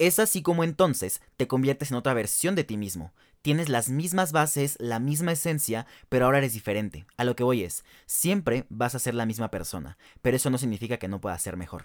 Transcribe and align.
Es 0.00 0.18
así 0.18 0.40
como 0.40 0.64
entonces 0.64 1.20
te 1.36 1.46
conviertes 1.46 1.90
en 1.90 1.98
otra 1.98 2.14
versión 2.14 2.54
de 2.54 2.64
ti 2.64 2.78
mismo. 2.78 3.12
Tienes 3.42 3.68
las 3.68 3.90
mismas 3.90 4.32
bases, 4.32 4.78
la 4.80 4.98
misma 4.98 5.32
esencia, 5.32 5.86
pero 6.08 6.24
ahora 6.24 6.38
eres 6.38 6.54
diferente. 6.54 7.04
A 7.18 7.24
lo 7.24 7.36
que 7.36 7.44
voy 7.44 7.64
es, 7.64 7.84
siempre 8.06 8.64
vas 8.70 8.94
a 8.94 8.98
ser 8.98 9.14
la 9.14 9.26
misma 9.26 9.50
persona, 9.50 9.98
pero 10.22 10.38
eso 10.38 10.48
no 10.48 10.56
significa 10.56 10.96
que 10.96 11.08
no 11.08 11.20
puedas 11.20 11.42
ser 11.42 11.58
mejor. 11.58 11.84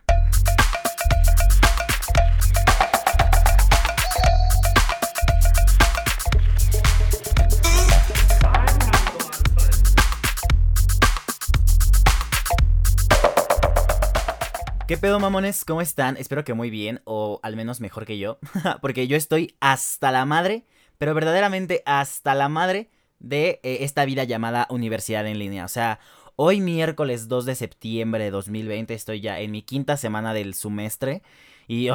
¿Qué 14.88 14.98
pedo, 14.98 15.20
mamones? 15.20 15.66
¿Cómo 15.66 15.82
están? 15.82 16.16
Espero 16.16 16.44
que 16.44 16.54
muy 16.54 16.70
bien, 16.70 17.02
o 17.06 17.40
al 17.42 17.56
menos 17.56 17.82
mejor 17.82 18.06
que 18.06 18.20
yo, 18.20 18.38
porque 18.84 19.08
yo 19.08 19.18
estoy 19.18 19.56
hasta 19.60 20.12
la 20.12 20.26
madre, 20.26 20.64
pero 21.00 21.16
verdaderamente 21.16 21.82
hasta 21.88 22.36
la 22.36 22.50
madre 22.50 22.92
de 23.18 23.60
eh, 23.64 23.78
esta 23.82 24.06
vida 24.06 24.26
llamada 24.26 24.68
universidad 24.70 25.26
en 25.26 25.40
línea. 25.40 25.66
O 25.66 25.70
sea, 25.70 26.00
hoy 26.36 26.62
miércoles 26.62 27.28
2 27.28 27.46
de 27.46 27.56
septiembre 27.56 28.26
de 28.26 28.30
2020 28.30 28.94
estoy 28.94 29.22
ya 29.22 29.40
en 29.40 29.50
mi 29.50 29.64
quinta 29.64 29.98
semana 29.98 30.36
del 30.36 30.54
semestre 30.54 31.24
y 31.68 31.90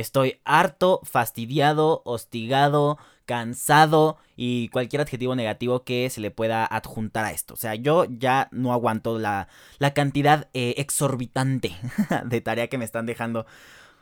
estoy 0.00 0.40
harto, 0.44 1.00
fastidiado, 1.04 2.02
hostigado, 2.04 2.98
cansado 3.26 4.16
y 4.36 4.68
cualquier 4.68 5.02
adjetivo 5.02 5.36
negativo 5.36 5.84
que 5.84 6.08
se 6.10 6.20
le 6.20 6.30
pueda 6.30 6.64
adjuntar 6.64 7.24
a 7.26 7.32
esto. 7.32 7.54
O 7.54 7.56
sea, 7.56 7.74
yo 7.74 8.06
ya 8.08 8.48
no 8.50 8.72
aguanto 8.72 9.18
la, 9.18 9.48
la 9.78 9.92
cantidad 9.92 10.48
eh, 10.54 10.74
exorbitante 10.78 11.76
de 12.24 12.40
tarea 12.40 12.68
que 12.68 12.78
me 12.78 12.84
están 12.84 13.06
dejando. 13.06 13.46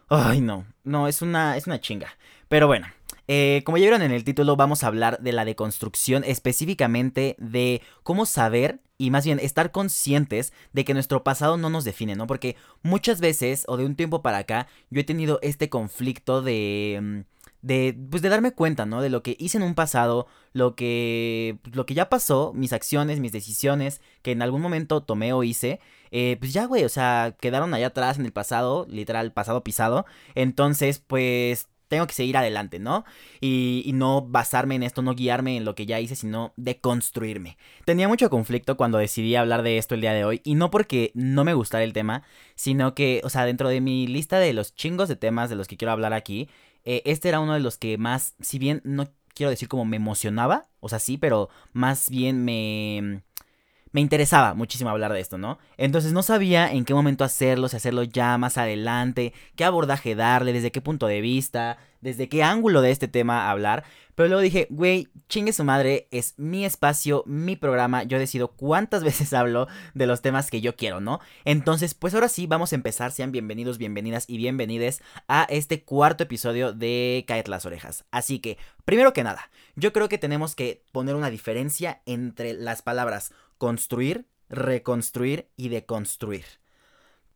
Ay, 0.08 0.40
no, 0.40 0.66
no, 0.84 1.08
es 1.08 1.22
una, 1.22 1.56
es 1.56 1.66
una 1.66 1.80
chinga. 1.80 2.08
Pero 2.48 2.68
bueno, 2.68 2.86
eh, 3.28 3.62
como 3.64 3.78
ya 3.78 3.82
vieron 3.82 4.02
en 4.02 4.12
el 4.12 4.24
título, 4.24 4.56
vamos 4.56 4.84
a 4.84 4.88
hablar 4.88 5.20
de 5.20 5.32
la 5.32 5.44
deconstrucción, 5.44 6.24
específicamente 6.24 7.36
de 7.38 7.82
cómo 8.02 8.26
saber 8.26 8.80
y 8.98 9.10
más 9.10 9.24
bien 9.24 9.38
estar 9.38 9.72
conscientes 9.72 10.52
de 10.72 10.84
que 10.84 10.94
nuestro 10.94 11.22
pasado 11.22 11.56
no 11.56 11.68
nos 11.70 11.84
define, 11.84 12.14
¿no? 12.14 12.26
Porque 12.26 12.56
muchas 12.82 13.20
veces, 13.20 13.64
o 13.68 13.76
de 13.76 13.84
un 13.84 13.96
tiempo 13.96 14.22
para 14.22 14.38
acá, 14.38 14.68
yo 14.90 15.00
he 15.00 15.04
tenido 15.04 15.38
este 15.42 15.68
conflicto 15.68 16.40
de 16.40 16.98
mm, 17.02 17.36
de, 17.66 17.98
pues 18.10 18.22
de 18.22 18.28
darme 18.28 18.52
cuenta, 18.52 18.86
¿no? 18.86 19.00
De 19.02 19.10
lo 19.10 19.22
que 19.24 19.36
hice 19.40 19.58
en 19.58 19.64
un 19.64 19.74
pasado, 19.74 20.28
lo 20.52 20.76
que, 20.76 21.58
pues, 21.62 21.74
lo 21.74 21.84
que 21.84 21.94
ya 21.94 22.08
pasó, 22.08 22.52
mis 22.54 22.72
acciones, 22.72 23.18
mis 23.18 23.32
decisiones, 23.32 24.00
que 24.22 24.32
en 24.32 24.42
algún 24.42 24.62
momento 24.62 25.02
tomé 25.02 25.32
o 25.32 25.42
hice, 25.42 25.80
eh, 26.12 26.36
pues 26.38 26.52
ya, 26.52 26.66
güey, 26.66 26.84
o 26.84 26.88
sea, 26.88 27.34
quedaron 27.40 27.74
allá 27.74 27.88
atrás 27.88 28.18
en 28.18 28.26
el 28.26 28.32
pasado, 28.32 28.86
literal, 28.88 29.32
pasado 29.32 29.64
pisado. 29.64 30.06
Entonces, 30.36 31.00
pues 31.00 31.68
tengo 31.88 32.06
que 32.06 32.14
seguir 32.14 32.36
adelante, 32.36 32.78
¿no? 32.78 33.04
Y, 33.40 33.82
y, 33.84 33.92
no 33.92 34.22
basarme 34.22 34.74
en 34.74 34.82
esto, 34.82 35.02
no 35.02 35.14
guiarme 35.14 35.56
en 35.56 35.64
lo 35.64 35.74
que 35.74 35.86
ya 35.86 36.00
hice, 36.00 36.16
sino 36.16 36.52
deconstruirme. 36.56 37.56
Tenía 37.84 38.08
mucho 38.08 38.30
conflicto 38.30 38.76
cuando 38.76 38.98
decidí 38.98 39.36
hablar 39.36 39.62
de 39.62 39.78
esto 39.78 39.94
el 39.94 40.00
día 40.00 40.12
de 40.12 40.24
hoy, 40.24 40.40
y 40.44 40.54
no 40.54 40.70
porque 40.70 41.12
no 41.14 41.44
me 41.44 41.54
gustara 41.54 41.84
el 41.84 41.92
tema, 41.92 42.22
sino 42.54 42.94
que, 42.94 43.20
o 43.24 43.30
sea, 43.30 43.44
dentro 43.44 43.68
de 43.68 43.80
mi 43.80 44.06
lista 44.06 44.38
de 44.38 44.52
los 44.52 44.74
chingos 44.74 45.08
de 45.08 45.16
temas 45.16 45.50
de 45.50 45.56
los 45.56 45.68
que 45.68 45.76
quiero 45.76 45.92
hablar 45.92 46.12
aquí, 46.12 46.48
eh, 46.84 47.02
este 47.04 47.28
era 47.28 47.40
uno 47.40 47.54
de 47.54 47.60
los 47.60 47.78
que 47.78 47.98
más, 47.98 48.34
si 48.40 48.58
bien 48.58 48.80
no 48.84 49.08
quiero 49.34 49.50
decir 49.50 49.68
como 49.68 49.84
me 49.84 49.96
emocionaba, 49.96 50.68
o 50.80 50.88
sea, 50.88 50.98
sí, 50.98 51.18
pero 51.18 51.50
más 51.72 52.08
bien 52.10 52.44
me 52.44 53.22
me 53.96 54.02
interesaba 54.02 54.52
muchísimo 54.52 54.90
hablar 54.90 55.14
de 55.14 55.20
esto, 55.20 55.38
¿no? 55.38 55.58
Entonces 55.78 56.12
no 56.12 56.22
sabía 56.22 56.70
en 56.70 56.84
qué 56.84 56.92
momento 56.92 57.24
hacerlo, 57.24 57.66
si 57.66 57.78
hacerlo 57.78 58.02
ya 58.02 58.36
más 58.36 58.58
adelante, 58.58 59.32
qué 59.54 59.64
abordaje 59.64 60.14
darle, 60.14 60.52
desde 60.52 60.70
qué 60.70 60.82
punto 60.82 61.06
de 61.06 61.22
vista, 61.22 61.78
desde 62.02 62.28
qué 62.28 62.42
ángulo 62.42 62.82
de 62.82 62.90
este 62.90 63.08
tema 63.08 63.50
hablar. 63.50 63.84
Pero 64.14 64.28
luego 64.28 64.42
dije, 64.42 64.66
güey, 64.68 65.08
chingue 65.30 65.54
su 65.54 65.64
madre, 65.64 66.08
es 66.10 66.34
mi 66.36 66.66
espacio, 66.66 67.22
mi 67.26 67.56
programa, 67.56 68.02
yo 68.02 68.18
decido 68.18 68.48
cuántas 68.48 69.02
veces 69.04 69.32
hablo 69.32 69.66
de 69.94 70.06
los 70.06 70.20
temas 70.20 70.50
que 70.50 70.60
yo 70.60 70.76
quiero, 70.76 71.00
¿no? 71.00 71.20
Entonces, 71.46 71.94
pues 71.94 72.12
ahora 72.12 72.28
sí, 72.28 72.46
vamos 72.46 72.72
a 72.72 72.76
empezar, 72.76 73.12
sean 73.12 73.32
bienvenidos, 73.32 73.78
bienvenidas 73.78 74.26
y 74.28 74.36
bienvenides 74.36 75.02
a 75.26 75.46
este 75.48 75.84
cuarto 75.84 76.24
episodio 76.24 76.74
de 76.74 77.24
Caet 77.26 77.48
las 77.48 77.64
orejas. 77.64 78.04
Así 78.10 78.40
que, 78.40 78.58
primero 78.84 79.14
que 79.14 79.24
nada, 79.24 79.50
yo 79.74 79.94
creo 79.94 80.10
que 80.10 80.18
tenemos 80.18 80.54
que 80.54 80.82
poner 80.92 81.14
una 81.14 81.30
diferencia 81.30 82.02
entre 82.04 82.52
las 82.52 82.82
palabras 82.82 83.32
construir, 83.58 84.26
reconstruir 84.48 85.48
y 85.56 85.68
deconstruir. 85.68 86.44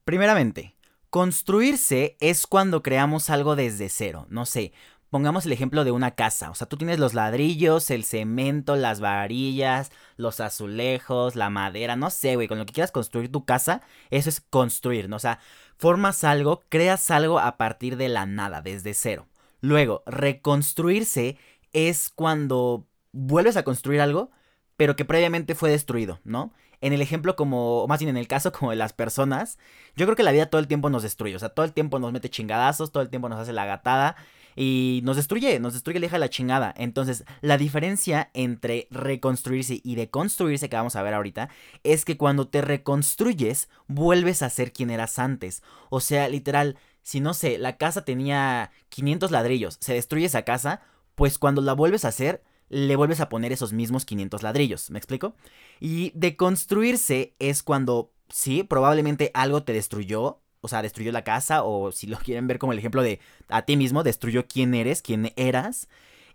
Primeramente, 0.05 0.77
construirse 1.11 2.17
es 2.21 2.47
cuando 2.47 2.83
creamos 2.83 3.31
algo 3.31 3.57
desde 3.57 3.89
cero, 3.89 4.27
no 4.31 4.47
sé. 4.47 4.73
Pongamos 5.11 5.45
el 5.45 5.53
ejemplo 5.53 5.83
de 5.83 5.91
una 5.91 6.13
casa, 6.13 6.51
o 6.51 6.55
sea, 6.55 6.69
tú 6.69 6.77
tienes 6.77 7.01
los 7.01 7.15
ladrillos, 7.15 7.91
el 7.91 8.05
cemento, 8.05 8.77
las 8.77 9.01
varillas, 9.01 9.91
los 10.17 10.39
azulejos, 10.39 11.35
la 11.35 11.51
madera, 11.51 11.97
no 11.97 12.11
sé, 12.11 12.37
güey, 12.37 12.47
con 12.47 12.59
lo 12.59 12.67
que 12.67 12.73
quieras 12.73 12.93
construir 12.93 13.31
tu 13.33 13.45
casa, 13.45 13.83
eso 14.11 14.29
es 14.29 14.41
construir, 14.41 15.09
¿no? 15.09 15.17
O 15.17 15.19
sea, 15.19 15.41
formas 15.77 16.23
algo, 16.23 16.63
creas 16.69 17.11
algo 17.11 17.41
a 17.41 17.57
partir 17.57 17.97
de 17.97 18.09
la 18.09 18.25
nada, 18.25 18.63
desde 18.63 18.95
cero. 18.95 19.27
Luego, 19.61 20.05
reconstruirse 20.07 21.37
es 21.73 22.11
cuando 22.11 22.87
vuelves 23.13 23.57
a 23.57 23.65
construir 23.65 24.01
algo, 24.01 24.31
pero 24.81 24.97
que 24.97 25.05
previamente 25.05 25.55
fue 25.55 25.69
destruido, 25.69 26.21
¿no? 26.25 26.55
En 26.81 26.95
el 26.95 27.03
ejemplo 27.03 27.37
como, 27.37 27.87
más 27.87 28.01
bien 28.01 28.09
en 28.09 28.17
el 28.17 28.27
caso 28.27 28.51
como 28.59 28.71
de 28.71 28.79
las 28.79 28.95
personas, 28.95 29.59
yo 29.95 30.07
creo 30.07 30.17
que 30.17 30.23
la 30.23 30.33
vida 30.33 30.47
todo 30.47 30.59
el 30.59 30.69
tiempo 30.69 30.89
nos 30.89 31.03
destruye, 31.03 31.37
o 31.37 31.39
sea, 31.39 31.51
todo 31.51 31.67
el 31.67 31.75
tiempo 31.75 31.99
nos 31.99 32.13
mete 32.13 32.31
chingadazos, 32.31 32.91
todo 32.91 33.03
el 33.03 33.11
tiempo 33.11 33.29
nos 33.29 33.39
hace 33.39 33.53
la 33.53 33.67
gatada 33.67 34.17
y 34.57 35.03
nos 35.05 35.17
destruye, 35.17 35.61
nos 35.61 35.75
destruye 35.75 36.01
la 36.01 36.19
la 36.19 36.31
chingada. 36.31 36.73
Entonces, 36.79 37.27
la 37.43 37.59
diferencia 37.59 38.31
entre 38.33 38.89
reconstruirse 38.91 39.83
y 39.85 39.97
deconstruirse 39.97 40.71
que 40.71 40.77
vamos 40.77 40.97
a 40.97 41.03
ver 41.03 41.13
ahorita 41.13 41.51
es 41.85 42.07
que 42.07 42.17
cuando 42.17 42.49
te 42.49 42.63
reconstruyes, 42.63 43.69
vuelves 43.87 44.41
a 44.41 44.49
ser 44.49 44.73
quien 44.73 44.89
eras 44.89 45.19
antes. 45.19 45.63
O 45.91 46.01
sea, 46.01 46.27
literal, 46.31 46.79
si 47.03 47.21
no 47.21 47.35
sé, 47.35 47.59
la 47.59 47.77
casa 47.77 48.07
tenía 48.07 48.71
500 48.89 49.31
ladrillos, 49.31 49.77
se 49.79 49.93
destruye 49.93 50.25
esa 50.25 50.47
casa, 50.47 50.81
pues 51.17 51.37
cuando 51.37 51.61
la 51.61 51.75
vuelves 51.75 52.07
a 52.07 52.09
hacer, 52.09 52.43
le 52.71 52.97
vuelves 52.97 53.21
a 53.21 53.29
poner 53.29 53.53
esos 53.53 53.73
mismos 53.73 54.07
500 54.07 54.43
ladrillos, 54.43 54.91
¿me 54.91 54.99
explico? 54.99 55.35
Y 55.81 56.13
deconstruirse 56.15 57.35
es 57.39 57.63
cuando, 57.63 58.13
sí, 58.31 58.63
probablemente 58.63 59.33
algo 59.35 59.65
te 59.65 59.73
destruyó, 59.73 60.41
o 60.61 60.69
sea, 60.69 60.81
destruyó 60.81 61.11
la 61.13 61.25
casa, 61.25 61.65
o 61.65 61.93
si 61.93 62.07
lo 62.07 62.17
quieren 62.25 62.47
ver 62.47 62.59
como 62.59 62.73
el 62.73 62.79
ejemplo 62.79 63.03
de 63.03 63.21
a 63.49 63.63
ti 63.63 63.77
mismo, 63.77 64.05
destruyó 64.05 64.47
quién 64.47 64.75
eres, 64.75 65.03
quién 65.03 65.33
eras, 65.37 65.89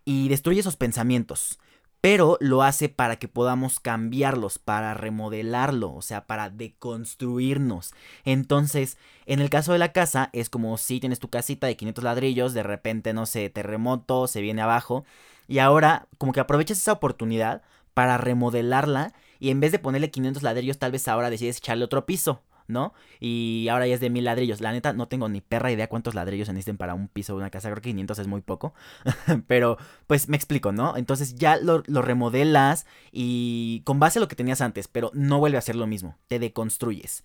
y 0.03 0.27
destruye 0.27 0.59
esos 0.59 0.75
pensamientos. 0.75 1.57
Pero 2.05 2.37
lo 2.39 2.61
hace 2.61 2.87
para 2.87 3.15
que 3.15 3.27
podamos 3.27 3.79
cambiarlos, 3.79 4.59
para 4.59 4.93
remodelarlo, 4.93 5.91
o 5.91 6.03
sea, 6.03 6.27
para 6.27 6.51
deconstruirnos. 6.51 7.95
Entonces, 8.25 8.99
en 9.25 9.39
el 9.39 9.49
caso 9.49 9.73
de 9.73 9.79
la 9.79 9.91
casa, 9.91 10.29
es 10.31 10.51
como 10.51 10.77
si 10.77 10.99
tienes 10.99 11.17
tu 11.17 11.31
casita 11.31 11.65
de 11.65 11.75
500 11.75 12.03
ladrillos, 12.03 12.53
de 12.53 12.61
repente, 12.61 13.11
no 13.13 13.25
sé, 13.25 13.49
terremoto, 13.49 14.27
se 14.27 14.41
viene 14.41 14.61
abajo 14.61 15.03
y 15.47 15.57
ahora 15.57 16.07
como 16.19 16.31
que 16.31 16.41
aprovechas 16.41 16.77
esa 16.77 16.91
oportunidad 16.91 17.63
para 17.95 18.19
remodelarla 18.19 19.13
y 19.39 19.49
en 19.49 19.59
vez 19.59 19.71
de 19.71 19.79
ponerle 19.79 20.11
500 20.11 20.43
ladrillos, 20.43 20.77
tal 20.77 20.91
vez 20.91 21.07
ahora 21.07 21.31
decides 21.31 21.57
echarle 21.57 21.85
otro 21.85 22.05
piso, 22.05 22.43
¿no? 22.67 22.93
Y 23.19 23.67
ahora 23.69 23.87
ya 23.87 23.95
es 23.95 23.99
de 23.99 24.09
mil 24.09 24.25
ladrillos. 24.25 24.61
La 24.61 24.71
neta, 24.71 24.93
no 24.93 25.07
tengo 25.07 25.29
ni 25.29 25.41
perra 25.41 25.71
idea 25.71 25.87
cuántos 25.87 26.15
ladrillos 26.15 26.47
se 26.47 26.53
necesiten 26.53 26.77
para 26.77 26.93
un 26.93 27.07
piso 27.07 27.33
de 27.33 27.39
una 27.39 27.49
casa. 27.49 27.69
Creo 27.69 27.81
que 27.81 27.89
500 27.89 28.19
es 28.19 28.27
muy 28.27 28.41
poco. 28.41 28.73
Pero, 29.47 29.77
pues 30.07 30.29
me 30.29 30.37
explico, 30.37 30.71
¿no? 30.71 30.97
Entonces 30.97 31.35
ya 31.35 31.57
lo, 31.57 31.83
lo, 31.87 32.01
remodelas 32.01 32.85
y 33.11 33.81
con 33.85 33.99
base 33.99 34.19
a 34.19 34.21
lo 34.21 34.27
que 34.27 34.35
tenías 34.35 34.61
antes, 34.61 34.87
pero 34.87 35.11
no 35.13 35.39
vuelve 35.39 35.57
a 35.57 35.61
ser 35.61 35.75
lo 35.75 35.87
mismo. 35.87 36.17
Te 36.27 36.39
deconstruyes. 36.39 37.23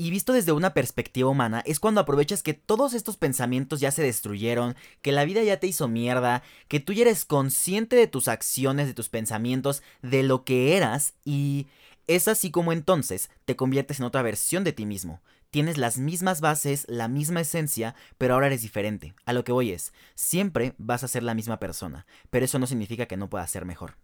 Y 0.00 0.10
visto 0.10 0.32
desde 0.32 0.52
una 0.52 0.72
perspectiva 0.72 1.28
humana, 1.28 1.62
es 1.66 1.78
cuando 1.78 2.00
aprovechas 2.00 2.42
que 2.42 2.54
todos 2.54 2.94
estos 2.94 3.18
pensamientos 3.18 3.80
ya 3.80 3.90
se 3.90 4.02
destruyeron, 4.02 4.74
que 5.02 5.12
la 5.12 5.26
vida 5.26 5.42
ya 5.42 5.58
te 5.58 5.66
hizo 5.66 5.88
mierda, 5.88 6.42
que 6.68 6.80
tú 6.80 6.94
ya 6.94 7.02
eres 7.02 7.26
consciente 7.26 7.96
de 7.96 8.06
tus 8.06 8.26
acciones, 8.26 8.86
de 8.86 8.94
tus 8.94 9.10
pensamientos, 9.10 9.82
de 10.00 10.22
lo 10.22 10.42
que 10.42 10.74
eras, 10.74 11.12
y 11.22 11.66
es 12.10 12.26
así 12.26 12.50
como 12.50 12.72
entonces 12.72 13.30
te 13.44 13.56
conviertes 13.56 14.00
en 14.00 14.06
otra 14.06 14.22
versión 14.22 14.64
de 14.64 14.72
ti 14.72 14.84
mismo. 14.84 15.20
Tienes 15.50 15.78
las 15.78 15.98
mismas 15.98 16.40
bases, 16.40 16.84
la 16.88 17.08
misma 17.08 17.40
esencia, 17.40 17.94
pero 18.18 18.34
ahora 18.34 18.48
eres 18.48 18.62
diferente. 18.62 19.14
A 19.26 19.32
lo 19.32 19.44
que 19.44 19.52
voy 19.52 19.70
es, 19.70 19.92
siempre 20.14 20.74
vas 20.78 21.04
a 21.04 21.08
ser 21.08 21.22
la 21.22 21.34
misma 21.34 21.58
persona, 21.58 22.06
pero 22.30 22.44
eso 22.44 22.58
no 22.58 22.66
significa 22.66 23.06
que 23.06 23.16
no 23.16 23.30
puedas 23.30 23.50
ser 23.50 23.64
mejor. 23.64 23.96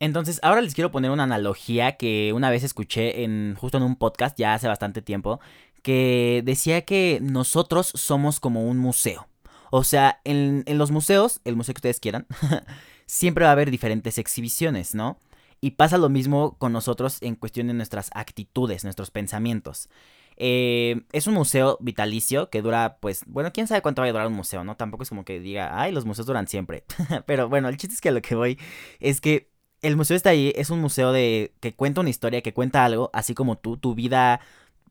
Entonces, 0.00 0.40
ahora 0.42 0.60
les 0.60 0.74
quiero 0.74 0.90
poner 0.90 1.10
una 1.10 1.22
analogía 1.24 1.96
que 1.96 2.32
una 2.34 2.50
vez 2.50 2.64
escuché 2.64 3.24
en 3.24 3.56
justo 3.58 3.76
en 3.76 3.84
un 3.84 3.96
podcast 3.96 4.38
ya 4.38 4.54
hace 4.54 4.68
bastante 4.68 5.02
tiempo, 5.02 5.40
que 5.82 6.42
decía 6.44 6.82
que 6.82 7.18
nosotros 7.22 7.92
somos 7.94 8.40
como 8.40 8.68
un 8.68 8.78
museo. 8.78 9.28
O 9.70 9.84
sea, 9.84 10.20
en, 10.24 10.62
en 10.66 10.78
los 10.78 10.90
museos, 10.90 11.40
el 11.44 11.56
museo 11.56 11.74
que 11.74 11.78
ustedes 11.78 12.00
quieran, 12.00 12.26
siempre 13.06 13.44
va 13.44 13.50
a 13.50 13.52
haber 13.52 13.70
diferentes 13.70 14.18
exhibiciones, 14.18 14.94
¿no? 14.94 15.18
Y 15.64 15.70
pasa 15.70 15.96
lo 15.96 16.10
mismo 16.10 16.58
con 16.58 16.74
nosotros 16.74 17.16
en 17.22 17.36
cuestión 17.36 17.68
de 17.68 17.72
nuestras 17.72 18.10
actitudes, 18.12 18.84
nuestros 18.84 19.10
pensamientos. 19.10 19.88
Eh, 20.36 21.06
es 21.12 21.26
un 21.26 21.32
museo 21.32 21.78
vitalicio 21.80 22.50
que 22.50 22.60
dura, 22.60 22.98
pues, 23.00 23.22
bueno, 23.26 23.50
quién 23.50 23.66
sabe 23.66 23.80
cuánto 23.80 24.02
va 24.02 24.08
a 24.08 24.12
durar 24.12 24.26
un 24.26 24.34
museo, 24.34 24.62
¿no? 24.62 24.76
Tampoco 24.76 25.04
es 25.04 25.08
como 25.08 25.24
que 25.24 25.40
diga, 25.40 25.80
ay, 25.80 25.90
los 25.90 26.04
museos 26.04 26.26
duran 26.26 26.48
siempre. 26.48 26.84
Pero 27.26 27.48
bueno, 27.48 27.70
el 27.70 27.78
chiste 27.78 27.94
es 27.94 28.02
que 28.02 28.10
a 28.10 28.12
lo 28.12 28.20
que 28.20 28.34
voy 28.34 28.58
es 29.00 29.22
que 29.22 29.48
el 29.80 29.96
museo 29.96 30.18
está 30.18 30.28
ahí, 30.28 30.52
es 30.54 30.68
un 30.68 30.82
museo 30.82 31.12
de 31.12 31.54
que 31.60 31.74
cuenta 31.74 32.02
una 32.02 32.10
historia, 32.10 32.42
que 32.42 32.52
cuenta 32.52 32.84
algo, 32.84 33.08
así 33.14 33.32
como 33.32 33.56
tú, 33.56 33.78
tu 33.78 33.94
vida, 33.94 34.40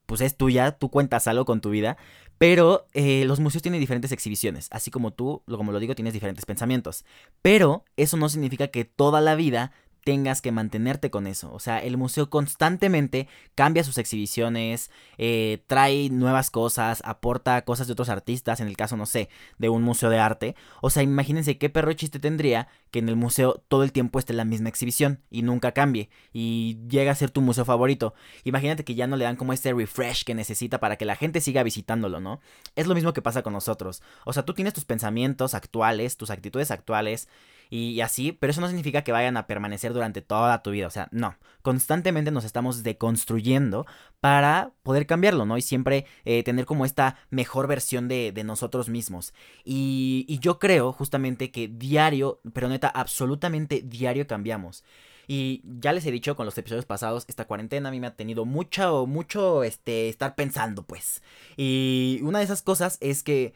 pues 0.08 0.22
es 0.22 0.38
tuya, 0.38 0.72
tú 0.72 0.90
cuentas 0.90 1.28
algo 1.28 1.46
con 1.46 1.62
tu 1.62 1.69
vida. 1.69 1.98
Pero 2.40 2.88
eh, 2.94 3.26
los 3.26 3.40
museos 3.40 3.62
tienen 3.62 3.80
diferentes 3.80 4.12
exhibiciones, 4.12 4.69
así 4.72 4.90
como 4.90 5.12
tú, 5.12 5.44
como 5.46 5.72
lo 5.72 5.80
digo, 5.80 5.94
tienes 5.94 6.14
diferentes 6.14 6.48
pensamientos. 6.48 7.06
Pero 7.44 7.86
eso 7.96 8.18
no 8.18 8.28
significa 8.28 8.69
que 8.69 8.86
toda 8.86 9.22
la 9.22 9.36
vida 9.36 9.72
tengas 10.04 10.42
que 10.42 10.52
mantenerte 10.52 11.10
con 11.10 11.28
eso. 11.28 11.52
O 11.54 11.60
sea, 11.60 11.80
el 11.80 11.98
museo 11.98 12.30
constantemente 12.30 13.28
cambia 13.56 13.84
sus 13.84 13.98
exhibiciones, 13.98 14.92
eh, 15.18 15.64
trae 15.68 16.10
nuevas 16.10 16.52
cosas, 16.52 17.02
aporta 17.06 17.64
cosas 17.64 17.88
de 17.88 17.94
otros 17.94 18.10
artistas, 18.10 18.60
en 18.60 18.68
el 18.68 18.78
caso, 18.78 18.98
no 18.98 19.06
sé, 19.06 19.30
de 19.58 19.70
un 19.70 19.84
museo 19.84 20.10
de 20.10 20.20
arte. 20.20 20.56
O 20.82 20.90
sea, 20.90 21.04
imagínense 21.04 21.58
qué 21.58 21.70
perro 21.70 21.94
chiste 21.94 22.20
tendría 22.20 22.68
que 22.92 23.00
en 23.00 23.10
el 23.10 23.16
museo 23.16 23.64
todo 23.68 23.84
el 23.84 23.92
tiempo 23.92 24.20
esté 24.20 24.34
la 24.34 24.46
misma 24.46 24.70
exhibición 24.70 25.22
y 25.32 25.42
nunca 25.42 25.72
cambie 25.72 26.10
y 26.32 26.80
llega 26.88 27.12
a 27.12 27.16
ser 27.16 27.32
tu 27.32 27.42
museo 27.42 27.66
favorito. 27.66 28.14
Imagínate 28.44 28.84
que 28.84 28.96
ya 28.96 29.08
no 29.08 29.16
le 29.16 29.26
dan 29.26 29.36
como 29.36 29.54
este 29.54 29.74
refresh 29.74 30.24
que 30.24 30.36
necesita 30.36 30.80
para 30.80 30.98
que 30.98 31.06
la 31.06 31.16
gente 31.16 31.42
siga 31.42 31.64
visitándolo, 31.64 32.20
¿no? 32.20 32.40
Es 32.76 32.88
lo 32.88 32.96
mismo 32.96 33.14
que 33.14 33.22
pasa 33.22 33.42
con 33.42 33.54
nosotros. 33.54 34.04
O 34.26 34.34
sea, 34.34 34.44
tú 34.44 34.54
tienes 34.54 34.74
tus 34.74 34.86
pensamientos 34.86 35.54
actuales, 35.54 36.18
tus 36.18 36.30
actitudes 36.30 36.72
actuales, 36.72 37.28
y, 37.69 38.01
así, 38.01 38.31
pero 38.31 38.51
eso 38.51 38.62
no 38.62 38.68
significa 38.68 39.04
que 39.04 39.12
vayan 39.12 39.38
a 39.38 39.48
permanecer 39.48 39.94
durante 39.94 40.21
toda 40.21 40.62
tu 40.63 40.71
vida, 40.71 40.88
o 40.88 40.92
sea, 40.92 41.07
no, 41.12 41.38
constantemente 41.62 42.31
nos 42.31 42.45
estamos 42.45 42.83
deconstruyendo 42.83 43.86
para 44.19 44.71
poder 44.83 45.06
cambiarlo, 45.06 45.45
¿no? 45.45 45.57
Y 45.57 45.62
siempre 45.62 46.06
eh, 46.25 46.44
tener 46.44 46.65
como 46.65 46.86
esta 46.86 47.18
mejor 47.30 47.68
versión 47.68 48.07
de, 48.07 48.31
nosotros 48.44 48.89
mismos. 48.89 49.33
Y, 49.63 50.25
y 50.27 50.39
yo 50.39 50.60
creo 50.60 50.92
justamente 50.92 51.51
que 51.51 51.69
diario, 51.69 52.42
pero 52.54 52.68
neta, 52.68 52.89
absolutamente 52.89 53.81
diario 53.81 54.27
cambiamos. 54.27 54.83
Y 55.27 55.63
ya 55.63 55.94
les 55.94 56.06
he 56.06 56.12
dicho 56.12 56.36
con 56.36 56.45
los 56.45 56.57
episodios 56.57 56.86
pasados, 56.86 57.25
esta 57.27 57.45
cuarentena 57.45 57.89
a 57.89 57.92
mí 57.92 58.00
me 58.00 58.07
ha 58.07 58.16
tenido 58.16 58.45
mucho, 58.45 59.06
mucho, 59.07 59.63
este, 59.63 60.09
estar 60.09 60.36
pensando, 60.36 60.83
pues. 60.83 61.21
Y 61.56 62.19
una 62.24 62.39
de 62.39 62.45
esas 62.45 62.62
cosas 62.62 62.98
es 63.01 63.24
que 63.24 63.54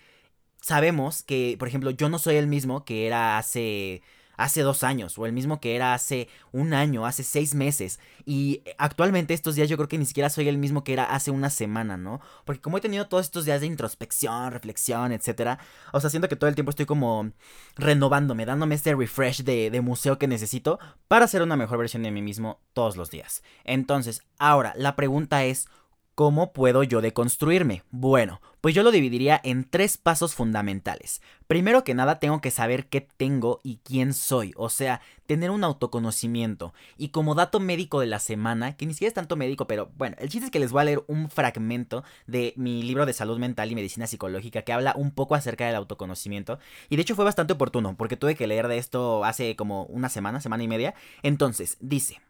sabemos 0.61 1.23
que, 1.23 1.55
por 1.59 1.67
ejemplo, 1.67 1.91
yo 1.91 2.09
no 2.09 2.19
soy 2.19 2.35
el 2.35 2.47
mismo 2.47 2.85
que 2.85 3.07
era 3.07 3.37
hace 3.37 4.01
hace 4.37 4.61
dos 4.61 4.83
años 4.83 5.17
o 5.17 5.25
el 5.25 5.33
mismo 5.33 5.59
que 5.59 5.75
era 5.75 5.93
hace 5.93 6.29
un 6.51 6.73
año, 6.73 7.05
hace 7.05 7.23
seis 7.23 7.55
meses. 7.55 7.99
Y 8.25 8.61
actualmente 8.77 9.33
estos 9.33 9.55
días 9.55 9.67
yo 9.67 9.77
creo 9.77 9.89
que 9.89 9.97
ni 9.97 10.05
siquiera 10.05 10.29
soy 10.29 10.47
el 10.47 10.57
mismo 10.57 10.83
que 10.83 10.93
era 10.93 11.03
hace 11.03 11.31
una 11.31 11.49
semana, 11.49 11.97
¿no? 11.97 12.21
Porque 12.45 12.61
como 12.61 12.77
he 12.77 12.81
tenido 12.81 13.07
todos 13.07 13.25
estos 13.25 13.45
días 13.45 13.61
de 13.61 13.67
introspección, 13.67 14.51
reflexión, 14.51 15.11
etcétera, 15.11 15.59
o 15.91 15.99
sea, 15.99 16.09
siento 16.09 16.29
que 16.29 16.35
todo 16.35 16.47
el 16.47 16.55
tiempo 16.55 16.69
estoy 16.69 16.85
como 16.85 17.31
renovándome, 17.75 18.45
dándome 18.45 18.75
este 18.75 18.95
refresh 18.95 19.43
de, 19.43 19.71
de 19.71 19.81
museo 19.81 20.19
que 20.19 20.27
necesito 20.27 20.79
para 21.07 21.27
ser 21.27 21.41
una 21.41 21.57
mejor 21.57 21.79
versión 21.79 22.03
de 22.03 22.11
mí 22.11 22.21
mismo 22.21 22.61
todos 22.73 22.95
los 22.95 23.09
días. 23.09 23.43
Entonces, 23.63 24.21
ahora, 24.37 24.73
la 24.77 24.95
pregunta 24.95 25.43
es, 25.45 25.67
¿Cómo 26.17 26.51
puedo 26.51 26.81
yo 26.81 27.01
deconstruirme? 27.01 27.83
Bueno, 27.91 28.41
pues 28.59 28.73
yo 28.73 28.81
lo 28.81 28.89
dividiría 28.89 29.39
en 29.43 29.69
tres 29.69 29.99
pasos 29.99 30.33
fundamentales. 30.33 31.21
Primero 31.45 31.83
que 31.83 31.93
nada 31.93 32.17
tengo 32.17 32.41
que 32.41 32.49
saber 32.49 32.87
qué 32.87 33.01
tengo 33.01 33.61
y 33.63 33.81
quién 33.83 34.15
soy, 34.15 34.51
o 34.57 34.69
sea, 34.69 34.99
tener 35.27 35.51
un 35.51 35.63
autoconocimiento. 35.63 36.73
Y 36.97 37.09
como 37.09 37.35
dato 37.35 37.59
médico 37.59 37.99
de 37.99 38.07
la 38.07 38.17
semana, 38.17 38.75
que 38.75 38.87
ni 38.87 38.93
siquiera 38.93 39.09
es 39.09 39.13
tanto 39.13 39.35
médico, 39.35 39.67
pero 39.67 39.91
bueno, 39.95 40.15
el 40.17 40.29
chiste 40.29 40.45
es 40.45 40.51
que 40.51 40.57
les 40.57 40.71
voy 40.71 40.81
a 40.81 40.85
leer 40.85 41.03
un 41.05 41.29
fragmento 41.29 42.03
de 42.25 42.55
mi 42.55 42.81
libro 42.81 43.05
de 43.05 43.13
salud 43.13 43.37
mental 43.37 43.71
y 43.71 43.75
medicina 43.75 44.07
psicológica 44.07 44.63
que 44.63 44.73
habla 44.73 44.95
un 44.97 45.11
poco 45.11 45.35
acerca 45.35 45.67
del 45.67 45.75
autoconocimiento. 45.75 46.57
Y 46.89 46.95
de 46.95 47.03
hecho 47.03 47.15
fue 47.15 47.25
bastante 47.25 47.53
oportuno, 47.53 47.95
porque 47.95 48.17
tuve 48.17 48.33
que 48.33 48.47
leer 48.47 48.67
de 48.69 48.79
esto 48.79 49.23
hace 49.23 49.55
como 49.55 49.83
una 49.83 50.09
semana, 50.09 50.41
semana 50.41 50.63
y 50.63 50.67
media. 50.67 50.95
Entonces, 51.21 51.77
dice... 51.79 52.21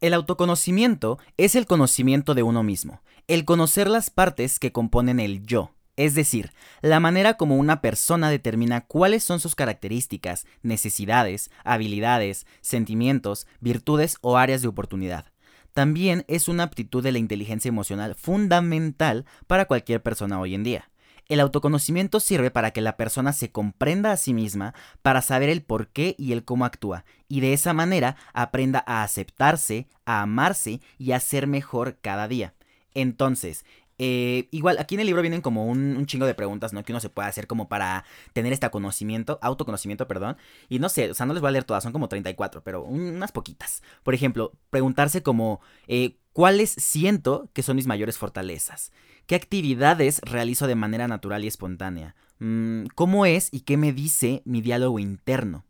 El 0.00 0.12
autoconocimiento 0.12 1.18
es 1.38 1.54
el 1.54 1.66
conocimiento 1.66 2.34
de 2.34 2.42
uno 2.42 2.62
mismo, 2.62 3.00
el 3.26 3.44
conocer 3.44 3.88
las 3.88 4.10
partes 4.10 4.58
que 4.58 4.72
componen 4.72 5.18
el 5.18 5.46
yo, 5.46 5.72
es 5.96 6.14
decir, 6.14 6.52
la 6.82 7.00
manera 7.00 7.34
como 7.34 7.56
una 7.56 7.80
persona 7.80 8.28
determina 8.28 8.82
cuáles 8.82 9.24
son 9.24 9.40
sus 9.40 9.54
características, 9.54 10.46
necesidades, 10.62 11.50
habilidades, 11.64 12.46
sentimientos, 12.60 13.46
virtudes 13.60 14.18
o 14.20 14.36
áreas 14.36 14.60
de 14.60 14.68
oportunidad. 14.68 15.26
También 15.72 16.24
es 16.28 16.48
una 16.48 16.64
aptitud 16.64 17.02
de 17.02 17.12
la 17.12 17.18
inteligencia 17.18 17.68
emocional 17.68 18.14
fundamental 18.14 19.24
para 19.46 19.64
cualquier 19.64 20.02
persona 20.02 20.38
hoy 20.38 20.54
en 20.54 20.62
día. 20.64 20.90
El 21.26 21.40
autoconocimiento 21.40 22.20
sirve 22.20 22.50
para 22.50 22.72
que 22.72 22.82
la 22.82 22.98
persona 22.98 23.32
se 23.32 23.50
comprenda 23.50 24.12
a 24.12 24.18
sí 24.18 24.34
misma, 24.34 24.74
para 25.00 25.22
saber 25.22 25.48
el 25.48 25.62
por 25.62 25.88
qué 25.88 26.14
y 26.18 26.32
el 26.32 26.44
cómo 26.44 26.66
actúa, 26.66 27.06
y 27.28 27.40
de 27.40 27.54
esa 27.54 27.72
manera 27.72 28.16
aprenda 28.34 28.84
a 28.86 29.02
aceptarse, 29.02 29.88
a 30.04 30.20
amarse 30.20 30.82
y 30.98 31.12
a 31.12 31.20
ser 31.20 31.46
mejor 31.46 31.98
cada 32.02 32.28
día. 32.28 32.52
Entonces, 32.94 33.64
eh, 33.98 34.48
igual, 34.50 34.78
aquí 34.78 34.96
en 34.96 35.00
el 35.00 35.06
libro 35.06 35.22
vienen 35.22 35.40
como 35.40 35.66
un, 35.66 36.04
chingo 36.06 36.26
de 36.26 36.34
preguntas, 36.34 36.72
¿no? 36.72 36.82
Que 36.82 36.92
uno 36.92 37.00
se 37.00 37.10
puede 37.10 37.28
hacer 37.28 37.46
como 37.46 37.68
para 37.68 38.04
tener 38.32 38.52
este 38.52 38.68
conocimiento, 38.70 39.38
autoconocimiento, 39.42 40.08
perdón. 40.08 40.36
Y 40.68 40.78
no 40.78 40.88
sé, 40.88 41.10
o 41.10 41.14
sea, 41.14 41.26
no 41.26 41.32
les 41.32 41.40
voy 41.40 41.48
a 41.48 41.52
leer 41.52 41.64
todas, 41.64 41.82
son 41.82 41.92
como 41.92 42.08
34, 42.08 42.62
pero 42.64 42.82
unas 42.82 43.32
poquitas. 43.32 43.82
Por 44.02 44.14
ejemplo, 44.14 44.52
preguntarse 44.70 45.22
como, 45.22 45.60
eh, 45.86 46.16
¿cuáles 46.32 46.70
siento 46.70 47.50
que 47.52 47.62
son 47.62 47.76
mis 47.76 47.86
mayores 47.86 48.18
fortalezas? 48.18 48.92
¿Qué 49.26 49.36
actividades 49.36 50.20
realizo 50.22 50.66
de 50.66 50.74
manera 50.74 51.08
natural 51.08 51.44
y 51.44 51.48
espontánea? 51.48 52.16
Mm, 52.40 52.86
¿Cómo 52.94 53.26
es 53.26 53.48
y 53.52 53.60
qué 53.60 53.76
me 53.76 53.92
dice 53.92 54.42
mi 54.44 54.60
diálogo 54.60 54.98
interno? 54.98 55.64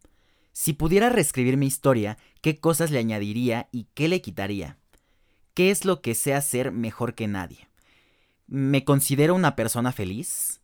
Si 0.52 0.72
pudiera 0.72 1.10
reescribir 1.10 1.56
mi 1.56 1.66
historia, 1.66 2.16
¿qué 2.40 2.58
cosas 2.58 2.90
le 2.90 3.00
añadiría 3.00 3.68
y 3.72 3.88
qué 3.94 4.08
le 4.08 4.22
quitaría? 4.22 4.78
¿Qué 5.54 5.70
es 5.70 5.84
lo 5.84 6.02
que 6.02 6.16
sé 6.16 6.34
hacer 6.34 6.72
mejor 6.72 7.14
que 7.14 7.28
nadie? 7.28 7.68
¿Me 8.48 8.84
considero 8.84 9.36
una 9.36 9.54
persona 9.54 9.92
feliz? 9.92 10.60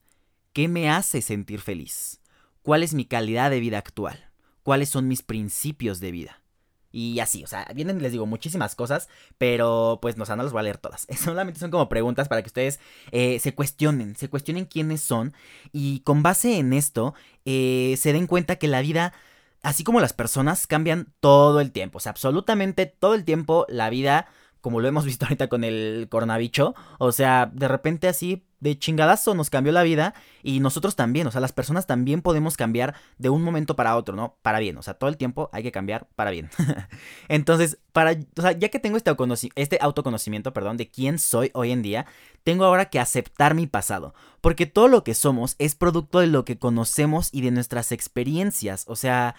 ¿Qué 0.52 0.66
me 0.66 0.90
hace 0.90 1.22
sentir 1.22 1.60
feliz? 1.60 2.20
¿Cuál 2.62 2.82
es 2.82 2.92
mi 2.92 3.04
calidad 3.04 3.50
de 3.50 3.60
vida 3.60 3.78
actual? 3.78 4.30
¿Cuáles 4.64 4.88
son 4.88 5.06
mis 5.06 5.22
principios 5.22 6.00
de 6.00 6.10
vida? 6.10 6.42
Y 6.90 7.20
así, 7.20 7.44
o 7.44 7.46
sea, 7.46 7.70
vienen, 7.72 8.02
les 8.02 8.10
digo, 8.10 8.26
muchísimas 8.26 8.74
cosas, 8.74 9.08
pero 9.38 10.00
pues 10.02 10.16
no, 10.16 10.24
o 10.24 10.36
no 10.36 10.42
las 10.42 10.50
voy 10.50 10.58
a 10.58 10.64
leer 10.64 10.78
todas. 10.78 11.06
Solamente 11.16 11.60
son 11.60 11.70
como 11.70 11.88
preguntas 11.88 12.26
para 12.26 12.42
que 12.42 12.48
ustedes 12.48 12.80
eh, 13.12 13.38
se 13.38 13.54
cuestionen, 13.54 14.16
se 14.16 14.28
cuestionen 14.28 14.64
quiénes 14.64 15.00
son 15.00 15.32
y 15.72 16.00
con 16.00 16.24
base 16.24 16.58
en 16.58 16.72
esto 16.72 17.14
eh, 17.44 17.94
se 17.96 18.12
den 18.12 18.26
cuenta 18.26 18.56
que 18.56 18.66
la 18.66 18.80
vida, 18.80 19.12
así 19.62 19.84
como 19.84 20.00
las 20.00 20.14
personas, 20.14 20.66
cambian 20.66 21.14
todo 21.20 21.60
el 21.60 21.70
tiempo. 21.70 21.98
O 21.98 22.00
sea, 22.00 22.10
absolutamente 22.10 22.86
todo 22.86 23.14
el 23.14 23.24
tiempo 23.24 23.66
la 23.68 23.88
vida 23.88 24.26
como 24.60 24.80
lo 24.80 24.88
hemos 24.88 25.04
visto 25.04 25.24
ahorita 25.26 25.48
con 25.48 25.64
el 25.64 26.06
coronavirus, 26.10 26.74
o 26.98 27.12
sea, 27.12 27.50
de 27.52 27.68
repente 27.68 28.08
así 28.08 28.44
de 28.60 28.78
chingadazo 28.78 29.34
nos 29.34 29.50
cambió 29.50 29.72
la 29.72 29.82
vida 29.82 30.14
y 30.42 30.60
nosotros 30.60 30.94
también, 30.94 31.26
o 31.26 31.30
sea, 31.30 31.40
las 31.40 31.52
personas 31.52 31.86
también 31.86 32.20
podemos 32.22 32.56
cambiar 32.56 32.94
de 33.18 33.30
un 33.30 33.42
momento 33.42 33.74
para 33.74 33.96
otro, 33.96 34.14
¿no? 34.14 34.36
Para 34.42 34.58
bien, 34.58 34.76
o 34.76 34.82
sea, 34.82 34.94
todo 34.94 35.08
el 35.08 35.16
tiempo 35.16 35.48
hay 35.52 35.62
que 35.62 35.72
cambiar 35.72 36.06
para 36.14 36.30
bien. 36.30 36.50
Entonces, 37.28 37.78
para, 37.92 38.12
o 38.36 38.42
sea, 38.42 38.52
ya 38.52 38.68
que 38.68 38.78
tengo 38.78 38.96
este, 38.96 39.14
este 39.54 39.78
autoconocimiento, 39.80 40.52
perdón, 40.52 40.76
de 40.76 40.90
quién 40.90 41.18
soy 41.18 41.50
hoy 41.54 41.72
en 41.72 41.82
día, 41.82 42.06
tengo 42.44 42.64
ahora 42.64 42.86
que 42.86 43.00
aceptar 43.00 43.54
mi 43.54 43.66
pasado, 43.66 44.14
porque 44.40 44.66
todo 44.66 44.88
lo 44.88 45.04
que 45.04 45.14
somos 45.14 45.56
es 45.58 45.74
producto 45.74 46.20
de 46.20 46.26
lo 46.26 46.44
que 46.44 46.58
conocemos 46.58 47.30
y 47.32 47.40
de 47.40 47.50
nuestras 47.50 47.92
experiencias, 47.92 48.84
o 48.88 48.96
sea, 48.96 49.34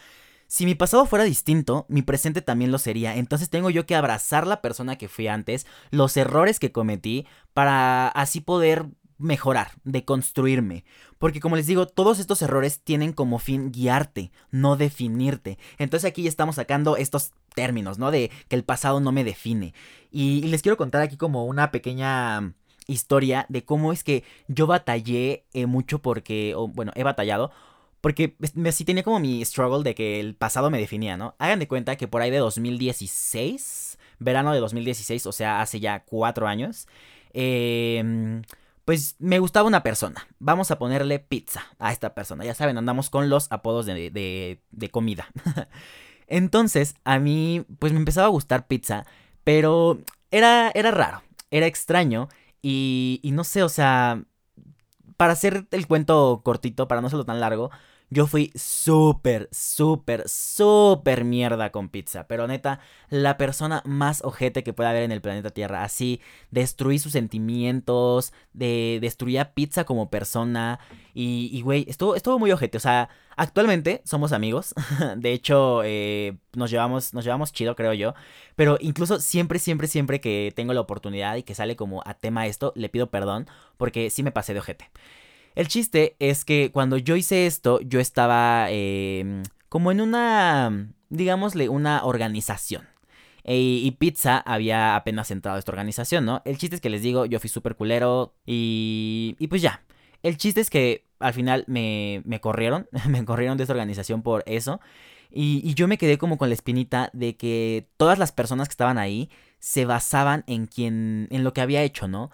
si 0.52 0.66
mi 0.66 0.76
pasado 0.76 1.06
fuera 1.06 1.24
distinto, 1.24 1.86
mi 1.88 2.02
presente 2.02 2.42
también 2.42 2.74
lo 2.74 2.78
sería. 2.78 3.16
Entonces 3.16 3.50
tengo 3.50 3.70
yo 3.70 3.86
que 3.86 3.96
abrazar 3.96 4.46
la 4.46 4.60
persona 4.60 4.98
que 4.98 5.08
fui 5.08 5.30
antes, 5.30 5.66
los 5.92 6.18
errores 6.18 6.60
que 6.60 6.74
cometí, 6.74 7.26
para 7.54 8.10
así 8.10 8.42
poder 8.42 8.88
mejorar, 9.18 9.72
deconstruirme. 9.86 10.84
Porque 11.20 11.40
como 11.40 11.56
les 11.56 11.68
digo, 11.68 11.88
todos 11.88 12.20
estos 12.20 12.42
errores 12.42 12.82
tienen 12.82 13.14
como 13.14 13.40
fin 13.40 13.72
guiarte, 13.72 14.34
no 14.50 14.76
definirte. 14.76 15.58
Entonces 15.78 16.06
aquí 16.06 16.24
ya 16.24 16.30
estamos 16.30 16.58
sacando 16.58 16.98
estos 16.98 17.32
términos, 17.56 17.98
¿no? 17.98 18.12
De 18.12 18.30
que 18.50 18.58
el 18.58 18.66
pasado 18.66 19.00
no 19.00 19.14
me 19.14 19.24
define. 19.24 19.74
Y, 20.12 20.42
les 20.42 20.62
quiero 20.62 20.76
contar 20.76 21.02
aquí 21.02 21.16
como 21.16 21.46
una 21.46 21.72
pequeña 21.72 22.56
historia 22.88 23.46
de 23.48 23.64
cómo 23.64 23.94
es 23.94 24.04
que 24.04 24.26
yo 24.50 24.68
batallé 24.68 25.46
eh, 25.54 25.66
mucho 25.66 26.00
porque, 26.00 26.54
bueno, 26.74 26.92
he 26.96 27.04
batallado 27.04 27.52
porque 28.02 28.36
sí 28.72 28.86
tenía 28.86 29.04
como 29.04 29.20
mi 29.20 29.44
struggle 29.46 29.84
de 29.84 29.96
que 29.96 30.20
el 30.20 30.36
pasado 30.36 30.70
me 30.70 30.80
definía, 30.80 31.18
¿no? 31.18 31.36
Hagan 31.40 31.60
de 31.60 31.68
cuenta 31.68 31.96
que 31.96 32.08
por 32.08 32.22
ahí 32.22 32.32
de 32.32 32.40
2016, 32.40 34.00
verano 34.20 34.54
de 34.54 34.60
2016, 34.60 35.26
o 35.28 35.32
sea, 35.32 35.62
hace 35.62 35.80
ya 35.80 36.04
cuatro 36.04 36.48
años, 36.48 36.88
em, 37.34 38.42
pues 38.86 39.16
me 39.20 39.40
gustaba 39.40 39.68
una 39.68 39.84
persona. 39.84 40.28
Vamos 40.40 40.72
a 40.72 40.80
ponerle 40.80 41.20
pizza 41.20 41.64
a 41.80 41.92
esta 41.94 42.14
persona. 42.16 42.44
Ya 42.44 42.56
saben, 42.56 42.78
andamos 42.78 43.10
con 43.10 43.30
los 43.30 43.52
apodos 43.52 43.86
de, 43.86 44.10
de, 44.10 44.60
de 44.72 44.90
comida. 44.90 45.28
Entonces, 46.28 46.96
a 47.04 47.20
mí, 47.20 47.66
pues 47.80 47.94
me 47.94 48.00
empezaba 48.00 48.28
a 48.28 48.30
gustar 48.32 48.68
pizza, 48.68 49.06
pero 49.44 50.00
era, 50.32 50.72
era 50.74 50.92
raro, 50.92 51.24
era 51.52 51.68
extraño 51.68 52.30
Y, 52.62 53.20
y 53.24 53.32
no 53.32 53.44
sé, 53.44 53.64
o 53.64 53.70
sea, 53.70 54.24
para 55.18 55.34
hacer 55.34 55.68
el 55.72 55.88
cuento 55.88 56.42
cortito, 56.44 56.88
para 56.88 57.02
no 57.02 57.08
hacerlo 57.08 57.26
tan 57.26 57.40
largo, 57.40 57.72
yo 58.14 58.28
fui 58.28 58.52
súper, 58.56 59.48
súper, 59.54 60.28
súper 60.28 61.24
mierda 61.24 61.72
con 61.72 61.88
pizza. 61.88 62.28
Pero 62.28 62.46
neta, 62.46 62.82
la 63.10 63.38
persona 63.38 63.82
más 63.86 64.22
ojete 64.26 64.64
que 64.64 64.74
puede 64.74 64.90
haber 64.90 65.04
en 65.04 65.14
el 65.14 65.22
planeta 65.22 65.52
Tierra. 65.52 65.86
Así, 65.86 66.20
destruí 66.52 67.00
sus 67.00 67.14
sentimientos, 67.14 68.34
de, 68.52 69.00
destruí 69.02 69.38
a 69.38 69.54
pizza 69.54 69.86
como 69.86 70.10
persona. 70.10 70.82
Y, 71.14 71.62
güey, 71.62 71.86
estuvo, 71.88 72.16
estuvo 72.18 72.38
muy 72.38 72.52
ojete. 72.52 72.76
O 72.76 72.82
sea, 72.82 73.08
actualmente 73.38 74.02
somos 74.04 74.34
amigos. 74.34 74.76
de 75.16 75.32
hecho, 75.32 75.82
eh, 75.86 76.38
nos, 76.54 76.70
llevamos, 76.70 77.14
nos 77.14 77.24
llevamos 77.24 77.54
chido, 77.54 77.78
creo 77.78 77.94
yo. 77.94 78.14
Pero 78.58 78.78
incluso 78.82 79.22
siempre, 79.22 79.58
siempre, 79.58 79.88
siempre 79.88 80.20
que 80.20 80.52
tengo 80.54 80.74
la 80.74 80.82
oportunidad 80.82 81.38
y 81.38 81.44
que 81.44 81.56
sale 81.56 81.78
como 81.78 82.04
a 82.06 82.14
tema 82.16 82.46
esto, 82.46 82.74
le 82.76 82.90
pido 82.90 83.10
perdón 83.10 83.48
porque 83.78 84.10
sí 84.10 84.22
me 84.22 84.34
pasé 84.34 84.54
de 84.54 84.60
ojete. 84.60 84.92
El 85.56 85.68
chiste 85.68 86.16
es 86.20 86.46
que 86.46 86.72
cuando 86.72 86.98
yo 86.98 87.16
hice 87.16 87.46
esto, 87.46 87.82
yo 87.82 88.00
estaba 88.00 88.68
em, 88.70 89.44
como 89.70 89.92
en 89.92 90.02
una, 90.02 90.94
digámosle, 91.10 91.70
una 91.70 92.04
organización. 92.06 92.88
E, 93.44 93.58
y 93.58 93.92
Pizza 93.92 94.38
había 94.38 94.96
apenas 94.96 95.32
entrado 95.32 95.56
a 95.56 95.60
esta 95.60 95.72
organización, 95.72 96.26
¿no? 96.26 96.42
El 96.46 96.58
chiste 96.58 96.76
es 96.76 96.82
que 96.82 96.90
les 96.90 97.02
digo, 97.02 97.26
yo 97.26 97.40
fui 97.40 97.50
súper 97.50 97.76
culero 97.76 98.36
y, 98.46 99.36
y 99.40 99.48
pues 99.48 99.62
ya. 99.62 99.84
El 100.24 100.38
chiste 100.38 100.62
es 100.62 100.70
que 100.70 101.06
al 101.20 101.34
final 101.34 101.66
me, 101.68 102.22
me 102.26 102.40
corrieron, 102.40 102.88
me 103.10 103.26
corrieron 103.26 103.58
de 103.58 103.64
esta 103.64 103.74
organización 103.74 104.22
por 104.22 104.44
eso. 104.46 104.80
Y, 105.32 105.62
y, 105.64 105.76
yo 105.76 105.88
me 105.88 105.98
quedé 105.98 106.18
como 106.18 106.38
con 106.38 106.50
la 106.50 106.56
espinita 106.56 107.10
de 107.14 107.38
que 107.38 107.88
todas 107.96 108.20
las 108.20 108.34
personas 108.34 108.68
que 108.68 108.74
estaban 108.74 108.98
ahí 108.98 109.30
se 109.60 109.86
basaban 109.86 110.44
en 110.46 110.66
quien, 110.66 111.28
en 111.32 111.44
lo 111.46 111.54
que 111.54 111.62
había 111.62 111.84
hecho, 111.84 112.10
¿no? 112.10 112.32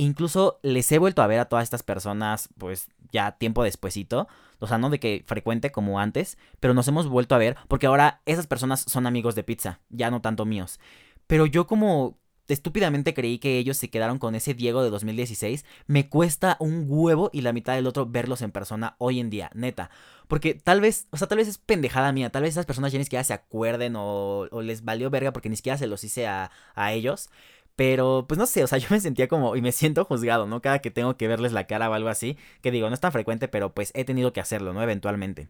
Incluso 0.00 0.60
les 0.62 0.90
he 0.92 0.98
vuelto 0.98 1.22
a 1.22 1.26
ver 1.26 1.40
a 1.40 1.46
todas 1.46 1.64
estas 1.64 1.82
personas, 1.82 2.48
pues 2.56 2.88
ya 3.12 3.32
tiempo 3.32 3.64
despuesito. 3.64 4.28
O 4.60 4.68
sea, 4.68 4.78
no 4.78 4.90
de 4.90 5.00
que 5.00 5.24
frecuente 5.26 5.72
como 5.72 5.98
antes, 5.98 6.38
pero 6.60 6.72
nos 6.72 6.86
hemos 6.86 7.08
vuelto 7.08 7.34
a 7.34 7.38
ver 7.38 7.56
porque 7.66 7.86
ahora 7.86 8.20
esas 8.24 8.46
personas 8.46 8.80
son 8.86 9.06
amigos 9.06 9.34
de 9.34 9.42
pizza, 9.42 9.80
ya 9.90 10.10
no 10.10 10.20
tanto 10.20 10.44
míos. 10.44 10.78
Pero 11.26 11.46
yo 11.46 11.66
como 11.66 12.16
estúpidamente 12.46 13.12
creí 13.12 13.38
que 13.38 13.58
ellos 13.58 13.76
se 13.76 13.90
quedaron 13.90 14.18
con 14.18 14.34
ese 14.34 14.54
Diego 14.54 14.82
de 14.82 14.90
2016, 14.90 15.64
me 15.86 16.08
cuesta 16.08 16.56
un 16.60 16.86
huevo 16.88 17.30
y 17.32 17.42
la 17.42 17.52
mitad 17.52 17.74
del 17.74 17.86
otro 17.86 18.06
verlos 18.06 18.40
en 18.42 18.52
persona 18.52 18.94
hoy 18.98 19.20
en 19.20 19.30
día, 19.30 19.50
neta. 19.54 19.90
Porque 20.28 20.54
tal 20.54 20.80
vez, 20.80 21.08
o 21.10 21.16
sea, 21.16 21.26
tal 21.26 21.38
vez 21.38 21.48
es 21.48 21.58
pendejada 21.58 22.12
mía, 22.12 22.30
tal 22.30 22.42
vez 22.42 22.52
esas 22.52 22.66
personas 22.66 22.92
ya 22.92 22.98
ni 22.98 23.04
siquiera 23.04 23.24
se 23.24 23.34
acuerden 23.34 23.96
o, 23.96 24.46
o 24.50 24.62
les 24.62 24.84
valió 24.84 25.10
verga 25.10 25.32
porque 25.32 25.48
ni 25.48 25.56
siquiera 25.56 25.76
se 25.76 25.86
los 25.86 26.04
hice 26.04 26.26
a, 26.26 26.50
a 26.74 26.92
ellos. 26.92 27.30
Pero, 27.78 28.24
pues 28.26 28.38
no 28.38 28.46
sé, 28.46 28.64
o 28.64 28.66
sea, 28.66 28.78
yo 28.78 28.88
me 28.90 28.98
sentía 28.98 29.28
como, 29.28 29.54
y 29.54 29.62
me 29.62 29.70
siento 29.70 30.04
juzgado, 30.04 30.48
¿no? 30.48 30.60
Cada 30.60 30.80
que 30.80 30.90
tengo 30.90 31.16
que 31.16 31.28
verles 31.28 31.52
la 31.52 31.68
cara 31.68 31.88
o 31.88 31.94
algo 31.94 32.08
así, 32.08 32.36
que 32.60 32.72
digo, 32.72 32.88
no 32.88 32.94
es 32.94 32.98
tan 32.98 33.12
frecuente, 33.12 33.46
pero 33.46 33.72
pues 33.72 33.92
he 33.94 34.04
tenido 34.04 34.32
que 34.32 34.40
hacerlo, 34.40 34.72
¿no? 34.72 34.82
Eventualmente. 34.82 35.48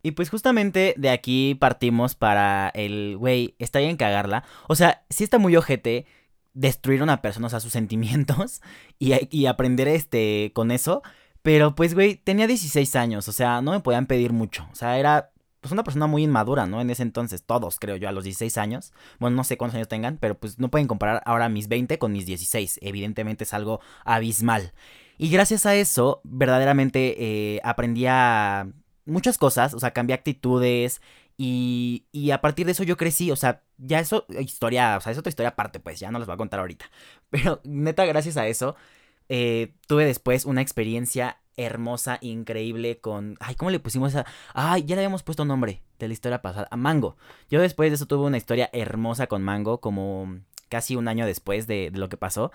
Y 0.00 0.12
pues 0.12 0.30
justamente 0.30 0.94
de 0.96 1.10
aquí 1.10 1.56
partimos 1.56 2.14
para 2.14 2.68
el, 2.76 3.16
güey, 3.18 3.56
está 3.58 3.80
bien 3.80 3.96
cagarla. 3.96 4.44
O 4.68 4.76
sea, 4.76 5.04
sí 5.10 5.24
está 5.24 5.38
muy 5.38 5.56
ojete 5.56 6.06
destruir 6.52 7.00
a 7.00 7.04
una 7.04 7.22
persona, 7.22 7.48
o 7.48 7.50
sea, 7.50 7.58
sus 7.58 7.72
sentimientos, 7.80 8.62
y, 9.00 9.14
y 9.36 9.46
aprender 9.46 9.88
este, 9.88 10.52
con 10.54 10.70
eso. 10.70 11.02
Pero 11.42 11.74
pues, 11.74 11.94
güey, 11.94 12.14
tenía 12.14 12.46
16 12.46 12.94
años, 12.94 13.26
o 13.26 13.32
sea, 13.32 13.60
no 13.62 13.72
me 13.72 13.80
podían 13.80 14.06
pedir 14.06 14.32
mucho. 14.32 14.68
O 14.70 14.76
sea, 14.76 14.96
era 15.00 15.32
pues 15.64 15.72
una 15.72 15.82
persona 15.82 16.06
muy 16.06 16.24
inmadura, 16.24 16.66
¿no? 16.66 16.82
En 16.82 16.90
ese 16.90 17.02
entonces, 17.02 17.42
todos 17.42 17.78
creo 17.78 17.96
yo, 17.96 18.06
a 18.06 18.12
los 18.12 18.24
16 18.24 18.58
años. 18.58 18.92
Bueno, 19.18 19.34
no 19.34 19.44
sé 19.44 19.56
cuántos 19.56 19.76
años 19.76 19.88
tengan, 19.88 20.18
pero 20.18 20.38
pues 20.38 20.58
no 20.58 20.68
pueden 20.68 20.86
comparar 20.86 21.22
ahora 21.24 21.48
mis 21.48 21.68
20 21.68 21.98
con 21.98 22.12
mis 22.12 22.26
16. 22.26 22.80
Evidentemente 22.82 23.44
es 23.44 23.54
algo 23.54 23.80
abismal. 24.04 24.74
Y 25.16 25.30
gracias 25.30 25.64
a 25.64 25.74
eso, 25.74 26.20
verdaderamente 26.22 27.16
eh, 27.18 27.60
aprendí 27.64 28.04
a 28.06 28.68
muchas 29.06 29.38
cosas, 29.38 29.72
o 29.72 29.80
sea, 29.80 29.92
cambié 29.92 30.12
actitudes. 30.12 31.00
Y, 31.38 32.04
y 32.12 32.32
a 32.32 32.42
partir 32.42 32.66
de 32.66 32.72
eso 32.72 32.84
yo 32.84 32.98
crecí, 32.98 33.30
o 33.30 33.36
sea, 33.36 33.62
ya 33.78 34.00
eso, 34.00 34.26
historia, 34.38 34.98
o 34.98 35.00
sea, 35.00 35.12
es 35.12 35.18
otra 35.18 35.30
historia 35.30 35.48
aparte, 35.48 35.80
pues 35.80 35.98
ya 35.98 36.10
no 36.10 36.18
les 36.18 36.26
voy 36.26 36.34
a 36.34 36.36
contar 36.36 36.60
ahorita. 36.60 36.90
Pero 37.30 37.62
neta, 37.64 38.04
gracias 38.04 38.36
a 38.36 38.46
eso, 38.48 38.76
eh, 39.30 39.72
tuve 39.86 40.04
después 40.04 40.44
una 40.44 40.60
experiencia 40.60 41.38
hermosa, 41.56 42.18
increíble 42.20 42.98
con... 42.98 43.36
Ay, 43.40 43.54
¿cómo 43.54 43.70
le 43.70 43.80
pusimos 43.80 44.14
a...? 44.16 44.26
Ay, 44.52 44.84
ya 44.84 44.96
le 44.96 45.02
habíamos 45.02 45.22
puesto 45.22 45.44
nombre 45.44 45.82
de 45.98 46.08
la 46.08 46.14
historia 46.14 46.42
pasada. 46.42 46.68
A 46.70 46.76
Mango. 46.76 47.16
Yo 47.50 47.60
después 47.60 47.90
de 47.90 47.96
eso 47.96 48.06
tuve 48.06 48.26
una 48.26 48.36
historia 48.36 48.70
hermosa 48.72 49.26
con 49.26 49.42
Mango, 49.42 49.80
como 49.80 50.38
casi 50.68 50.96
un 50.96 51.08
año 51.08 51.26
después 51.26 51.66
de, 51.66 51.90
lo 51.94 52.08
que 52.08 52.16
pasó. 52.16 52.50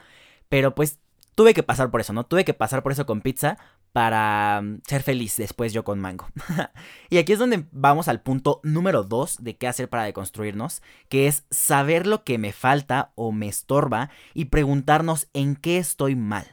Pero 0.50 0.76
pues 0.76 1.00
tuve 1.36 1.54
que 1.54 1.64
pasar 1.64 1.90
por 1.92 2.02
eso, 2.02 2.14
¿no? 2.14 2.26
Tuve 2.26 2.44
que 2.44 2.54
pasar 2.54 2.84
por 2.84 2.92
eso 2.92 3.06
con 3.06 3.22
pizza 3.22 3.58
para 3.94 4.62
mm, 4.62 4.82
ser 4.86 5.04
feliz 5.04 5.38
después 5.38 5.74
yo 5.74 5.84
con 5.84 6.00
Mango. 6.00 6.28
y 7.10 7.18
aquí 7.18 7.34
es 7.34 7.40
donde 7.40 7.66
vamos 7.72 8.08
al 8.08 8.22
punto 8.22 8.60
número 8.64 9.04
2 9.04 9.38
de 9.42 9.58
qué 9.58 9.68
hacer 9.68 9.90
para 9.90 10.04
deconstruirnos, 10.04 10.82
que 11.08 11.28
es 11.28 11.46
saber 11.50 12.08
lo 12.08 12.24
que 12.24 12.38
me 12.38 12.52
falta 12.52 13.14
o 13.16 13.32
me 13.32 13.48
estorba 13.48 14.10
y 14.34 14.46
preguntarnos 14.46 15.28
en 15.34 15.56
qué 15.56 15.78
estoy 15.78 16.16
mal. 16.16 16.46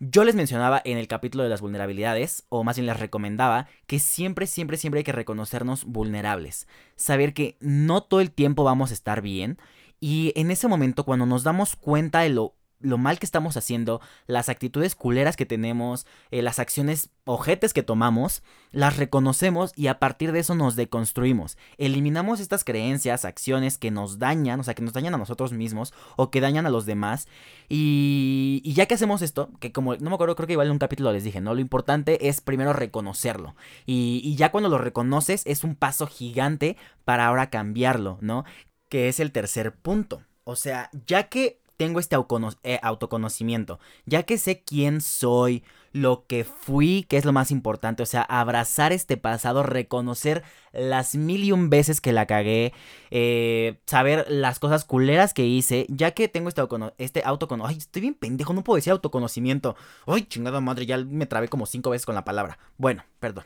Yo 0.00 0.22
les 0.22 0.36
mencionaba 0.36 0.80
en 0.84 0.96
el 0.96 1.08
capítulo 1.08 1.42
de 1.42 1.50
las 1.50 1.60
vulnerabilidades, 1.60 2.44
o 2.50 2.62
más 2.62 2.76
bien 2.76 2.86
les 2.86 3.00
recomendaba, 3.00 3.66
que 3.86 3.98
siempre, 3.98 4.46
siempre, 4.46 4.76
siempre 4.76 4.98
hay 4.98 5.04
que 5.04 5.10
reconocernos 5.10 5.84
vulnerables. 5.86 6.68
Saber 6.94 7.34
que 7.34 7.56
no 7.60 8.02
todo 8.02 8.20
el 8.20 8.30
tiempo 8.30 8.62
vamos 8.62 8.92
a 8.92 8.94
estar 8.94 9.22
bien. 9.22 9.58
Y 9.98 10.32
en 10.36 10.52
ese 10.52 10.68
momento, 10.68 11.04
cuando 11.04 11.26
nos 11.26 11.42
damos 11.42 11.74
cuenta 11.74 12.20
de 12.20 12.28
lo 12.28 12.54
lo 12.80 12.98
mal 12.98 13.18
que 13.18 13.26
estamos 13.26 13.56
haciendo, 13.56 14.00
las 14.26 14.48
actitudes 14.48 14.94
culeras 14.94 15.36
que 15.36 15.46
tenemos, 15.46 16.06
eh, 16.30 16.42
las 16.42 16.58
acciones 16.58 17.10
ojetes 17.24 17.72
que 17.72 17.82
tomamos, 17.82 18.42
las 18.70 18.96
reconocemos 18.96 19.72
y 19.76 19.88
a 19.88 19.98
partir 19.98 20.32
de 20.32 20.40
eso 20.40 20.54
nos 20.54 20.76
deconstruimos. 20.76 21.56
Eliminamos 21.76 22.40
estas 22.40 22.64
creencias, 22.64 23.24
acciones 23.24 23.78
que 23.78 23.90
nos 23.90 24.18
dañan, 24.18 24.60
o 24.60 24.62
sea, 24.62 24.74
que 24.74 24.82
nos 24.82 24.92
dañan 24.92 25.14
a 25.14 25.18
nosotros 25.18 25.52
mismos 25.52 25.92
o 26.16 26.30
que 26.30 26.40
dañan 26.40 26.66
a 26.66 26.70
los 26.70 26.86
demás. 26.86 27.28
Y, 27.68 28.60
y 28.64 28.72
ya 28.74 28.86
que 28.86 28.94
hacemos 28.94 29.22
esto, 29.22 29.50
que 29.60 29.72
como 29.72 29.96
no 29.96 30.10
me 30.10 30.14
acuerdo, 30.14 30.36
creo 30.36 30.46
que 30.46 30.52
igual 30.54 30.68
en 30.68 30.72
un 30.72 30.78
capítulo 30.78 31.12
les 31.12 31.24
dije, 31.24 31.40
¿no? 31.40 31.54
Lo 31.54 31.60
importante 31.60 32.28
es 32.28 32.40
primero 32.40 32.72
reconocerlo. 32.72 33.54
Y, 33.86 34.20
y 34.24 34.36
ya 34.36 34.50
cuando 34.50 34.68
lo 34.68 34.78
reconoces 34.78 35.42
es 35.46 35.64
un 35.64 35.74
paso 35.74 36.06
gigante 36.06 36.76
para 37.04 37.26
ahora 37.26 37.50
cambiarlo, 37.50 38.18
¿no? 38.20 38.44
Que 38.88 39.08
es 39.08 39.20
el 39.20 39.32
tercer 39.32 39.74
punto. 39.74 40.22
O 40.44 40.56
sea, 40.56 40.90
ya 41.06 41.24
que 41.24 41.60
tengo 41.78 42.00
este 42.00 42.16
eh, 42.64 42.80
autoconocimiento, 42.82 43.78
ya 44.04 44.24
que 44.24 44.36
sé 44.36 44.62
quién 44.62 45.00
soy, 45.00 45.62
lo 46.00 46.26
que 46.26 46.44
fui, 46.44 47.04
que 47.08 47.16
es 47.16 47.24
lo 47.24 47.32
más 47.32 47.50
importante, 47.50 48.02
o 48.02 48.06
sea, 48.06 48.22
abrazar 48.22 48.92
este 48.92 49.16
pasado, 49.16 49.62
reconocer 49.62 50.42
las 50.72 51.14
mil 51.14 51.44
y 51.44 51.52
un 51.52 51.70
veces 51.70 52.00
que 52.00 52.12
la 52.12 52.26
cagué, 52.26 52.72
eh, 53.10 53.80
saber 53.86 54.26
las 54.28 54.58
cosas 54.58 54.84
culeras 54.84 55.34
que 55.34 55.46
hice, 55.46 55.86
ya 55.88 56.12
que 56.12 56.28
tengo 56.28 56.48
este, 56.48 56.62
este 56.98 57.22
autoconocimiento, 57.24 57.68
ay, 57.68 57.78
estoy 57.78 58.02
bien 58.02 58.14
pendejo, 58.14 58.52
no 58.52 58.64
puedo 58.64 58.76
decir 58.76 58.92
autoconocimiento, 58.92 59.76
ay, 60.06 60.24
chingada 60.24 60.60
madre, 60.60 60.86
ya 60.86 60.98
me 60.98 61.26
trabé 61.26 61.48
como 61.48 61.66
cinco 61.66 61.90
veces 61.90 62.06
con 62.06 62.14
la 62.14 62.24
palabra, 62.24 62.58
bueno, 62.76 63.04
perdón, 63.18 63.44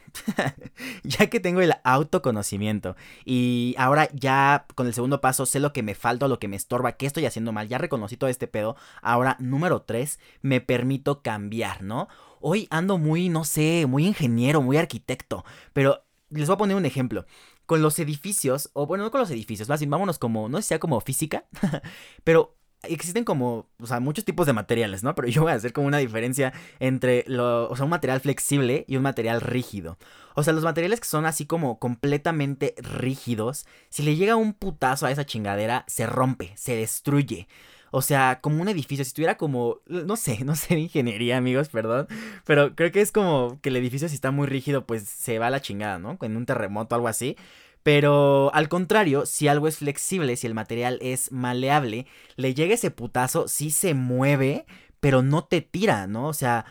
ya 1.05 1.29
que 1.29 1.41
tengo 1.41 1.61
el 1.61 1.75
autoconocimiento 1.85 2.97
y 3.25 3.75
ahora 3.79 4.09
ya 4.13 4.67
con 4.75 4.87
el 4.87 4.95
segundo 4.95 5.21
paso 5.21 5.47
sé 5.47 5.61
lo 5.61 5.73
que 5.73 5.83
me 5.83 5.95
falta, 5.95 6.29
lo 6.29 6.39
que 6.39 6.49
me 6.49 6.57
estorba, 6.57 6.93
qué 6.93 7.07
estoy 7.07 7.27
haciendo 7.27 7.53
mal, 7.53 7.69
ya 7.69 7.79
reconocí 7.79 8.17
todo 8.17 8.29
este 8.29 8.47
pedo, 8.47 8.77
ahora 9.01 9.37
número 9.39 9.83
tres, 9.83 10.19
me 10.43 10.61
permito 10.61 11.23
cambiar, 11.23 11.83
¿no? 11.83 12.09
Hoy 12.43 12.67
ando 12.71 12.99
muy, 12.99 13.29
no 13.29 13.45
sé, 13.45 13.87
muy 13.87 14.07
ingeniero, 14.07 14.61
muy 14.63 14.77
arquitecto, 14.77 15.45
pero 15.73 16.05
les 16.31 16.49
voy 16.49 16.55
a 16.55 16.59
poner 16.59 16.77
un 16.77 16.87
ejemplo. 16.87 17.27
Con 17.67 17.81
los 17.81 17.99
edificios, 17.99 18.71
o 18.75 18.87
bueno, 18.87 19.05
no 19.05 19.11
con 19.11 19.21
los 19.21 19.31
edificios, 19.31 19.69
más 19.69 19.81
bien 19.81 19.91
vámonos 19.91 20.19
como, 20.19 20.49
no 20.49 20.59
sé 20.59 20.69
sea 20.69 20.79
como 20.81 21.01
física, 21.01 21.47
pero 22.25 22.57
existen 22.83 23.25
como, 23.25 23.71
o 23.81 23.87
sea, 23.87 24.01
muchos 24.01 24.25
tipos 24.25 24.47
de 24.47 24.53
materiales, 24.53 25.03
¿no? 25.03 25.15
Pero 25.15 25.29
yo 25.29 25.43
voy 25.43 25.53
a 25.53 25.55
hacer 25.55 25.73
como 25.73 25.87
una 25.87 25.99
diferencia 25.99 26.53
entre, 26.81 27.25
lo, 27.27 27.71
o 27.71 27.77
sea, 27.77 27.85
un 27.85 27.91
material 27.91 28.21
flexible 28.21 28.85
y 28.89 28.97
un 28.97 29.03
material 29.03 29.41
rígido. 29.41 29.99
O 30.35 30.43
sea, 30.43 30.53
los 30.53 30.65
materiales 30.65 31.01
que 31.01 31.07
son 31.07 31.27
así 31.27 31.47
como 31.47 31.79
completamente 31.79 32.75
rígidos, 32.79 33.67
si 33.89 34.03
le 34.03 34.17
llega 34.17 34.37
un 34.37 34.55
putazo 34.55 35.07
a 35.07 35.11
esa 35.11 35.25
chingadera, 35.27 35.85
se 35.87 36.07
rompe, 36.07 36.53
se 36.57 36.75
destruye. 36.77 37.49
O 37.95 38.01
sea, 38.01 38.41
como 38.41 38.63
un 38.63 38.69
edificio, 38.69 39.05
si 39.05 39.11
estuviera 39.11 39.37
como, 39.37 39.81
no 39.87 40.17
sé, 40.17 40.39
no 40.45 40.57
sé 40.57 40.75
de 40.75 40.81
ingeniería, 40.81 41.37
amigos, 41.37 41.69
perdón, 41.69 42.09
pero 42.47 42.75
creo 42.75 42.91
que 42.91 43.03
es 43.03 43.13
como 43.13 43.61
que 43.61 43.69
el 43.69 43.77
edificio 43.77 44.09
si 44.09 44.15
está 44.15 44.31
muy 44.31 44.47
rígido, 44.47 44.87
pues 44.87 45.05
se 45.05 45.39
va 45.39 45.49
a 45.49 45.51
la 45.51 45.61
chingada, 45.61 45.99
¿no? 45.99 46.19
En 46.23 46.37
un 46.37 46.47
terremoto 46.47 46.95
algo 46.95 47.09
así. 47.09 47.37
Pero 47.83 48.51
al 48.55 48.69
contrario, 48.69 49.27
si 49.27 49.49
algo 49.49 49.69
es 49.69 49.79
flexible, 49.79 50.37
si 50.37 50.47
el 50.47 50.55
material 50.55 50.99
es 51.03 51.33
maleable, 51.33 52.07
le 52.37 52.55
llega 52.55 52.75
ese 52.75 52.91
putazo, 52.91 53.47
sí 53.49 53.71
se 53.71 53.93
mueve, 53.95 54.67
pero 55.01 55.23
no 55.23 55.45
te 55.45 55.61
tira, 55.61 56.07
¿no? 56.07 56.29
O 56.29 56.35
sea, 56.35 56.65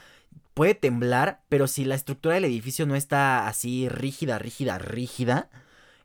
puede 0.56 0.74
temblar, 0.74 1.42
pero 1.50 1.68
si 1.68 1.86
la 1.86 1.96
estructura 1.96 2.36
del 2.36 2.46
edificio 2.46 2.86
no 2.88 2.96
está 2.96 3.48
así 3.48 3.90
rígida, 3.90 4.40
rígida, 4.40 4.80
rígida, 4.80 5.50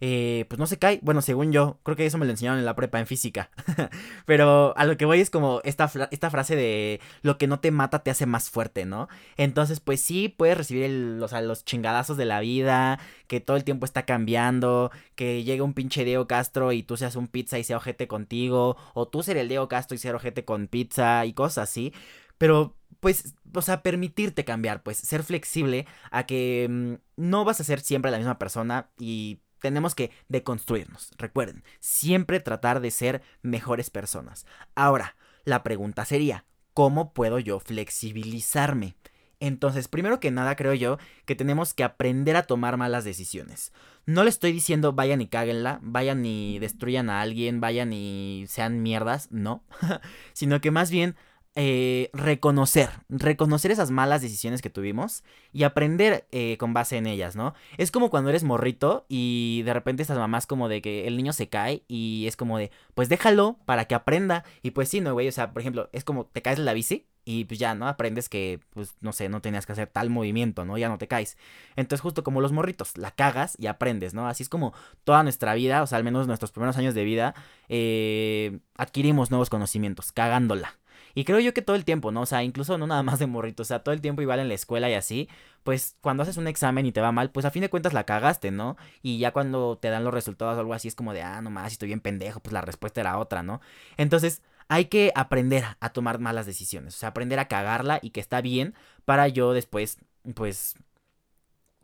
eh, 0.01 0.45
pues 0.49 0.59
no 0.59 0.67
se 0.67 0.79
cae. 0.79 1.01
Bueno, 1.03 1.23
según 1.23 1.53
yo, 1.53 1.79
creo 1.83 1.97
que 1.97 2.07
eso 2.07 2.19
me 2.19 2.27
lo 2.27 2.31
enseñaron 2.31 2.59
en 2.59 2.65
la 2.65 2.77
prepa 2.77 2.99
en 2.99 3.07
física. 3.07 3.51
Pero 4.27 4.77
a 4.77 4.85
lo 4.85 4.97
que 4.97 5.05
voy 5.05 5.21
es 5.21 5.31
como 5.31 5.61
esta, 5.65 5.91
esta 6.11 6.31
frase 6.31 6.57
de 6.57 7.01
lo 7.23 7.39
que 7.39 7.47
no 7.47 7.61
te 7.61 7.71
mata 7.71 8.01
te 8.01 8.11
hace 8.11 8.27
más 8.27 8.51
fuerte, 8.51 8.85
¿no? 8.85 9.09
Entonces, 9.37 9.81
pues 9.81 10.01
sí, 10.01 10.29
puedes 10.29 10.57
recibir 10.57 10.91
los 10.91 11.65
chingadazos 11.65 12.17
de 12.17 12.25
la 12.25 12.41
vida, 12.41 12.99
que 13.27 13.41
todo 13.41 13.57
el 13.57 13.65
tiempo 13.65 13.87
está 13.87 14.05
cambiando, 14.05 14.91
que 15.15 15.45
llega 15.45 15.65
un 15.65 15.75
pinche 15.75 16.05
Diego 16.05 16.27
Castro 16.27 16.73
y 16.73 16.83
tú 16.83 16.97
seas 16.97 17.17
un 17.17 17.29
pizza 17.29 17.59
y 17.59 17.65
sea 17.65 17.77
ojete 17.77 18.09
contigo, 18.09 18.77
o 18.95 19.09
tú 19.09 19.23
ser 19.23 19.37
el 19.37 19.49
Diego 19.49 19.69
Castro 19.69 19.95
y 19.95 19.99
ser 19.99 20.15
ojete 20.15 20.45
con 20.45 20.69
pizza 20.69 21.25
y 21.27 21.33
cosas 21.33 21.69
así. 21.69 21.93
Pero 22.39 22.77
pues, 23.01 23.35
o 23.55 23.63
sea, 23.63 23.83
permitirte 23.83 24.45
cambiar, 24.45 24.83
pues, 24.83 24.99
ser 24.99 25.23
flexible 25.23 25.87
a 26.11 26.27
que 26.27 26.67
mm, 26.69 26.95
no 27.17 27.45
vas 27.45 27.61
a 27.61 27.65
ser 27.65 27.81
siempre 27.81 28.11
la 28.11 28.19
misma 28.19 28.39
persona 28.39 28.91
y 28.99 29.41
tenemos 29.61 29.95
que 29.95 30.11
deconstruirnos. 30.29 31.11
Recuerden, 31.19 31.65
siempre 31.81 32.41
tratar 32.41 32.81
de 32.81 32.91
ser 32.91 33.23
mejores 33.43 33.91
personas. 33.91 34.47
Ahora, 34.75 35.17
la 35.45 35.63
pregunta 35.63 36.05
sería, 36.05 36.45
¿cómo 36.75 37.13
puedo 37.13 37.39
yo 37.39 37.61
flexibilizarme? 37.61 38.97
Entonces, 39.39 39.89
primero 39.89 40.19
que 40.19 40.31
nada, 40.31 40.57
creo 40.57 40.75
yo 40.75 40.99
que 41.27 41.35
tenemos 41.35 41.75
que 41.75 41.85
aprender 41.85 42.37
a 42.37 42.45
tomar 42.45 42.77
malas 42.77 43.05
decisiones. 43.05 43.73
No 44.07 44.25
le 44.25 44.31
estoy 44.31 44.53
diciendo 44.53 44.93
vayan 44.93 45.21
y 45.21 45.27
cáguenla, 45.27 45.79
vayan 45.83 46.25
y 46.25 46.59
destruyan 46.59 47.11
a 47.11 47.21
alguien, 47.21 47.61
vayan 47.61 47.93
y 47.93 48.47
sean 48.49 48.83
mierdas, 48.83 49.29
no. 49.31 49.63
sino 50.33 50.61
que 50.61 50.71
más 50.71 50.91
bien 50.91 51.17
eh, 51.59 52.11
reconocer, 52.13 52.91
reconocer 53.09 53.71
esas 53.71 53.91
malas 53.91 54.21
decisiones 54.21 54.61
que 54.61 54.69
tuvimos 54.69 55.25
y 55.55 55.63
aprender 55.63 56.27
eh, 56.31 56.59
con 56.59 56.75
base 56.75 56.99
en 56.99 57.07
ellas, 57.07 57.35
¿no? 57.35 57.55
Es 57.79 57.91
como 57.91 58.11
cuando 58.11 58.29
eres 58.29 58.45
morrito 58.45 59.07
y 59.09 59.63
de 59.65 59.73
repente 59.73 60.03
estas 60.03 60.19
mamás 60.19 60.47
como 60.47 60.69
de 60.69 60.83
que 60.83 61.07
el 61.07 61.17
niño 61.17 61.33
se 61.33 61.49
cae 61.49 61.83
y 61.89 62.27
es 62.27 62.37
como 62.37 62.59
de, 62.59 62.71
pues 62.95 63.09
déjalo 63.09 63.59
para 63.65 63.87
que 63.87 63.95
aprenda. 63.95 64.45
Y 64.63 64.73
pues 64.73 64.91
sí, 64.91 65.01
no, 65.01 65.15
güey, 65.15 65.29
o 65.29 65.33
sea, 65.33 65.53
por 65.55 65.63
ejemplo, 65.63 65.89
es 65.93 66.05
como 66.05 66.27
te 66.27 66.43
caes 66.43 66.59
de 66.59 66.65
la 66.65 66.75
bici 66.75 67.07
y 67.25 67.47
pues 67.47 67.59
ya, 67.59 67.75
¿no? 67.75 67.89
Aprendes 67.89 68.29
que, 68.29 68.61
pues, 68.71 68.95
no 69.01 69.13
sé, 69.13 69.29
no 69.31 69.41
tenías 69.41 69.65
que 69.65 69.73
hacer 69.73 69.89
tal 69.89 70.11
movimiento, 70.11 70.67
¿no? 70.67 70.77
Ya 70.77 70.91
no 70.91 70.99
te 70.99 71.09
caes. 71.09 71.39
Entonces, 71.75 72.03
justo 72.03 72.23
como 72.23 72.43
los 72.43 72.53
morritos, 72.53 72.99
la 72.99 73.11
cagas 73.11 73.57
y 73.59 73.67
aprendes, 73.67 74.13
¿no? 74.15 74.29
Así 74.29 74.43
es 74.43 74.49
como 74.49 74.75
toda 75.05 75.23
nuestra 75.23 75.55
vida, 75.55 75.83
o 75.83 75.87
sea, 75.87 75.99
al 75.99 76.05
menos 76.05 76.27
nuestros 76.27 76.53
primeros 76.53 76.77
años 76.77 76.95
de 76.95 77.05
vida, 77.05 77.35
eh, 77.69 78.61
adquirimos 78.77 79.31
nuevos 79.31 79.51
conocimientos, 79.51 80.13
cagándola. 80.13 80.77
Y 81.17 81.25
creo 81.25 81.41
yo 81.41 81.55
que 81.55 81.63
todo 81.63 81.77
el 81.77 81.87
tiempo, 81.87 82.13
¿no? 82.13 82.21
O 82.21 82.27
sea, 82.27 82.43
incluso 82.43 82.77
no 82.77 82.87
nada 82.87 83.03
más 83.03 83.19
de 83.19 83.27
morrito, 83.27 83.63
o 83.63 83.65
sea, 83.65 83.79
todo 83.79 83.95
el 83.95 84.03
tiempo 84.03 84.21
igual 84.21 84.39
en 84.39 84.49
la 84.49 84.55
escuela 84.55 84.91
y 84.91 84.93
así, 84.93 85.31
pues 85.65 85.97
cuando 86.03 86.23
haces 86.23 86.37
un 86.37 86.47
examen 86.47 86.85
y 86.85 86.93
te 86.93 87.01
va 87.01 87.11
mal, 87.11 87.31
pues 87.31 87.47
a 87.47 87.51
fin 87.51 87.63
de 87.63 87.71
cuentas 87.71 87.95
la 87.95 88.05
cagaste, 88.05 88.51
¿no? 88.51 88.77
Y 89.01 89.17
ya 89.17 89.33
cuando 89.33 89.79
te 89.79 89.89
dan 89.89 90.05
los 90.05 90.13
resultados 90.13 90.59
o 90.59 90.61
algo 90.61 90.75
así 90.75 90.89
es 90.89 90.95
como 90.95 91.15
de, 91.15 91.23
ah, 91.23 91.41
no 91.41 91.49
más, 91.49 91.73
estoy 91.73 91.89
bien 91.89 92.01
pendejo, 92.01 92.41
pues 92.41 92.53
la 92.53 92.61
respuesta 92.61 93.01
era 93.01 93.17
otra, 93.17 93.43
¿no? 93.43 93.63
Entonces, 93.97 94.43
hay 94.69 94.87
que 94.87 95.11
aprender 95.15 95.65
a 95.81 95.89
tomar 95.91 96.19
malas 96.19 96.45
decisiones, 96.45 96.95
o 96.97 96.99
sea, 96.99 97.09
aprender 97.09 97.39
a 97.39 97.49
cagarla 97.49 97.99
y 98.03 98.11
que 98.11 98.21
está 98.21 98.43
bien 98.43 98.75
para 99.07 99.27
yo 99.29 99.55
después, 99.55 99.97
pues, 100.35 100.75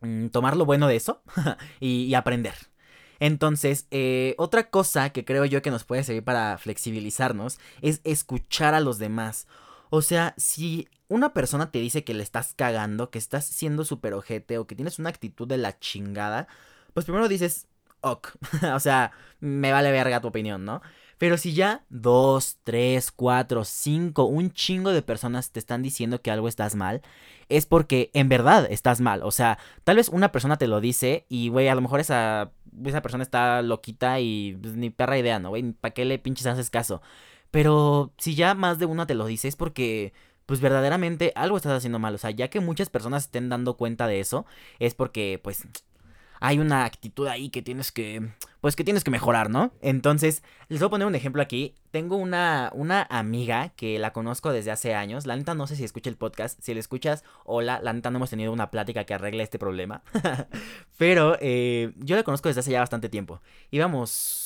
mm, 0.01 0.27
tomar 0.27 0.55
lo 0.57 0.65
bueno 0.65 0.87
de 0.87 0.95
eso 0.95 1.23
y 1.79 2.13
aprender, 2.13 2.53
entonces, 3.23 3.87
eh, 3.89 4.35
otra 4.37 4.69
cosa 4.69 5.11
que 5.11 5.23
creo 5.23 5.45
yo 5.45 5.61
que 5.61 5.71
nos 5.71 5.85
puede 5.85 6.03
servir 6.03 6.25
para 6.25 6.57
flexibilizarnos 6.57 7.57
es 7.81 8.01
escuchar 8.03 8.73
a 8.73 8.81
los 8.81 8.99
demás. 8.99 9.47
O 9.89 10.01
sea, 10.01 10.33
si 10.35 10.89
una 11.07 11.31
persona 11.31 11.71
te 11.71 11.79
dice 11.79 12.03
que 12.03 12.13
le 12.13 12.21
estás 12.21 12.53
cagando, 12.53 13.11
que 13.11 13.19
estás 13.19 13.45
siendo 13.45 13.85
súper 13.85 14.13
ojete 14.13 14.57
o 14.57 14.67
que 14.67 14.75
tienes 14.75 14.99
una 14.99 15.07
actitud 15.07 15.47
de 15.47 15.55
la 15.55 15.79
chingada, 15.79 16.49
pues 16.93 17.05
primero 17.05 17.29
dices, 17.29 17.67
ok, 18.01 18.27
o 18.75 18.79
sea, 18.81 19.13
me 19.39 19.71
vale 19.71 19.93
verga 19.93 20.19
tu 20.19 20.27
opinión, 20.27 20.65
¿no? 20.65 20.81
Pero 21.17 21.37
si 21.37 21.53
ya 21.53 21.85
dos, 21.87 22.57
tres, 22.65 23.09
cuatro, 23.09 23.63
cinco, 23.63 24.25
un 24.25 24.51
chingo 24.51 24.91
de 24.91 25.01
personas 25.01 25.51
te 25.51 25.59
están 25.59 25.81
diciendo 25.81 26.21
que 26.21 26.29
algo 26.29 26.49
estás 26.49 26.75
mal, 26.75 27.01
es 27.47 27.65
porque 27.65 28.11
en 28.13 28.27
verdad 28.27 28.67
estás 28.69 28.99
mal. 28.99 29.23
O 29.23 29.31
sea, 29.31 29.59
tal 29.85 29.95
vez 29.95 30.09
una 30.09 30.33
persona 30.33 30.57
te 30.57 30.67
lo 30.67 30.81
dice 30.81 31.25
y, 31.29 31.47
güey, 31.47 31.69
a 31.69 31.75
lo 31.75 31.81
mejor 31.81 32.01
esa, 32.01 32.51
esa 32.85 33.01
persona 33.01 33.23
está 33.23 33.61
loquita 33.61 34.19
y 34.19 34.57
pues, 34.61 34.75
ni 34.75 34.89
perra 34.89 35.17
idea, 35.17 35.39
¿no? 35.39 35.53
¿Para 35.81 35.93
qué 35.93 36.05
le 36.05 36.19
pinches 36.19 36.47
haces 36.47 36.69
caso? 36.69 37.01
Pero 37.51 38.11
si 38.17 38.35
ya 38.35 38.55
más 38.55 38.79
de 38.79 38.85
una 38.85 39.05
te 39.05 39.15
lo 39.15 39.25
dice 39.25 39.47
es 39.47 39.55
porque 39.55 40.13
pues 40.45 40.59
verdaderamente 40.59 41.31
algo 41.35 41.57
estás 41.57 41.73
haciendo 41.73 41.99
mal. 41.99 42.15
O 42.15 42.17
sea, 42.17 42.31
ya 42.31 42.49
que 42.49 42.59
muchas 42.59 42.89
personas 42.89 43.25
estén 43.25 43.49
dando 43.49 43.75
cuenta 43.77 44.07
de 44.07 44.19
eso, 44.19 44.45
es 44.79 44.95
porque 44.95 45.39
pues 45.43 45.65
hay 46.43 46.59
una 46.59 46.83
actitud 46.83 47.25
ahí 47.27 47.47
que 47.47 47.61
tienes 47.61 47.93
que, 47.93 48.21
pues 48.59 48.75
que 48.75 48.83
tienes 48.83 49.05
que 49.05 49.11
mejorar, 49.11 49.49
¿no? 49.49 49.71
Entonces, 49.79 50.43
les 50.67 50.81
voy 50.81 50.87
a 50.87 50.89
poner 50.89 51.07
un 51.07 51.15
ejemplo 51.15 51.41
aquí. 51.41 51.73
Tengo 51.89 52.17
una, 52.17 52.69
una 52.75 53.07
amiga 53.09 53.69
que 53.77 53.97
la 53.97 54.11
conozco 54.11 54.51
desde 54.51 54.69
hace 54.69 54.93
años. 54.93 55.25
La 55.25 55.37
neta 55.37 55.53
no 55.53 55.67
sé 55.67 55.77
si 55.77 55.85
escucha 55.85 56.09
el 56.09 56.17
podcast. 56.17 56.59
Si 56.61 56.73
le 56.73 56.81
escuchas, 56.81 57.23
hola. 57.45 57.79
La 57.81 57.93
neta 57.93 58.11
no 58.11 58.17
hemos 58.17 58.29
tenido 58.29 58.51
una 58.51 58.71
plática 58.71 59.05
que 59.05 59.13
arregle 59.13 59.41
este 59.41 59.57
problema. 59.57 60.03
Pero 60.97 61.37
eh, 61.39 61.93
yo 61.99 62.17
la 62.17 62.23
conozco 62.23 62.49
desde 62.49 62.59
hace 62.59 62.71
ya 62.71 62.81
bastante 62.81 63.07
tiempo. 63.07 63.39
Íbamos 63.71 64.42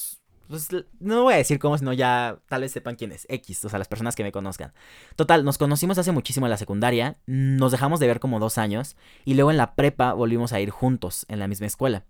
pues 0.48 0.70
no 1.00 1.24
voy 1.24 1.34
a 1.34 1.38
decir 1.38 1.60
cómo, 1.60 1.78
sino 1.78 1.94
ya 1.94 2.40
tal 2.48 2.62
vez 2.62 2.72
sepan 2.72 2.96
quién 2.96 3.12
es. 3.12 3.26
X, 3.30 3.66
o 3.66 3.70
sea, 3.70 3.80
las 3.80 3.88
personas 3.88 4.16
que 4.16 4.24
me 4.24 4.32
conozcan. 4.32 4.74
Total, 5.16 5.44
nos 5.44 5.58
conocimos 5.58 5.98
hace 5.98 6.12
muchísimo 6.12 6.46
en 6.46 6.52
la 6.52 6.58
secundaria, 6.58 7.18
nos 7.26 7.72
dejamos 7.72 8.00
de 8.00 8.08
ver 8.08 8.20
como 8.20 8.40
dos 8.40 8.58
años 8.58 8.96
y 9.26 9.34
luego 9.34 9.52
en 9.52 9.58
la 9.58 9.76
prepa 9.76 10.14
volvimos 10.14 10.54
a 10.54 10.60
ir 10.60 10.70
juntos 10.70 11.26
en 11.30 11.40
la 11.40 11.48
misma 11.48 11.68
escuela. 11.68 12.04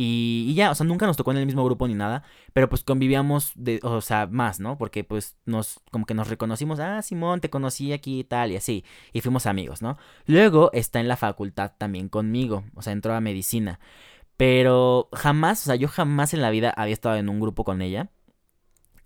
Y, 0.00 0.54
ya, 0.54 0.70
o 0.70 0.76
sea, 0.76 0.86
nunca 0.86 1.06
nos 1.06 1.16
tocó 1.16 1.32
en 1.32 1.38
el 1.38 1.46
mismo 1.46 1.64
grupo 1.64 1.88
ni 1.88 1.94
nada, 1.94 2.22
pero 2.52 2.68
pues 2.68 2.84
convivíamos, 2.84 3.50
de, 3.56 3.80
o 3.82 4.00
sea, 4.00 4.28
más, 4.28 4.60
¿no? 4.60 4.78
Porque 4.78 5.02
pues 5.02 5.36
nos, 5.44 5.80
como 5.90 6.06
que 6.06 6.14
nos 6.14 6.28
reconocimos, 6.28 6.78
ah, 6.78 7.02
Simón, 7.02 7.40
te 7.40 7.50
conocí 7.50 7.92
aquí 7.92 8.20
y 8.20 8.24
tal, 8.24 8.52
y 8.52 8.56
así, 8.56 8.84
y 9.12 9.22
fuimos 9.22 9.46
amigos, 9.46 9.82
¿no? 9.82 9.98
Luego 10.24 10.70
está 10.72 11.00
en 11.00 11.08
la 11.08 11.16
facultad 11.16 11.72
también 11.78 12.08
conmigo, 12.08 12.62
o 12.76 12.82
sea, 12.82 12.92
entró 12.92 13.12
a 13.12 13.20
medicina. 13.20 13.80
Pero 14.38 15.08
jamás, 15.12 15.62
o 15.62 15.64
sea, 15.66 15.74
yo 15.74 15.88
jamás 15.88 16.32
en 16.32 16.40
la 16.40 16.50
vida 16.50 16.70
había 16.70 16.94
estado 16.94 17.16
en 17.16 17.28
un 17.28 17.40
grupo 17.40 17.64
con 17.64 17.82
ella. 17.82 18.08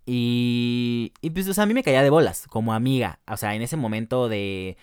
Y, 0.04 1.14
y 1.22 1.30
pues, 1.30 1.48
o 1.48 1.54
sea, 1.54 1.64
a 1.64 1.66
mí 1.66 1.72
me 1.72 1.82
caía 1.82 2.02
de 2.02 2.10
bolas, 2.10 2.46
como 2.48 2.74
amiga. 2.74 3.18
O 3.26 3.38
sea, 3.38 3.54
en 3.54 3.62
ese 3.62 3.78
momento 3.78 4.28
de... 4.28 4.76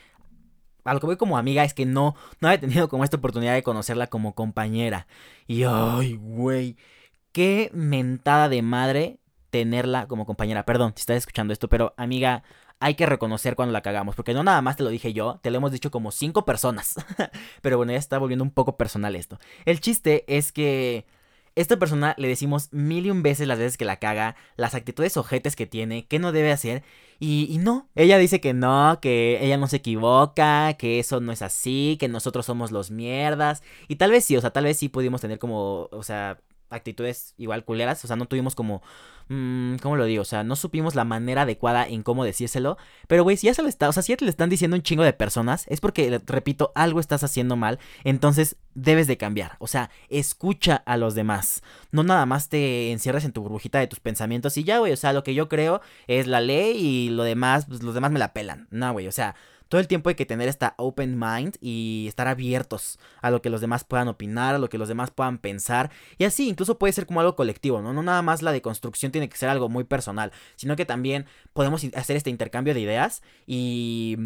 A 0.86 0.96
lo 0.96 1.00
que 1.00 1.06
voy 1.06 1.18
como 1.18 1.38
amiga 1.38 1.64
es 1.64 1.76
que 1.76 1.86
no, 1.86 2.16
no 2.42 2.48
había 2.48 2.60
tenido 2.60 2.90
como 2.90 3.04
esta 3.04 3.18
oportunidad 3.18 3.54
de 3.54 3.62
conocerla 3.62 4.08
como 4.08 4.34
compañera. 4.34 5.06
Y, 5.46 5.64
ay, 5.64 6.16
güey, 6.16 6.78
qué 7.32 7.70
mentada 7.74 8.50
de 8.50 8.64
madre 8.64 9.20
tenerla 9.52 10.08
como 10.08 10.26
compañera. 10.26 10.66
Perdón 10.66 10.94
si 10.96 11.02
estás 11.02 11.18
escuchando 11.18 11.54
esto, 11.54 11.70
pero 11.70 11.94
amiga, 11.96 12.42
hay 12.80 12.96
que 12.96 13.06
reconocer 13.06 13.56
cuando 13.56 13.74
la 13.74 13.82
cagamos, 13.82 14.16
porque 14.16 14.34
no 14.34 14.44
nada 14.44 14.62
más 14.62 14.78
te 14.78 14.84
lo 14.84 14.90
dije 14.90 15.14
yo, 15.14 15.40
te 15.42 15.52
lo 15.52 15.58
hemos 15.58 15.72
dicho 15.72 15.92
como 15.92 16.12
cinco 16.12 16.46
personas. 16.46 16.96
Pero 17.62 17.78
bueno, 17.78 17.92
ya 17.92 17.98
está 17.98 18.18
volviendo 18.18 18.44
un 18.44 18.52
poco 18.52 18.78
personal 18.78 19.16
esto. 19.16 19.40
El 19.66 19.82
chiste 19.82 20.24
es 20.28 20.52
que 20.52 21.06
esta 21.56 21.78
persona 21.78 22.16
le 22.18 22.30
decimos 22.30 22.70
mil 22.72 23.06
y 23.06 23.12
un 23.12 23.22
veces 23.22 23.48
las 23.48 23.60
veces 23.60 23.78
que 23.78 23.84
la 23.84 23.98
caga, 23.98 24.36
las 24.56 24.76
actitudes 24.76 25.18
ojetes 25.18 25.56
que 25.58 25.66
tiene, 25.66 26.06
que 26.08 26.20
no 26.20 26.32
debe 26.32 26.52
hacer, 26.52 26.84
y, 27.20 27.48
y, 27.50 27.58
no. 27.58 27.90
Ella 27.96 28.18
dice 28.18 28.40
que 28.40 28.54
no, 28.54 29.00
que 29.02 29.40
ella 29.42 29.58
no 29.58 29.68
se 29.68 29.78
equivoca, 29.78 30.76
que 30.76 31.00
eso 31.00 31.20
no 31.20 31.34
es 31.34 31.42
así, 31.42 31.98
que 32.00 32.08
nosotros 32.08 32.46
somos 32.46 32.72
los 32.72 32.92
mierdas, 32.92 33.62
y 33.90 33.98
tal 33.98 34.12
vez 34.12 34.24
sí, 34.24 34.38
o 34.38 34.42
sea, 34.42 34.52
tal 34.52 34.64
vez 34.64 34.78
sí 34.78 34.88
pudimos 34.88 35.20
tener 35.20 35.38
como, 35.38 35.90
o 35.92 36.04
sea, 36.04 36.40
actitudes 36.70 37.34
igual 37.38 37.64
culeras, 37.66 38.04
o 38.04 38.08
sea, 38.08 38.16
no 38.16 38.26
tuvimos 38.26 38.56
como, 38.56 38.82
mmm, 39.28 39.76
¿cómo 39.78 39.96
lo 39.96 40.06
digo? 40.06 40.22
O 40.22 40.26
sea, 40.26 40.44
no 40.44 40.56
supimos 40.56 40.96
la 40.96 41.06
manera 41.06 41.44
adecuada 41.44 41.88
en 41.88 42.04
cómo 42.04 42.24
decírselo, 42.24 42.78
pero 43.08 43.24
güey, 43.24 43.38
si 43.38 43.48
ya 43.48 43.54
se 43.54 43.62
lo 43.62 43.70
está, 43.70 43.90
o 43.90 43.94
sea, 43.94 44.04
si 44.04 44.12
ya 44.12 44.18
te 44.18 44.26
lo 44.26 44.32
están 44.32 44.50
diciendo 44.50 44.76
un 44.76 44.84
chingo 44.84 45.04
de 45.04 45.14
personas, 45.14 45.66
es 45.68 45.82
porque, 45.82 46.22
repito, 46.26 46.72
algo 46.76 47.00
estás 47.00 47.24
haciendo 47.24 47.56
mal, 47.56 47.80
entonces 48.04 48.58
debes 48.76 49.08
de 49.08 49.18
cambiar, 49.18 49.56
o 49.60 49.68
sea, 49.68 49.90
escucha 50.10 50.76
a 50.86 50.98
los 50.98 51.16
demás, 51.16 51.64
no 51.92 52.04
nada 52.04 52.26
más 52.26 52.50
te 52.50 52.92
encierres 52.92 53.26
en 53.26 53.32
tu 53.32 53.42
burbujita 53.42 53.80
de 53.80 53.88
tus 53.88 54.00
pensamientos 54.00 54.58
y 54.58 54.64
ya, 54.64 54.80
güey, 54.80 54.94
o 54.94 54.98
sea, 54.98 55.14
lo 55.14 55.24
que 55.24 55.34
yo 55.34 55.50
creo 55.50 55.82
es 56.08 56.28
la 56.28 56.42
ley 56.42 56.78
y 56.78 57.10
lo 57.10 57.24
demás, 57.24 57.66
pues 57.68 57.84
los 57.84 57.94
demás 57.94 58.12
me 58.12 58.20
la 58.20 58.34
pelan, 58.34 58.68
no, 58.72 58.92
güey, 58.94 59.08
o 59.08 59.12
sea, 59.12 59.36
todo 59.70 59.80
el 59.80 59.88
tiempo 59.88 60.10
hay 60.10 60.16
que 60.16 60.26
tener 60.26 60.50
esta 60.50 60.74
open 60.78 61.18
mind 61.18 61.56
y 61.62 62.06
estar 62.08 62.28
abiertos 62.28 63.00
a 63.22 63.32
lo 63.32 63.42
que 63.42 63.50
los 63.50 63.62
demás 63.62 63.84
puedan 63.84 64.08
opinar, 64.08 64.56
a 64.56 64.60
lo 64.60 64.70
que 64.70 64.78
los 64.78 64.90
demás 64.90 65.12
puedan 65.12 65.38
pensar. 65.38 65.92
Y 66.18 66.26
así, 66.26 66.50
incluso 66.50 66.78
puede 66.78 66.94
ser 66.94 67.06
como 67.06 67.22
algo 67.22 67.36
colectivo, 67.36 67.82
¿no? 67.82 67.94
No 67.94 68.04
nada 68.04 68.22
más 68.22 68.42
la 68.42 68.52
deconstrucción 68.52 69.12
tiene 69.12 69.30
que 69.30 69.38
ser 69.38 69.50
algo 69.50 69.70
muy 69.70 69.86
personal, 69.86 70.32
sino 70.56 70.76
que 70.76 70.86
también 70.86 71.26
podemos 71.54 71.86
hacer 71.96 72.18
este 72.18 72.30
intercambio 72.30 72.74
de 72.74 72.82
ideas 72.82 73.22
y 73.48 74.18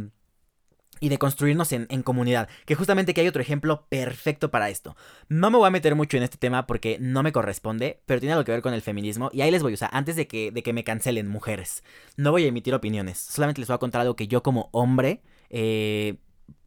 y 1.04 1.10
de 1.10 1.18
construirnos 1.18 1.74
en, 1.74 1.86
comunidad. 2.04 2.48
Que 2.66 2.76
justamente 2.76 3.14
que 3.14 3.20
hay 3.20 3.28
otro 3.28 3.42
ejemplo 3.42 3.88
perfecto 3.90 4.52
para 4.52 4.70
esto. 4.70 4.96
No 5.28 5.52
me 5.52 5.58
voy 5.58 5.68
a 5.68 5.72
meter 5.72 5.96
mucho 5.96 6.16
en 6.16 6.24
este 6.24 6.38
tema 6.38 6.66
porque 6.66 6.98
no 6.98 7.24
me 7.24 7.34
corresponde, 7.34 8.02
pero 8.06 8.22
tiene 8.22 8.32
algo 8.32 8.46
que 8.46 8.54
ver 8.54 8.62
con 8.62 8.74
el 8.74 8.82
feminismo. 8.82 9.30
Y 9.34 9.42
ahí 9.42 9.52
les 9.52 9.62
voy, 9.62 9.74
o 9.74 9.78
sea, 9.78 9.90
antes 9.92 10.16
de 10.16 10.28
que, 10.28 10.52
de 10.52 10.64
que 10.64 10.72
me 10.72 10.86
cancelen 10.86 11.28
mujeres, 11.28 11.84
no 12.16 12.32
voy 12.32 12.46
a 12.46 12.48
emitir 12.48 12.74
opiniones. 12.74 13.18
Solamente 13.18 13.60
les 13.60 13.68
voy 13.68 13.76
a 13.76 13.80
contar 13.80 14.00
algo 14.00 14.16
que 14.16 14.30
yo 14.30 14.44
como 14.44 14.70
hombre, 14.72 15.22
eh, 15.54 16.18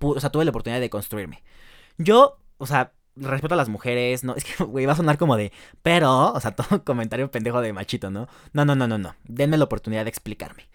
o 0.01 0.21
sea, 0.21 0.31
tuve 0.31 0.45
la 0.45 0.51
oportunidad 0.51 0.81
de 0.81 0.89
construirme. 0.89 1.43
Yo, 1.99 2.39
o 2.59 2.67
sea, 2.67 2.93
respeto 3.17 3.55
a 3.55 3.57
las 3.57 3.69
mujeres, 3.69 4.25
no, 4.25 4.35
es 4.37 4.45
que, 4.45 4.65
güey, 4.65 4.87
va 4.87 4.93
a 4.93 4.97
sonar 4.97 5.19
como 5.19 5.37
de, 5.37 5.53
pero, 5.83 6.33
o 6.33 6.41
sea, 6.41 6.53
todo 6.57 6.85
comentario 6.85 7.31
pendejo 7.31 7.61
de 7.61 7.73
machito, 7.73 8.11
¿no? 8.11 8.29
No, 8.53 8.65
no, 8.65 8.75
no, 8.77 8.87
no, 8.87 8.97
no, 8.99 9.15
denme 9.25 9.59
la 9.59 9.65
oportunidad 9.65 10.05
de 10.05 10.11
explicarme. 10.11 10.69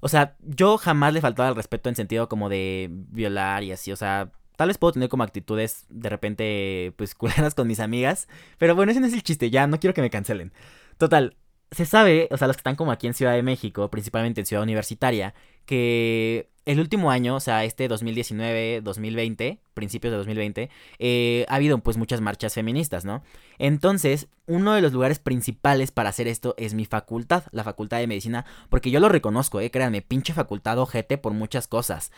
O 0.00 0.08
sea, 0.08 0.36
yo 0.40 0.78
jamás 0.78 1.12
le 1.12 1.20
faltaba 1.20 1.50
el 1.50 1.56
respeto 1.56 1.88
en 1.88 1.96
sentido 1.96 2.28
como 2.28 2.48
de 2.48 2.88
violar 2.90 3.64
y 3.64 3.72
así, 3.72 3.92
o 3.92 3.96
sea, 3.96 4.30
tal 4.56 4.68
vez 4.68 4.78
puedo 4.78 4.92
tener 4.92 5.08
como 5.08 5.24
actitudes 5.24 5.86
de 5.90 6.08
repente, 6.08 6.94
pues, 6.96 7.14
culeras 7.16 7.54
con 7.54 7.66
mis 7.66 7.80
amigas, 7.80 8.28
pero 8.58 8.74
bueno, 8.76 8.92
ese 8.92 9.00
no 9.00 9.06
es 9.06 9.12
el 9.12 9.22
chiste, 9.22 9.50
ya, 9.50 9.66
no 9.66 9.80
quiero 9.80 9.94
que 9.94 10.02
me 10.02 10.10
cancelen. 10.10 10.52
Total, 10.98 11.36
se 11.72 11.86
sabe, 11.86 12.28
o 12.30 12.36
sea, 12.36 12.46
los 12.46 12.56
que 12.56 12.60
están 12.60 12.76
como 12.76 12.92
aquí 12.92 13.06
en 13.06 13.14
Ciudad 13.14 13.32
de 13.34 13.42
México, 13.42 13.90
principalmente 13.90 14.40
en 14.40 14.46
Ciudad 14.46 14.62
Universitaria, 14.62 15.34
que 15.66 16.50
el 16.66 16.80
último 16.80 17.10
año, 17.10 17.36
o 17.36 17.40
sea, 17.40 17.64
este 17.64 17.88
2019, 17.88 18.80
2020, 18.82 19.60
principios 19.74 20.10
de 20.12 20.18
2020, 20.18 20.70
eh, 20.98 21.46
ha 21.48 21.54
habido 21.54 21.78
pues 21.78 21.96
muchas 21.96 22.20
marchas 22.20 22.54
feministas, 22.54 23.04
¿no? 23.04 23.22
Entonces, 23.58 24.28
uno 24.46 24.74
de 24.74 24.82
los 24.82 24.92
lugares 24.92 25.18
principales 25.18 25.90
para 25.90 26.10
hacer 26.10 26.28
esto 26.28 26.54
es 26.58 26.74
mi 26.74 26.84
facultad, 26.84 27.44
la 27.52 27.64
facultad 27.64 27.98
de 27.98 28.06
medicina, 28.06 28.44
porque 28.68 28.90
yo 28.90 29.00
lo 29.00 29.08
reconozco, 29.08 29.60
eh, 29.60 29.70
créanme, 29.70 30.02
pinche 30.02 30.32
facultad 30.32 30.78
ojete 30.78 31.18
por 31.18 31.32
muchas 31.32 31.66
cosas. 31.66 32.10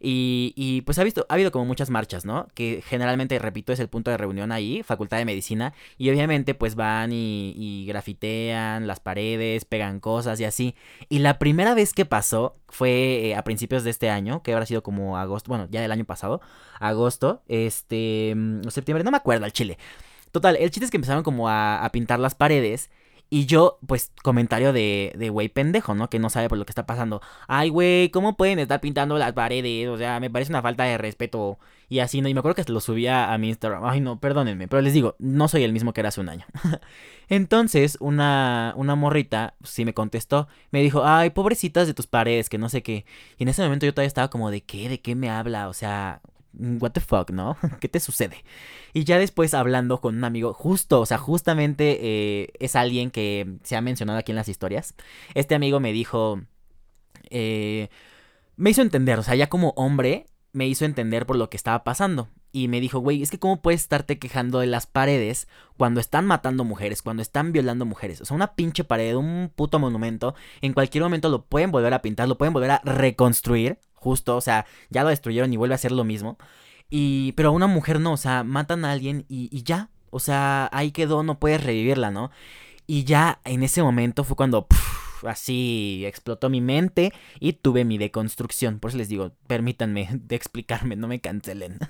Y, 0.00 0.82
pues 0.82 0.98
ha, 0.98 1.04
visto, 1.04 1.26
ha 1.28 1.34
habido 1.34 1.50
como 1.52 1.64
muchas 1.64 1.90
marchas, 1.90 2.24
¿no? 2.24 2.48
Que 2.54 2.82
generalmente, 2.86 3.38
repito, 3.38 3.72
es 3.72 3.80
el 3.80 3.88
punto 3.88 4.10
de 4.10 4.16
reunión 4.16 4.52
ahí, 4.52 4.82
Facultad 4.82 5.18
de 5.18 5.24
Medicina. 5.24 5.72
Y 5.96 6.10
obviamente 6.10 6.54
pues 6.54 6.74
van 6.74 7.10
y, 7.12 7.84
grafitean 7.86 8.86
las 8.86 9.00
paredes, 9.00 9.64
pegan 9.64 10.00
cosas 10.00 10.40
y 10.40 10.44
así. 10.44 10.74
Y 11.08 11.20
la 11.20 11.38
primera 11.38 11.74
vez 11.74 11.92
que 11.92 12.04
pasó 12.04 12.56
fue 12.68 13.28
eh, 13.28 13.36
a 13.36 13.44
principios 13.44 13.84
de 13.86 13.90
este 13.92 14.10
año, 14.10 14.42
que 14.42 14.52
habrá 14.52 14.66
sido 14.66 14.82
como 14.82 15.16
agosto, 15.16 15.48
bueno, 15.48 15.66
ya 15.70 15.80
del 15.80 15.92
año 15.92 16.04
pasado, 16.04 16.42
agosto, 16.78 17.42
este, 17.48 18.34
mm, 18.36 18.68
septiembre, 18.68 19.02
no 19.04 19.10
me 19.10 19.16
acuerdo 19.16 19.46
al 19.46 19.52
chile. 19.52 19.78
Total, 20.32 20.56
el 20.56 20.70
chiste 20.70 20.84
es 20.84 20.90
que 20.90 20.98
empezaron 20.98 21.22
como 21.22 21.48
a, 21.48 21.82
a 21.82 21.90
pintar 21.92 22.20
las 22.20 22.34
paredes 22.34 22.90
y 23.28 23.46
yo, 23.46 23.78
pues, 23.86 24.12
comentario 24.22 24.72
de, 24.72 25.12
de 25.16 25.30
güey 25.30 25.48
pendejo, 25.48 25.94
¿no? 25.94 26.08
Que 26.08 26.20
no 26.20 26.30
sabe 26.30 26.48
por 26.48 26.58
lo 26.58 26.64
que 26.64 26.70
está 26.70 26.86
pasando. 26.86 27.20
Ay, 27.48 27.70
güey, 27.70 28.10
¿cómo 28.10 28.36
pueden 28.36 28.60
estar 28.60 28.80
pintando 28.80 29.18
las 29.18 29.32
paredes? 29.32 29.88
O 29.88 29.98
sea, 29.98 30.20
me 30.20 30.30
parece 30.30 30.52
una 30.52 30.62
falta 30.62 30.84
de 30.84 30.96
respeto. 30.96 31.58
Y 31.88 31.98
así, 31.98 32.20
¿no? 32.20 32.28
Y 32.28 32.34
me 32.34 32.40
acuerdo 32.40 32.62
que 32.62 32.72
lo 32.72 32.80
subía 32.80 33.32
a 33.32 33.38
mi 33.38 33.48
Instagram. 33.48 33.84
Ay, 33.84 34.00
no, 34.00 34.20
perdónenme. 34.20 34.68
Pero 34.68 34.80
les 34.80 34.92
digo, 34.92 35.16
no 35.18 35.48
soy 35.48 35.64
el 35.64 35.72
mismo 35.72 35.92
que 35.92 36.00
era 36.02 36.10
hace 36.10 36.20
un 36.20 36.28
año. 36.28 36.46
Entonces, 37.28 37.96
una, 38.00 38.72
una 38.76 38.94
morrita, 38.94 39.54
sí 39.64 39.84
me 39.84 39.94
contestó. 39.94 40.46
Me 40.70 40.82
dijo, 40.82 41.04
ay, 41.04 41.30
pobrecitas 41.30 41.88
de 41.88 41.94
tus 41.94 42.06
paredes, 42.06 42.48
que 42.48 42.58
no 42.58 42.68
sé 42.68 42.82
qué. 42.82 43.06
Y 43.38 43.42
en 43.42 43.48
ese 43.48 43.62
momento 43.62 43.86
yo 43.86 43.92
todavía 43.92 44.08
estaba 44.08 44.30
como, 44.30 44.50
¿de 44.52 44.62
qué? 44.62 44.88
¿De 44.88 45.00
qué 45.00 45.16
me 45.16 45.30
habla? 45.30 45.68
O 45.68 45.72
sea, 45.72 46.20
what 46.58 46.92
the 46.92 47.00
fuck, 47.00 47.30
¿no? 47.30 47.56
¿Qué 47.80 47.88
te 47.88 48.00
sucede? 48.00 48.44
Y 48.92 49.04
ya 49.04 49.18
después 49.18 49.54
hablando 49.54 50.00
con 50.00 50.16
un 50.16 50.24
amigo, 50.24 50.52
justo, 50.54 51.00
o 51.00 51.06
sea, 51.06 51.18
justamente 51.18 51.98
eh, 52.00 52.48
es 52.58 52.76
alguien 52.76 53.10
que 53.10 53.58
se 53.62 53.76
ha 53.76 53.80
mencionado 53.80 54.18
aquí 54.18 54.32
en 54.32 54.36
las 54.36 54.48
historias. 54.48 54.94
Este 55.34 55.54
amigo 55.54 55.80
me 55.80 55.92
dijo, 55.92 56.40
eh, 57.30 57.88
me 58.56 58.70
hizo 58.70 58.82
entender, 58.82 59.18
o 59.18 59.22
sea, 59.22 59.34
ya 59.34 59.48
como 59.48 59.70
hombre, 59.76 60.26
me 60.52 60.66
hizo 60.66 60.84
entender 60.84 61.26
por 61.26 61.36
lo 61.36 61.50
que 61.50 61.56
estaba 61.56 61.84
pasando. 61.84 62.28
Y 62.50 62.68
me 62.68 62.80
dijo, 62.80 63.00
güey, 63.00 63.22
es 63.22 63.30
que 63.30 63.38
cómo 63.38 63.60
puedes 63.60 63.82
estarte 63.82 64.18
quejando 64.18 64.60
de 64.60 64.66
las 64.66 64.86
paredes 64.86 65.46
cuando 65.76 66.00
están 66.00 66.24
matando 66.24 66.64
mujeres, 66.64 67.02
cuando 67.02 67.20
están 67.20 67.52
violando 67.52 67.84
mujeres. 67.84 68.22
O 68.22 68.24
sea, 68.24 68.34
una 68.34 68.54
pinche 68.54 68.82
pared, 68.82 69.14
un 69.14 69.52
puto 69.54 69.78
monumento, 69.78 70.34
en 70.62 70.72
cualquier 70.72 71.04
momento 71.04 71.28
lo 71.28 71.44
pueden 71.44 71.70
volver 71.70 71.92
a 71.92 72.00
pintar, 72.00 72.28
lo 72.28 72.38
pueden 72.38 72.54
volver 72.54 72.70
a 72.70 72.80
reconstruir 72.82 73.78
justo, 74.06 74.36
o 74.36 74.40
sea, 74.40 74.66
ya 74.88 75.02
lo 75.02 75.08
destruyeron 75.08 75.52
y 75.52 75.56
vuelve 75.56 75.74
a 75.74 75.78
ser 75.78 75.90
lo 75.90 76.04
mismo. 76.04 76.38
Y, 76.88 77.32
pero 77.32 77.48
a 77.48 77.52
una 77.52 77.66
mujer 77.66 77.98
no, 77.98 78.12
o 78.12 78.16
sea, 78.16 78.44
matan 78.44 78.84
a 78.84 78.92
alguien 78.92 79.24
y, 79.28 79.64
ya, 79.64 79.90
o 80.10 80.20
sea, 80.20 80.68
ahí 80.72 80.92
quedó, 80.92 81.24
no 81.24 81.40
puedes 81.40 81.64
revivirla, 81.64 82.12
¿no? 82.12 82.30
Y 82.86 83.02
ya 83.02 83.40
en 83.44 83.64
ese 83.64 83.82
momento 83.82 84.22
fue 84.22 84.36
cuando 84.36 84.68
así 85.26 86.04
explotó 86.06 86.48
mi 86.48 86.60
mente 86.60 87.12
y 87.40 87.54
tuve 87.54 87.84
mi 87.84 87.98
deconstrucción. 87.98 88.78
Por 88.78 88.90
eso 88.90 88.98
les 88.98 89.08
digo, 89.08 89.32
permítanme 89.48 90.08
de 90.12 90.36
explicarme, 90.36 90.94
no 90.94 91.08
me 91.08 91.20
cancelen. 91.20 91.80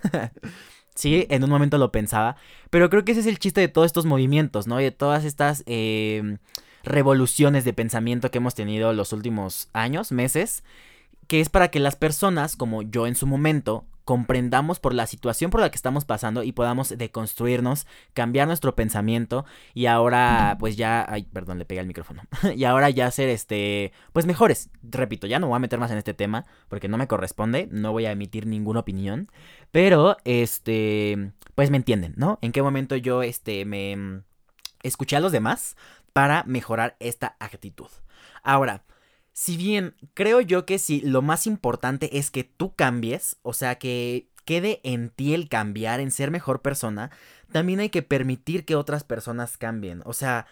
sí, 0.95 1.27
en 1.29 1.45
un 1.45 1.51
momento 1.51 1.77
lo 1.77 1.93
pensaba, 1.93 2.37
pero 2.71 2.89
creo 2.89 3.05
que 3.05 3.13
ese 3.13 3.21
es 3.21 3.27
el 3.27 3.39
chiste 3.39 3.61
de 3.61 3.69
todos 3.69 3.85
estos 3.85 4.07
movimientos, 4.07 4.67
¿no? 4.67 4.81
Y 4.81 4.85
de 4.85 4.91
todas 4.91 5.27
estas 5.27 5.65
em, 5.67 6.39
revoluciones 6.83 7.67
de 7.67 7.75
pensamiento 7.75 8.31
que 8.31 8.39
hemos 8.39 8.55
tenido 8.55 8.95
los 8.95 9.13
últimos 9.13 9.69
años, 9.75 10.13
meses 10.13 10.65
que 11.27 11.41
es 11.41 11.49
para 11.49 11.69
que 11.69 11.81
las 11.81 11.97
personas, 11.97 12.57
como 12.57 12.83
yo 12.83 13.07
en 13.07 13.15
su 13.15 13.27
momento, 13.27 13.87
comprendamos 14.07 14.79
por 14.79 14.95
la 14.95 15.09
situación 15.09 15.51
por 15.51 15.61
la 15.61 15.69
que 15.69 15.75
estamos 15.75 16.05
pasando 16.05 16.45
y 16.45 16.53
podamos 16.53 16.97
deconstruirnos, 16.97 17.89
cambiar 18.15 18.47
nuestro 18.47 18.77
pensamiento 18.77 19.45
y 19.75 19.87
ahora 19.87 20.57
pues 20.61 20.77
ya, 20.77 21.05
ay, 21.09 21.25
perdón, 21.25 21.59
le 21.59 21.65
pegué 21.65 21.81
el 21.81 21.89
micrófono. 21.89 22.23
y 22.57 22.63
ahora 22.65 22.89
ya 22.89 23.11
ser 23.11 23.29
este, 23.29 23.93
pues 24.13 24.25
mejores. 24.25 24.71
Repito, 24.85 25.27
ya 25.27 25.41
no 25.41 25.49
voy 25.49 25.57
a 25.57 25.59
meter 25.59 25.81
más 25.81 25.91
en 25.91 25.99
este 25.99 26.15
tema 26.15 26.47
porque 26.69 26.87
no 26.87 26.99
me 26.99 27.09
corresponde, 27.09 27.69
no 27.73 27.91
voy 27.91 28.07
a 28.07 28.13
emitir 28.13 28.47
ninguna 28.47 28.79
opinión, 28.79 29.29
pero 29.73 30.17
este, 30.25 31.33
pues 31.57 31.73
me 31.73 31.79
entienden, 31.79 32.15
¿no? 32.17 32.39
En 32.43 32.53
qué 32.53 32.63
momento 32.63 32.95
yo 32.95 33.25
este 33.25 33.65
me 33.65 33.97
mm, 33.97 34.23
escuché 34.85 35.17
a 35.17 35.21
los 35.21 35.33
demás 35.33 35.77
para 36.13 36.45
mejorar 36.45 36.97
esta 37.01 37.35
actitud. 37.41 37.91
Ahora, 38.45 38.85
si 39.37 39.59
bien 39.59 39.95
creo 40.15 40.41
yo 40.41 40.65
que 40.65 40.79
si 40.79 41.03
lo 41.03 41.21
más 41.21 41.47
importante 41.47 42.17
es 42.19 42.31
que 42.31 42.43
tú 42.43 42.75
cambies, 42.75 43.37
o 43.43 43.53
sea, 43.53 43.75
que 43.75 44.31
quede 44.47 44.81
en 44.83 45.11
ti 45.11 45.35
el 45.35 45.51
cambiar, 45.51 46.01
en 46.01 46.11
ser 46.11 46.31
mejor 46.31 46.63
persona, 46.63 47.11
también 47.53 47.81
hay 47.81 47.91
que 47.91 48.01
permitir 48.01 48.65
que 48.65 48.77
otras 48.77 49.05
personas 49.05 49.59
cambien. 49.59 50.01
O 50.07 50.15
sea, 50.15 50.47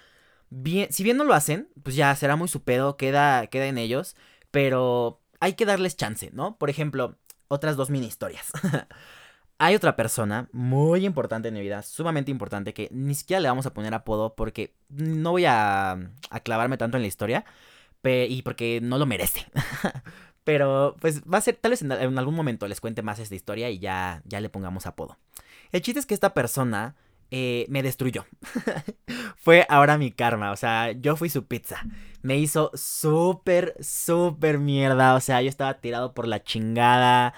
bien, 0.51 0.93
si 0.93 1.03
bien 1.03 1.17
no 1.17 1.25
lo 1.25 1.33
hacen, 1.33 1.71
pues 1.83 1.97
ya 1.97 2.15
será 2.15 2.37
muy 2.37 2.47
su 2.47 2.63
pedo, 2.63 2.99
queda, 2.99 3.47
queda 3.47 3.69
en 3.69 3.79
ellos, 3.79 4.17
pero 4.51 5.23
hay 5.41 5.55
que 5.55 5.65
darles 5.65 5.97
chance, 5.97 6.31
¿no? 6.35 6.59
Por 6.59 6.69
ejemplo, 6.69 7.17
otras 7.49 7.77
dos 7.77 7.89
mini 7.89 8.07
historias. 8.07 8.53
hay 9.59 9.75
otra 9.75 9.97
persona 9.97 10.51
muy 10.53 11.07
importante 11.07 11.49
en 11.49 11.55
mi 11.55 11.63
vida, 11.63 11.81
sumamente 11.81 12.31
importante, 12.31 12.75
que 12.75 12.91
ni 12.93 13.15
siquiera 13.15 13.41
le 13.41 13.49
vamos 13.49 13.65
a 13.65 13.73
poner 13.73 13.95
apodo 13.95 14.35
porque 14.35 14.75
no 14.91 15.31
voy 15.31 15.47
a, 15.47 15.93
a 16.29 16.41
clavarme 16.41 16.77
tanto 16.77 16.99
en 16.99 17.03
la 17.03 17.09
historia 17.09 17.47
y 18.05 18.43
porque 18.43 18.81
no 18.83 18.99
lo 18.99 19.07
merece. 19.07 19.47
Pero 20.45 20.97
pues 21.01 21.23
va 21.23 21.39
a 21.39 21.41
ser, 21.41 21.57
tal 21.57 21.71
vez 21.71 21.83
en, 21.83 21.93
algún 21.93 22.35
momento 22.35 22.69
les 22.69 22.81
cuente 22.81 23.03
más 23.03 23.19
esta 23.19 23.35
historia 23.35 23.71
y 23.71 23.79
ya, 23.79 24.23
ya 24.27 24.41
le 24.41 24.51
pongamos 24.51 24.87
apodo. 24.87 25.17
El 25.73 25.81
chiste 25.81 26.01
es 26.01 26.07
que 26.07 26.15
esta 26.15 26.35
persona 26.35 26.97
eh, 27.31 27.65
me 27.69 27.83
destruyó. 27.83 28.27
Fue 29.37 29.67
ahora 29.69 29.97
mi 29.99 30.13
karma, 30.13 30.53
o 30.53 30.57
sea, 30.57 30.93
yo 30.93 31.17
fui 31.17 31.31
su 31.31 31.47
pizza. 31.47 31.83
Me 32.23 32.37
hizo 32.37 32.71
súper, 32.75 33.75
súper 33.81 34.59
mierda, 34.59 35.15
o 35.15 35.21
sea, 35.21 35.41
yo 35.41 35.49
estaba 35.49 35.81
tirado 35.81 36.13
por 36.15 36.29
la 36.29 36.43
chingada. 36.43 37.35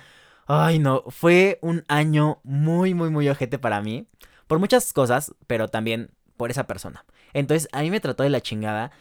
Ay, 0.47 0.79
no, 0.79 1.05
fue 1.09 1.59
un 1.63 1.85
año 1.89 2.41
muy, 2.45 2.95
muy, 2.95 3.11
muy 3.11 3.29
ojete 3.29 3.59
para 3.59 3.81
mí. 3.81 4.07
Por 4.47 4.59
muchas 4.59 4.93
cosas, 4.93 5.35
pero 5.47 5.69
también 5.69 6.11
por 6.37 6.51
esa 6.51 6.67
persona. 6.67 7.05
Entonces, 7.33 7.69
a 7.73 7.83
mí 7.83 7.91
me 7.91 8.01
trató 8.01 8.23
de 8.23 8.31
la 8.31 8.41
chingada. 8.41 8.93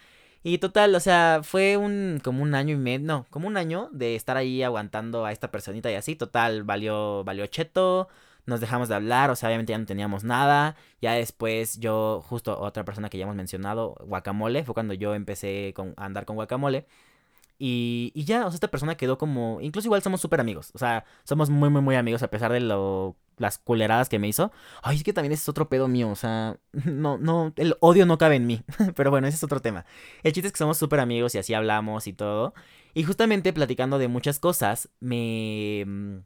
Y 0.48 0.60
total, 0.60 0.94
o 0.94 1.00
sea, 1.00 1.42
fue 1.42 1.76
un 1.76 2.22
como 2.24 2.44
un 2.44 2.54
año 2.54 2.76
y 2.76 2.78
medio, 2.78 3.00
no, 3.08 3.26
como 3.32 3.48
un 3.48 3.58
año 3.58 3.90
de 3.92 4.16
estar 4.16 4.38
ahí 4.38 4.62
aguantando 4.62 5.26
a 5.26 5.32
esta 5.32 5.50
personita 5.50 5.90
y 5.90 5.96
así, 5.96 6.16
total, 6.16 6.64
valió, 6.64 7.24
valió 7.24 7.48
cheto, 7.48 8.10
nos 8.46 8.60
dejamos 8.60 8.88
de 8.88 8.94
hablar, 8.94 9.32
o 9.32 9.36
sea, 9.36 9.50
obviamente 9.50 9.72
ya 9.74 9.80
no 9.80 9.88
teníamos 9.88 10.24
nada. 10.24 10.76
Ya 11.02 11.14
después 11.14 11.80
yo, 11.80 12.24
justo 12.28 12.60
otra 12.60 12.86
persona 12.86 13.10
que 13.10 13.18
ya 13.18 13.24
hemos 13.24 13.36
mencionado, 13.36 13.96
Guacamole, 14.06 14.64
fue 14.64 14.76
cuando 14.76 14.94
yo 14.94 15.16
empecé 15.16 15.74
a 15.98 16.06
andar 16.06 16.26
con 16.26 16.36
Guacamole. 16.36 16.86
Y, 17.58 18.12
y 18.14 18.26
ya, 18.26 18.46
o 18.46 18.52
sea, 18.52 18.56
esta 18.56 18.70
persona 18.70 18.98
quedó 18.98 19.18
como, 19.18 19.62
incluso 19.62 19.88
igual 19.88 20.04
somos 20.04 20.22
súper 20.22 20.42
amigos, 20.42 20.72
o 20.76 20.78
sea, 20.78 21.06
somos 21.24 21.50
muy, 21.50 21.70
muy, 21.70 21.82
muy 21.82 21.96
amigos 21.96 22.22
a 22.22 22.30
pesar 22.30 22.52
de 22.52 22.60
lo 22.60 23.16
las 23.38 23.58
culeradas 23.58 24.10
que 24.10 24.20
me 24.20 24.28
hizo. 24.28 24.52
Ay, 24.82 24.98
es 24.98 25.04
que 25.04 25.14
también 25.14 25.34
es 25.34 25.48
otro 25.50 25.70
pedo 25.70 25.88
mío. 25.88 26.10
O 26.10 26.16
sea, 26.16 26.58
no, 26.74 27.18
no, 27.18 27.54
el 27.56 27.76
odio 27.80 28.06
no 28.06 28.18
cabe 28.18 28.36
en 28.36 28.48
mí. 28.48 28.62
Pero 28.96 29.12
bueno, 29.12 29.28
ese 29.28 29.38
es 29.38 29.44
otro 29.44 29.62
tema. 29.62 29.86
El 30.24 30.34
chiste 30.34 30.48
es 30.48 30.54
que 30.54 30.60
somos 30.60 30.78
súper 30.78 31.00
amigos 31.00 31.36
y 31.36 31.38
así 31.38 31.54
hablamos 31.54 32.08
y 32.08 32.14
todo. 32.14 32.54
Y 32.94 33.04
justamente 33.04 33.54
platicando 33.54 33.98
de 33.98 34.08
muchas 34.08 34.40
cosas, 34.40 34.90
me. 35.00 35.84
Mm, 35.86 36.18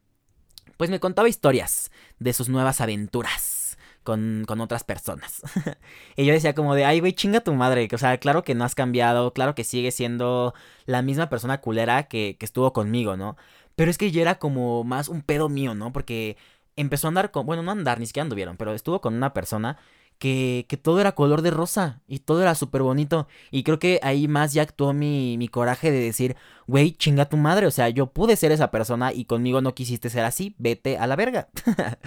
pues 0.77 0.89
me 0.89 0.99
contaba 0.99 1.27
historias 1.27 1.91
de 2.19 2.31
sus 2.31 2.47
nuevas 2.47 2.79
aventuras 2.79 3.77
con, 4.03 4.43
con 4.47 4.61
otras 4.61 4.83
personas. 4.83 5.41
y 6.15 6.25
yo 6.25 6.33
decía 6.33 6.55
como 6.55 6.75
de, 6.75 6.85
ay, 6.85 6.99
güey, 6.99 7.13
chinga 7.13 7.41
tu 7.41 7.53
madre. 7.53 7.87
O 7.93 7.97
sea, 7.97 8.17
claro 8.17 8.43
que 8.43 8.55
no 8.55 8.63
has 8.63 8.75
cambiado, 8.75 9.33
claro 9.33 9.55
que 9.55 9.63
sigue 9.63 9.91
siendo 9.91 10.53
la 10.85 11.01
misma 11.01 11.29
persona 11.29 11.61
culera 11.61 12.03
que, 12.03 12.37
que 12.39 12.45
estuvo 12.45 12.73
conmigo, 12.73 13.17
¿no? 13.17 13.35
Pero 13.75 13.91
es 13.91 13.97
que 13.97 14.11
yo 14.11 14.21
era 14.21 14.39
como 14.39 14.83
más 14.83 15.09
un 15.09 15.21
pedo 15.21 15.47
mío, 15.47 15.75
¿no? 15.75 15.93
Porque 15.93 16.37
empezó 16.81 17.07
a 17.07 17.09
andar 17.09 17.31
con, 17.31 17.45
bueno, 17.45 17.63
no 17.63 17.71
andar, 17.71 17.99
ni 17.99 18.05
siquiera 18.05 18.23
anduvieron, 18.23 18.57
pero 18.57 18.73
estuvo 18.73 19.01
con 19.01 19.13
una 19.13 19.33
persona 19.33 19.77
que, 20.19 20.65
que 20.67 20.77
todo 20.77 20.99
era 20.99 21.13
color 21.13 21.41
de 21.41 21.51
rosa 21.51 22.01
y 22.07 22.19
todo 22.19 22.41
era 22.41 22.53
súper 22.55 22.83
bonito. 22.83 23.27
Y 23.51 23.63
creo 23.63 23.79
que 23.79 23.99
ahí 24.03 24.27
más 24.27 24.53
ya 24.53 24.63
actuó 24.63 24.93
mi, 24.93 25.37
mi 25.37 25.47
coraje 25.47 25.91
de 25.91 25.99
decir, 25.99 26.35
güey, 26.67 26.91
chinga 26.91 27.25
tu 27.25 27.37
madre, 27.37 27.65
o 27.67 27.71
sea, 27.71 27.89
yo 27.89 28.07
pude 28.07 28.35
ser 28.35 28.51
esa 28.51 28.71
persona 28.71 29.13
y 29.13 29.25
conmigo 29.25 29.61
no 29.61 29.73
quisiste 29.75 30.09
ser 30.09 30.25
así, 30.25 30.55
vete 30.57 30.97
a 30.97 31.07
la 31.07 31.15
verga. 31.15 31.49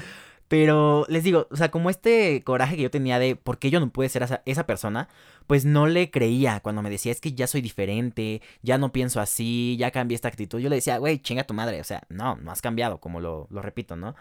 Pero 0.53 1.07
les 1.09 1.25
digo, 1.25 1.49
o 1.51 1.57
sea, 1.57 1.71
como 1.71 1.89
este 1.89 2.45
coraje 2.45 2.77
que 2.77 2.83
yo 2.83 2.91
tenía 2.91 3.19
de 3.19 3.37
por 3.37 3.59
qué 3.59 3.71
yo 3.71 3.81
no 3.81 3.89
pude 3.89 4.11
ser 4.11 4.23
esa, 4.23 4.43
esa, 4.45 4.67
persona, 4.67 5.09
pues 5.47 5.65
no 5.65 5.87
le 5.87 6.11
creía 6.11 6.61
cuando 6.61 6.83
me 6.83 6.91
decía, 6.91 7.11
es 7.11 7.23
que 7.23 7.33
ya 7.33 7.47
soy 7.47 7.63
diferente, 7.63 8.43
ya 8.61 8.77
no 8.77 8.93
pienso 8.93 9.19
así, 9.23 9.79
ya 9.79 9.91
cambié 9.91 10.15
esta 10.15 10.29
actitud. 10.29 10.61
Yo 10.61 10.69
le 10.69 10.77
decía, 10.77 10.99
güey, 10.99 11.21
chinga 11.21 11.45
tu 11.45 11.55
madre, 11.55 11.81
o 11.81 11.85
sea, 11.85 12.03
no, 12.11 12.37
no 12.37 12.53
has 12.53 12.61
cambiado, 12.61 13.01
como 13.01 13.19
lo, 13.19 13.47
lo 13.51 13.63
repito, 13.63 13.97
¿no? 13.97 14.15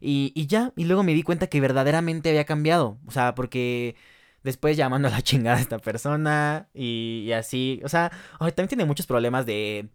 Y, 0.00 0.32
y 0.34 0.46
ya, 0.46 0.72
y 0.76 0.84
luego 0.84 1.02
me 1.02 1.14
di 1.14 1.22
cuenta 1.22 1.46
que 1.48 1.60
verdaderamente 1.60 2.30
había 2.30 2.44
cambiado, 2.44 2.98
o 3.06 3.10
sea, 3.10 3.34
porque 3.34 3.96
después 4.42 4.76
llamando 4.76 5.08
a 5.08 5.10
la 5.10 5.22
chingada 5.22 5.58
a 5.58 5.60
esta 5.60 5.78
persona 5.78 6.68
y, 6.74 7.24
y 7.26 7.32
así, 7.32 7.80
o 7.84 7.88
sea, 7.88 8.10
también 8.38 8.68
tiene 8.68 8.84
muchos 8.84 9.06
problemas 9.06 9.46
de 9.46 9.88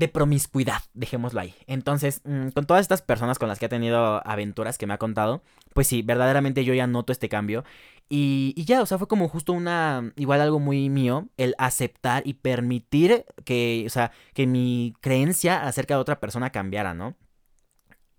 de 0.00 0.08
promiscuidad, 0.08 0.82
dejémoslo 0.94 1.40
ahí. 1.40 1.54
Entonces, 1.66 2.22
mm, 2.24 2.48
con 2.48 2.64
todas 2.66 2.80
estas 2.80 3.02
personas 3.02 3.38
con 3.38 3.48
las 3.48 3.58
que 3.58 3.66
ha 3.66 3.68
tenido 3.68 4.26
aventuras 4.26 4.78
que 4.78 4.86
me 4.86 4.94
ha 4.94 4.98
contado, 4.98 5.42
pues 5.74 5.86
sí, 5.86 6.00
verdaderamente 6.02 6.64
yo 6.64 6.72
ya 6.72 6.86
noto 6.86 7.12
este 7.12 7.28
cambio. 7.28 7.64
Y, 8.08 8.54
y, 8.56 8.64
ya, 8.64 8.80
o 8.82 8.86
sea, 8.86 8.98
fue 8.98 9.08
como 9.08 9.28
justo 9.28 9.52
una, 9.52 10.12
igual 10.16 10.40
algo 10.40 10.58
muy 10.58 10.88
mío, 10.88 11.28
el 11.36 11.54
aceptar 11.58 12.22
y 12.26 12.34
permitir 12.34 13.26
que, 13.44 13.84
o 13.86 13.90
sea, 13.90 14.10
que 14.34 14.46
mi 14.46 14.94
creencia 15.00 15.66
acerca 15.66 15.94
de 15.94 16.00
otra 16.00 16.18
persona 16.18 16.50
cambiara, 16.50 16.94
¿no? 16.94 17.14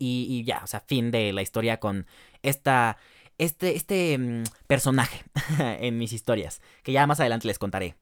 Y, 0.04 0.42
ya, 0.44 0.62
o 0.64 0.66
sea, 0.66 0.80
fin 0.80 1.12
de 1.12 1.32
la 1.32 1.42
historia 1.42 1.78
con 1.78 2.06
esta, 2.42 2.96
este, 3.38 3.76
este 3.76 4.18
mm, 4.18 4.42
personaje 4.66 5.24
en 5.58 5.96
mis 5.96 6.12
historias, 6.12 6.60
que 6.82 6.90
ya 6.90 7.06
más 7.06 7.20
adelante 7.20 7.46
les 7.46 7.60
contaré. 7.60 7.94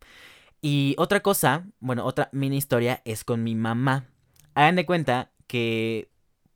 Y 0.62 0.94
otra 0.96 1.20
cosa, 1.20 1.66
bueno, 1.78 2.06
otra 2.06 2.30
mini 2.32 2.56
historia 2.56 3.02
es 3.04 3.22
con 3.22 3.42
mi 3.42 3.54
mamá. 3.54 4.06
Hagan 4.54 4.76
de 4.76 4.86
cuenta 4.86 5.30
que, 5.46 6.10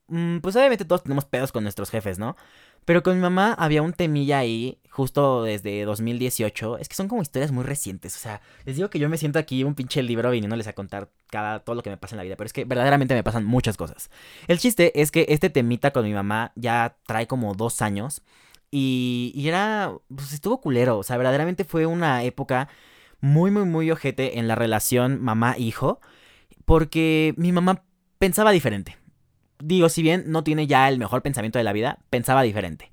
mm, 0.08 0.38
pues 0.38 0.56
obviamente 0.56 0.86
todos 0.86 1.02
tenemos 1.02 1.26
pedos 1.26 1.52
con 1.52 1.62
nuestros 1.62 1.90
jefes, 1.90 2.18
¿no? 2.18 2.36
Pero 2.84 3.02
con 3.02 3.16
mi 3.16 3.22
mamá 3.22 3.54
había 3.54 3.82
un 3.82 3.92
temilla 3.92 4.38
ahí, 4.38 4.78
justo 4.90 5.42
desde 5.42 5.84
2018. 5.84 6.78
Es 6.78 6.88
que 6.88 6.94
son 6.94 7.08
como 7.08 7.22
historias 7.22 7.52
muy 7.52 7.64
recientes. 7.64 8.16
O 8.16 8.18
sea, 8.18 8.40
les 8.64 8.76
digo 8.76 8.90
que 8.90 8.98
yo 8.98 9.08
me 9.08 9.16
siento 9.18 9.38
aquí 9.38 9.64
un 9.64 9.74
pinche 9.74 10.02
libro 10.02 10.30
viniéndoles 10.30 10.66
a 10.66 10.72
contar 10.74 11.10
cada, 11.30 11.60
todo 11.60 11.76
lo 11.76 11.82
que 11.82 11.90
me 11.90 11.96
pasa 11.96 12.14
en 12.14 12.18
la 12.18 12.24
vida. 12.24 12.36
Pero 12.36 12.46
es 12.46 12.52
que 12.52 12.64
verdaderamente 12.64 13.14
me 13.14 13.24
pasan 13.24 13.44
muchas 13.44 13.76
cosas. 13.76 14.10
El 14.48 14.58
chiste 14.58 15.00
es 15.00 15.10
que 15.10 15.26
este 15.28 15.50
temita 15.50 15.92
con 15.92 16.04
mi 16.04 16.12
mamá 16.12 16.52
ya 16.56 16.96
trae 17.06 17.26
como 17.26 17.54
dos 17.54 17.82
años. 17.82 18.22
Y, 18.70 19.32
y 19.34 19.48
era, 19.48 19.92
pues 20.14 20.32
estuvo 20.32 20.60
culero. 20.60 20.98
O 20.98 21.02
sea, 21.02 21.16
verdaderamente 21.16 21.64
fue 21.64 21.86
una 21.86 22.22
época 22.24 22.68
muy, 23.20 23.50
muy, 23.50 23.64
muy 23.64 23.90
ojete 23.90 24.38
en 24.38 24.48
la 24.48 24.54
relación 24.54 25.22
mamá-hijo, 25.22 26.00
porque 26.66 27.34
mi 27.38 27.52
mamá 27.52 27.84
pensaba 28.18 28.50
diferente. 28.50 28.98
Digo, 29.60 29.88
si 29.88 30.02
bien 30.02 30.24
no 30.26 30.44
tiene 30.44 30.66
ya 30.66 30.88
el 30.88 30.98
mejor 30.98 31.22
pensamiento 31.22 31.58
de 31.58 31.64
la 31.64 31.72
vida, 31.72 31.98
pensaba 32.10 32.42
diferente. 32.42 32.90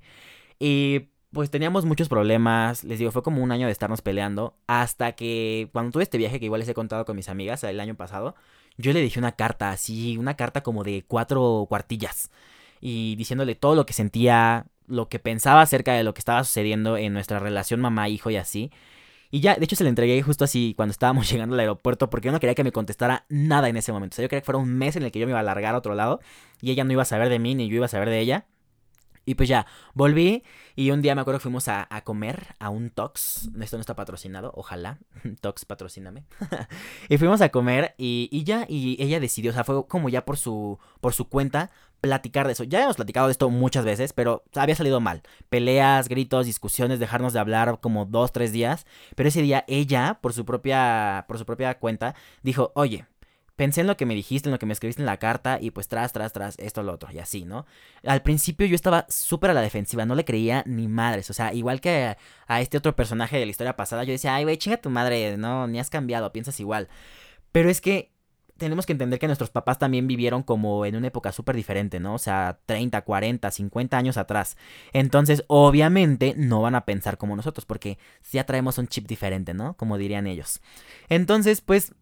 Y 0.58 1.08
pues 1.32 1.50
teníamos 1.50 1.84
muchos 1.84 2.08
problemas, 2.08 2.84
les 2.84 2.98
digo, 2.98 3.10
fue 3.10 3.22
como 3.22 3.42
un 3.42 3.52
año 3.52 3.66
de 3.66 3.72
estarnos 3.72 4.02
peleando, 4.02 4.54
hasta 4.66 5.12
que 5.12 5.70
cuando 5.72 5.90
tuve 5.92 6.02
este 6.02 6.18
viaje 6.18 6.38
que 6.38 6.44
igual 6.44 6.60
les 6.60 6.68
he 6.68 6.74
contado 6.74 7.04
con 7.04 7.16
mis 7.16 7.28
amigas 7.28 7.64
el 7.64 7.80
año 7.80 7.94
pasado, 7.94 8.34
yo 8.76 8.92
le 8.92 9.00
dije 9.00 9.18
una 9.18 9.32
carta, 9.32 9.70
así, 9.70 10.18
una 10.18 10.34
carta 10.34 10.62
como 10.62 10.84
de 10.84 11.04
cuatro 11.08 11.66
cuartillas, 11.68 12.30
y 12.80 13.16
diciéndole 13.16 13.54
todo 13.54 13.74
lo 13.74 13.86
que 13.86 13.94
sentía, 13.94 14.66
lo 14.86 15.08
que 15.08 15.18
pensaba 15.18 15.62
acerca 15.62 15.94
de 15.94 16.04
lo 16.04 16.12
que 16.12 16.18
estaba 16.18 16.44
sucediendo 16.44 16.98
en 16.98 17.14
nuestra 17.14 17.38
relación 17.38 17.80
mamá-hijo 17.80 18.30
y 18.30 18.36
así. 18.36 18.70
Y 19.34 19.40
ya, 19.40 19.56
de 19.56 19.64
hecho, 19.64 19.76
se 19.76 19.82
le 19.82 19.88
entregué 19.88 20.20
justo 20.20 20.44
así 20.44 20.74
cuando 20.76 20.90
estábamos 20.92 21.28
llegando 21.32 21.54
al 21.54 21.60
aeropuerto 21.60 22.10
porque 22.10 22.26
yo 22.26 22.32
no 22.32 22.38
quería 22.38 22.54
que 22.54 22.64
me 22.64 22.70
contestara 22.70 23.24
nada 23.30 23.70
en 23.70 23.78
ese 23.78 23.90
momento. 23.90 24.14
O 24.14 24.16
sea, 24.16 24.22
yo 24.24 24.28
quería 24.28 24.42
que 24.42 24.44
fuera 24.44 24.58
un 24.58 24.68
mes 24.68 24.94
en 24.94 25.04
el 25.04 25.10
que 25.10 25.18
yo 25.18 25.26
me 25.26 25.32
iba 25.32 25.40
a 25.40 25.42
largar 25.42 25.74
a 25.74 25.78
otro 25.78 25.94
lado 25.94 26.20
y 26.60 26.70
ella 26.70 26.84
no 26.84 26.92
iba 26.92 27.02
a 27.02 27.06
saber 27.06 27.30
de 27.30 27.38
mí 27.38 27.54
ni 27.54 27.66
yo 27.66 27.76
iba 27.76 27.86
a 27.86 27.88
saber 27.88 28.10
de 28.10 28.20
ella. 28.20 28.46
Y 29.24 29.34
pues 29.34 29.48
ya, 29.48 29.66
volví 29.94 30.42
y 30.74 30.90
un 30.90 31.02
día 31.02 31.14
me 31.14 31.20
acuerdo 31.20 31.38
que 31.38 31.44
fuimos 31.44 31.68
a, 31.68 31.86
comer 32.04 32.56
a 32.58 32.70
un 32.70 32.90
Tox. 32.90 33.50
Esto 33.60 33.76
no 33.76 33.80
está 33.80 33.94
patrocinado, 33.94 34.52
ojalá. 34.56 34.98
Tox, 35.40 35.64
patrocíname. 35.64 36.24
y 37.08 37.18
fuimos 37.18 37.40
a 37.40 37.50
comer 37.50 37.94
y, 37.98 38.28
y, 38.32 38.44
ya, 38.44 38.66
y 38.68 39.00
ella 39.02 39.20
decidió, 39.20 39.50
o 39.50 39.54
sea, 39.54 39.64
fue 39.64 39.86
como 39.86 40.08
ya 40.08 40.24
por 40.24 40.36
su, 40.36 40.78
por 41.00 41.14
su 41.14 41.28
cuenta 41.28 41.70
platicar 42.02 42.46
de 42.46 42.52
eso. 42.52 42.64
Ya 42.64 42.82
hemos 42.82 42.96
platicado 42.96 43.28
de 43.28 43.32
esto 43.32 43.48
muchas 43.48 43.84
veces, 43.84 44.12
pero 44.12 44.42
había 44.54 44.74
salido 44.74 45.00
mal. 45.00 45.22
Peleas, 45.48 46.08
gritos, 46.08 46.46
discusiones, 46.46 46.98
dejarnos 46.98 47.32
de 47.32 47.38
hablar 47.38 47.78
como 47.80 48.04
dos, 48.04 48.32
tres 48.32 48.52
días. 48.52 48.86
Pero 49.14 49.28
ese 49.28 49.40
día 49.40 49.64
ella, 49.68 50.18
por 50.20 50.32
su 50.32 50.44
propia, 50.44 51.24
por 51.28 51.38
su 51.38 51.46
propia 51.46 51.78
cuenta, 51.78 52.14
dijo, 52.42 52.72
oye, 52.74 53.06
pensé 53.56 53.82
en 53.82 53.86
lo 53.86 53.96
que 53.96 54.06
me 54.06 54.14
dijiste, 54.14 54.48
en 54.48 54.52
lo 54.52 54.58
que 54.58 54.66
me 54.66 54.72
escribiste 54.72 55.02
en 55.02 55.06
la 55.06 55.18
carta 55.18 55.58
y 55.60 55.70
pues 55.70 55.88
tras, 55.88 56.12
tras, 56.12 56.32
tras, 56.32 56.58
esto, 56.58 56.82
lo 56.82 56.92
otro 56.92 57.10
y 57.12 57.18
así, 57.18 57.44
¿no? 57.44 57.66
Al 58.04 58.22
principio 58.22 58.66
yo 58.66 58.74
estaba 58.74 59.06
súper 59.08 59.50
a 59.50 59.54
la 59.54 59.60
defensiva, 59.60 60.06
no 60.06 60.14
le 60.14 60.24
creía 60.24 60.62
ni 60.66 60.88
madres, 60.88 61.30
o 61.30 61.32
sea, 61.32 61.52
igual 61.52 61.80
que 61.80 62.16
a, 62.46 62.60
este 62.60 62.78
otro 62.78 62.94
personaje 62.96 63.38
de 63.38 63.46
la 63.46 63.50
historia 63.50 63.76
pasada, 63.76 64.04
yo 64.04 64.12
decía, 64.12 64.34
ay, 64.34 64.44
güey, 64.44 64.56
chinga 64.56 64.76
tu 64.78 64.90
madre, 64.90 65.36
no, 65.36 65.66
ni 65.66 65.78
has 65.80 65.90
cambiado, 65.90 66.32
piensas 66.32 66.58
igual. 66.60 66.88
Pero 67.52 67.68
es 67.70 67.80
que 67.80 68.12
tenemos 68.62 68.86
que 68.86 68.92
entender 68.92 69.18
que 69.18 69.26
nuestros 69.26 69.50
papás 69.50 69.78
también 69.78 70.06
vivieron 70.06 70.42
como 70.42 70.86
en 70.86 70.94
una 70.94 71.08
época 71.08 71.32
súper 71.32 71.56
diferente, 71.56 71.98
¿no? 71.98 72.14
O 72.14 72.18
sea, 72.18 72.60
30, 72.66 73.02
40, 73.02 73.50
50 73.50 73.98
años 73.98 74.16
atrás. 74.16 74.56
Entonces, 74.92 75.44
obviamente, 75.48 76.34
no 76.36 76.62
van 76.62 76.76
a 76.76 76.84
pensar 76.84 77.18
como 77.18 77.34
nosotros, 77.34 77.64
porque 77.64 77.98
ya 78.30 78.44
traemos 78.44 78.78
un 78.78 78.86
chip 78.86 79.06
diferente, 79.08 79.52
¿no? 79.52 79.74
Como 79.74 79.98
dirían 79.98 80.26
ellos. 80.26 80.60
Entonces, 81.08 81.60
pues, 81.60 81.92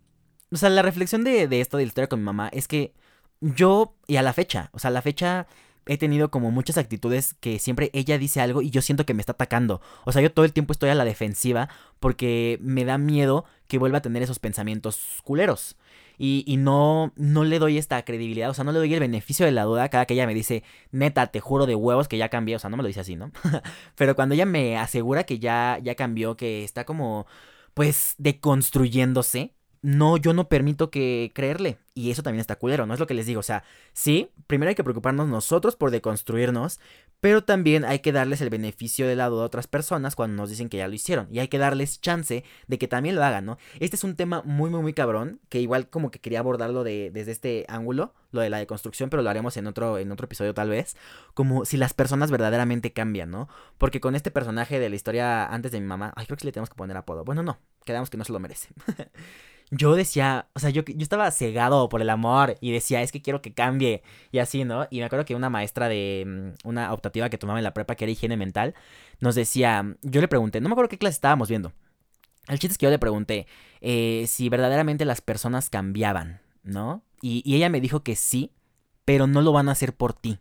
o 0.53 0.57
sea, 0.57 0.69
la 0.71 0.83
reflexión 0.83 1.25
de, 1.25 1.49
de 1.49 1.61
esto 1.61 1.77
de 1.77 1.85
la 1.85 1.89
historia 1.89 2.09
con 2.09 2.21
mi 2.21 2.25
mamá 2.25 2.49
es 2.53 2.69
que 2.69 2.93
yo, 3.41 3.95
y 4.07 4.17
a 4.17 4.23
la 4.23 4.33
fecha, 4.33 4.71
o 4.73 4.79
sea, 4.79 4.89
a 4.89 4.93
la 4.93 5.03
fecha 5.03 5.47
he 5.87 5.99
tenido 5.99 6.31
como 6.31 6.51
muchas 6.51 6.79
actitudes 6.79 7.35
que 7.41 7.59
siempre 7.59 7.91
ella 7.93 8.19
dice 8.19 8.41
algo 8.41 8.63
y 8.63 8.71
yo 8.71 8.83
siento 8.83 9.07
que 9.07 9.15
me 9.15 9.23
está 9.23 9.33
atacando. 9.33 9.81
O 10.05 10.13
sea, 10.13 10.23
yo 10.23 10.33
todo 10.33 10.45
el 10.45 10.53
tiempo 10.53 10.73
estoy 10.73 10.91
a 10.91 10.95
la 10.95 11.05
defensiva 11.05 11.69
porque 11.99 12.59
me 12.61 12.85
da 12.85 12.99
miedo 12.99 13.45
que 13.67 13.79
vuelva 13.79 13.99
a 13.99 14.03
tener 14.03 14.23
esos 14.23 14.39
pensamientos 14.39 15.21
culeros 15.25 15.77
y, 16.23 16.59
no, 16.59 17.15
no 17.17 17.45
le 17.45 17.59
doy 17.59 17.79
esta 17.79 18.05
credibilidad, 18.05 18.51
o 18.51 18.55
sea, 18.55 18.63
no 18.63 18.73
le 18.73 18.79
doy 18.79 18.93
el 18.93 19.01
beneficio 19.01 19.47
de 19.47 19.53
la 19.53 19.65
duda 19.65 19.89
cada 19.89 20.05
que 20.05 20.13
ella 20.13 20.27
me 20.27 20.35
dice, 20.35 20.63
neta, 20.93 21.29
te 21.29 21.41
juro 21.41 21.65
de 21.65 21.75
huevos 21.75 22.09
que 22.09 22.19
ya 22.19 22.29
cambié, 22.29 22.57
o 22.57 22.59
sea, 22.59 22.69
no 22.69 22.77
me 22.77 22.83
lo 22.83 22.89
dice 22.89 23.01
así, 23.01 23.17
¿no? 23.17 23.33
Pero 23.97 24.15
cuando 24.15 24.35
ella 24.35 24.45
me 24.45 24.77
asegura 24.77 25.25
que 25.25 25.39
ya, 25.39 25.79
ya 25.83 25.95
cambió, 25.95 26.37
que 26.37 26.63
está 26.63 26.85
como, 26.85 27.27
pues, 27.73 28.17
deconstruyéndose, 28.19 29.55
no, 29.83 30.19
yo 30.19 30.35
no 30.35 30.49
permito 30.49 30.91
que 30.91 31.33
creerle. 31.35 31.79
Y 31.95 32.11
eso 32.11 32.23
también 32.23 32.41
está 32.41 32.57
culero, 32.57 32.87
¿no? 32.87 32.95
Es 32.95 33.01
lo 33.01 33.07
que 33.07 33.15
les 33.15 33.27
digo. 33.27 33.41
O 33.41 33.43
sea, 33.43 33.65
sí, 33.93 34.31
primero 34.47 34.69
hay 34.69 34.75
que 34.75 34.85
preocuparnos 34.85 35.29
nosotros 35.29 35.77
por 35.77 35.91
deconstruirnos, 35.91 36.81
pero 37.21 37.45
también 37.45 37.85
hay 37.85 37.99
que 37.99 38.13
darles 38.13 38.41
el 38.41 38.51
beneficio 38.51 39.07
de 39.07 39.17
la 39.17 39.29
duda 39.29 39.43
a 39.43 39.47
otras 39.47 39.67
personas 39.67 40.17
cuando 40.17 40.37
nos 40.37 40.51
dicen 40.51 40.69
que 40.69 40.79
ya 40.79 40.89
lo 40.89 40.95
hicieron. 40.95 41.29
Y 41.31 41.39
hay 41.39 41.49
que 41.49 41.59
darles 41.59 42.01
chance 42.01 42.45
de 42.67 42.79
que 42.79 42.89
también 42.89 43.17
lo 43.17 43.25
hagan, 43.25 43.45
¿no? 43.47 43.59
Este 43.81 43.97
es 43.97 44.05
un 44.05 44.17
tema 44.17 44.43
muy, 44.45 44.71
muy, 44.71 44.81
muy 44.81 44.93
cabrón, 44.93 45.41
que 45.49 45.61
igual 45.61 45.89
como 45.89 46.11
que 46.11 46.21
quería 46.21 46.41
abordarlo 46.41 46.85
de, 46.85 47.11
desde 47.13 47.33
este 47.33 47.67
ángulo, 47.69 48.15
lo 48.33 48.41
de 48.41 48.51
la 48.51 48.59
deconstrucción, 48.59 49.11
pero 49.11 49.23
lo 49.23 49.31
haremos 49.31 49.57
en 49.57 49.67
otro, 49.67 49.99
en 49.99 50.13
otro 50.13 50.27
episodio 50.27 50.55
tal 50.55 50.69
vez. 50.71 50.97
Como 51.35 51.65
si 51.65 51.77
las 51.77 51.95
personas 51.95 52.31
verdaderamente 52.31 52.93
cambian, 52.93 53.31
¿no? 53.31 53.49
Porque 53.79 54.01
con 54.01 54.15
este 54.15 54.31
personaje 54.31 54.79
de 54.79 54.89
la 54.91 54.97
historia 54.97 55.47
antes 55.47 55.73
de 55.73 55.81
mi 55.81 55.87
mamá, 55.87 56.13
ay, 56.17 56.27
creo 56.27 56.37
que 56.37 56.47
le 56.47 56.53
tenemos 56.53 56.71
que 56.71 56.77
poner 56.77 56.97
apodo. 56.97 57.25
Bueno, 57.25 57.43
no, 57.43 57.59
quedamos 57.85 58.11
que 58.11 58.17
no 58.17 58.25
se 58.25 58.33
lo 58.33 58.41
merece. 58.41 58.69
yo 59.71 59.95
decía, 59.95 60.49
o 60.55 60.59
sea, 60.59 60.71
yo, 60.71 60.83
yo 60.85 61.03
estaba 61.03 61.31
cegado 61.31 61.89
por 61.89 62.03
el 62.03 62.11
amor 62.11 62.57
y 62.61 62.73
decía, 62.73 63.03
es 63.03 63.13
que 63.13 63.23
quiero 63.23 63.41
que 63.41 63.55
cambie 63.55 64.03
y 64.33 64.39
así, 64.39 64.65
¿no? 64.65 64.87
Y 64.91 64.99
me 64.99 65.05
acuerdo 65.05 65.25
que 65.25 65.35
una 65.35 65.51
maestra 65.51 65.89
de 65.89 66.25
mm, 66.27 66.69
una 66.69 66.93
optativa 66.93 67.29
que 67.31 67.39
tomaba 67.39 67.59
en 67.59 67.65
la 67.65 67.75
prepa, 67.75 67.95
que 67.95 68.05
era 68.05 68.13
higiene 68.13 68.37
mental, 68.37 68.75
nos 69.21 69.35
decía, 69.35 69.97
yo 70.03 70.21
le 70.21 70.29
pregunté, 70.29 70.61
no 70.61 70.69
me 70.69 70.73
acuerdo 70.73 70.89
qué 70.89 70.99
clase 70.99 71.15
estábamos 71.15 71.49
viendo. 71.49 71.73
El 72.49 72.59
chiste 72.59 72.73
es 72.73 72.79
que 72.79 72.87
yo 72.87 72.91
le 72.91 72.99
pregunté 72.99 73.47
eh, 73.81 74.25
si 74.27 74.49
verdaderamente 74.49 75.05
las 75.05 75.21
personas 75.21 75.71
cambiaban, 75.71 76.41
¿no? 76.65 77.05
Y, 77.23 77.43
y 77.45 77.55
ella 77.57 77.69
me 77.69 77.81
dijo 77.81 78.03
que 78.03 78.17
sí, 78.17 78.53
pero 79.05 79.27
no 79.27 79.41
lo 79.41 79.53
van 79.53 79.69
a 79.69 79.73
hacer 79.73 79.95
por 79.95 80.15
ti. 80.15 80.41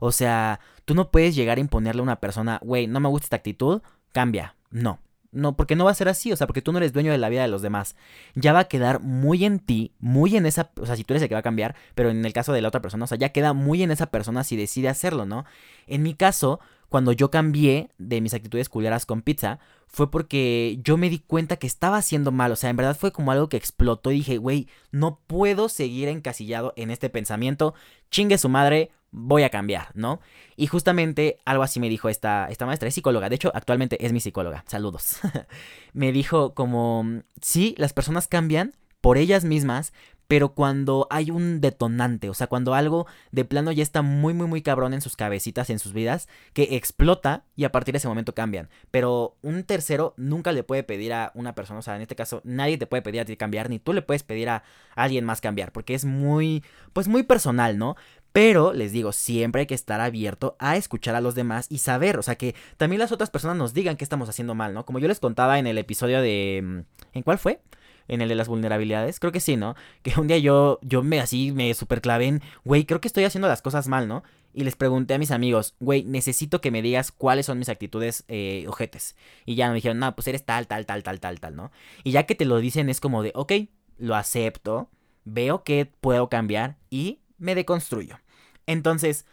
O 0.00 0.12
sea, 0.12 0.60
tú 0.84 0.94
no 0.94 1.10
puedes 1.10 1.34
llegar 1.34 1.58
a 1.58 1.60
imponerle 1.60 2.00
a 2.00 2.04
una 2.04 2.20
persona, 2.20 2.60
güey, 2.62 2.86
no 2.86 3.00
me 3.00 3.08
gusta 3.08 3.26
esta 3.26 3.36
actitud, 3.36 3.82
cambia. 4.12 4.54
No, 4.70 5.00
no, 5.30 5.56
porque 5.56 5.76
no 5.76 5.84
va 5.84 5.90
a 5.90 5.94
ser 5.94 6.08
así, 6.08 6.32
o 6.32 6.36
sea, 6.36 6.46
porque 6.46 6.62
tú 6.62 6.72
no 6.72 6.78
eres 6.78 6.92
dueño 6.92 7.12
de 7.12 7.18
la 7.18 7.28
vida 7.28 7.42
de 7.42 7.48
los 7.48 7.62
demás. 7.62 7.96
Ya 8.34 8.52
va 8.52 8.60
a 8.60 8.68
quedar 8.68 9.00
muy 9.00 9.44
en 9.44 9.58
ti, 9.58 9.92
muy 9.98 10.36
en 10.36 10.46
esa, 10.46 10.70
o 10.80 10.86
sea, 10.86 10.96
si 10.96 11.04
tú 11.04 11.12
eres 11.12 11.22
el 11.22 11.28
que 11.28 11.34
va 11.34 11.40
a 11.40 11.42
cambiar, 11.42 11.74
pero 11.94 12.10
en 12.10 12.24
el 12.24 12.32
caso 12.32 12.52
de 12.52 12.62
la 12.62 12.68
otra 12.68 12.80
persona, 12.80 13.04
o 13.04 13.06
sea, 13.06 13.18
ya 13.18 13.30
queda 13.30 13.52
muy 13.52 13.82
en 13.82 13.90
esa 13.90 14.06
persona 14.06 14.44
si 14.44 14.56
decide 14.56 14.88
hacerlo, 14.88 15.26
¿no? 15.26 15.44
En 15.86 16.02
mi 16.02 16.14
caso, 16.14 16.60
cuando 16.88 17.12
yo 17.12 17.30
cambié 17.30 17.90
de 17.98 18.20
mis 18.20 18.32
actitudes 18.32 18.68
culeras 18.68 19.04
con 19.04 19.22
pizza, 19.22 19.58
fue 19.86 20.10
porque 20.10 20.78
yo 20.82 20.96
me 20.96 21.10
di 21.10 21.18
cuenta 21.18 21.56
que 21.56 21.66
estaba 21.66 21.98
haciendo 21.98 22.32
mal, 22.32 22.52
o 22.52 22.56
sea, 22.56 22.70
en 22.70 22.76
verdad 22.76 22.96
fue 22.96 23.12
como 23.12 23.32
algo 23.32 23.48
que 23.48 23.56
explotó 23.56 24.10
y 24.10 24.16
dije, 24.16 24.38
güey, 24.38 24.68
no 24.90 25.18
puedo 25.26 25.68
seguir 25.68 26.08
encasillado 26.08 26.72
en 26.76 26.90
este 26.90 27.10
pensamiento, 27.10 27.74
chingue 28.10 28.38
su 28.38 28.48
madre, 28.48 28.90
voy 29.10 29.42
a 29.42 29.50
cambiar, 29.50 29.88
¿no? 29.94 30.20
Y 30.56 30.66
justamente 30.66 31.38
algo 31.44 31.62
así 31.62 31.80
me 31.80 31.88
dijo 31.88 32.08
esta, 32.08 32.46
esta 32.50 32.66
maestra, 32.66 32.88
es 32.88 32.94
psicóloga, 32.94 33.28
de 33.28 33.36
hecho 33.36 33.50
actualmente 33.54 34.04
es 34.04 34.12
mi 34.12 34.20
psicóloga, 34.20 34.64
saludos. 34.66 35.18
me 35.92 36.12
dijo 36.12 36.54
como, 36.54 37.22
sí, 37.40 37.74
las 37.78 37.92
personas 37.92 38.28
cambian 38.28 38.74
por 39.00 39.18
ellas 39.18 39.44
mismas, 39.44 39.92
pero 40.28 40.50
cuando 40.50 41.06
hay 41.10 41.30
un 41.30 41.62
detonante, 41.62 42.28
o 42.28 42.34
sea, 42.34 42.48
cuando 42.48 42.74
algo 42.74 43.06
de 43.32 43.46
plano 43.46 43.72
ya 43.72 43.82
está 43.82 44.02
muy, 44.02 44.34
muy, 44.34 44.46
muy 44.46 44.60
cabrón 44.60 44.92
en 44.92 45.00
sus 45.00 45.16
cabecitas, 45.16 45.70
en 45.70 45.78
sus 45.78 45.94
vidas, 45.94 46.28
que 46.52 46.76
explota 46.76 47.44
y 47.56 47.64
a 47.64 47.72
partir 47.72 47.92
de 47.92 47.98
ese 47.98 48.08
momento 48.08 48.34
cambian. 48.34 48.68
Pero 48.90 49.38
un 49.40 49.64
tercero 49.64 50.12
nunca 50.18 50.52
le 50.52 50.64
puede 50.64 50.82
pedir 50.82 51.14
a 51.14 51.32
una 51.34 51.54
persona, 51.54 51.78
o 51.80 51.82
sea, 51.82 51.96
en 51.96 52.02
este 52.02 52.14
caso, 52.14 52.42
nadie 52.44 52.76
te 52.76 52.86
puede 52.86 53.02
pedir 53.02 53.22
a 53.22 53.24
ti 53.24 53.38
cambiar, 53.38 53.70
ni 53.70 53.78
tú 53.78 53.94
le 53.94 54.02
puedes 54.02 54.22
pedir 54.22 54.50
a 54.50 54.64
alguien 54.94 55.24
más 55.24 55.40
cambiar, 55.40 55.72
porque 55.72 55.94
es 55.94 56.04
muy, 56.04 56.62
pues 56.92 57.08
muy 57.08 57.22
personal, 57.22 57.78
¿no? 57.78 57.96
Pero 58.32 58.72
les 58.72 58.92
digo, 58.92 59.12
siempre 59.12 59.60
hay 59.60 59.66
que 59.66 59.74
estar 59.74 60.00
abierto 60.00 60.56
a 60.58 60.76
escuchar 60.76 61.14
a 61.14 61.20
los 61.20 61.34
demás 61.34 61.66
y 61.70 61.78
saber, 61.78 62.18
o 62.18 62.22
sea, 62.22 62.36
que 62.36 62.54
también 62.76 63.00
las 63.00 63.12
otras 63.12 63.30
personas 63.30 63.56
nos 63.56 63.74
digan 63.74 63.96
qué 63.96 64.04
estamos 64.04 64.28
haciendo 64.28 64.54
mal, 64.54 64.74
¿no? 64.74 64.84
Como 64.84 64.98
yo 64.98 65.08
les 65.08 65.20
contaba 65.20 65.58
en 65.58 65.66
el 65.66 65.78
episodio 65.78 66.20
de... 66.20 66.60
Mm, 66.62 66.78
¿En 67.14 67.22
cuál 67.22 67.38
fue? 67.38 67.60
en 68.08 68.22
el 68.22 68.28
de 68.28 68.34
las 68.34 68.48
vulnerabilidades. 68.48 69.20
Creo 69.20 69.32
que 69.32 69.40
sí, 69.40 69.56
¿no? 69.56 69.76
Que 70.02 70.18
un 70.18 70.26
día 70.26 70.38
yo, 70.38 70.80
yo 70.82 71.02
me 71.02 71.20
así, 71.20 71.52
me 71.52 71.72
super 71.74 72.00
clavé 72.00 72.26
en, 72.26 72.42
güey, 72.64 72.84
creo 72.84 73.00
que 73.00 73.08
estoy 73.08 73.24
haciendo 73.24 73.48
las 73.48 73.62
cosas 73.62 73.86
mal, 73.86 74.08
¿no? 74.08 74.24
Y 74.54 74.64
les 74.64 74.76
pregunté 74.76 75.14
a 75.14 75.18
mis 75.18 75.30
amigos, 75.30 75.76
güey, 75.78 76.04
necesito 76.04 76.60
que 76.60 76.70
me 76.70 76.82
digas 76.82 77.12
cuáles 77.12 77.46
son 77.46 77.58
mis 77.58 77.68
actitudes 77.68 78.24
eh, 78.28 78.64
ojetes. 78.66 79.14
Y 79.44 79.54
ya 79.54 79.68
me 79.68 79.74
dijeron, 79.74 79.98
no, 79.98 80.14
pues 80.16 80.26
eres 80.26 80.44
tal, 80.44 80.66
tal, 80.66 80.86
tal, 80.86 81.02
tal, 81.02 81.20
tal, 81.20 81.38
tal, 81.38 81.54
¿no? 81.54 81.70
Y 82.02 82.12
ya 82.12 82.24
que 82.24 82.34
te 82.34 82.46
lo 82.46 82.56
dicen 82.58 82.88
es 82.88 82.98
como 82.98 83.22
de, 83.22 83.30
ok, 83.34 83.52
lo 83.98 84.16
acepto, 84.16 84.88
veo 85.24 85.62
que 85.62 85.86
puedo 85.86 86.28
cambiar 86.28 86.78
y 86.88 87.20
me 87.38 87.54
deconstruyo. 87.54 88.18
Entonces, 88.66 89.26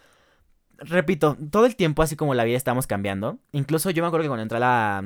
repito, 0.78 1.38
todo 1.52 1.66
el 1.66 1.76
tiempo 1.76 2.04
así 2.04 2.16
como 2.16 2.34
la 2.34 2.44
vida 2.44 2.58
estamos 2.58 2.88
cambiando. 2.88 3.40
Incluso 3.52 3.90
yo 3.90 4.04
me 4.04 4.08
acuerdo 4.08 4.24
que 4.24 4.30
cuando 4.30 4.44
entré 4.44 4.58
a 4.58 4.62
la, 4.62 5.04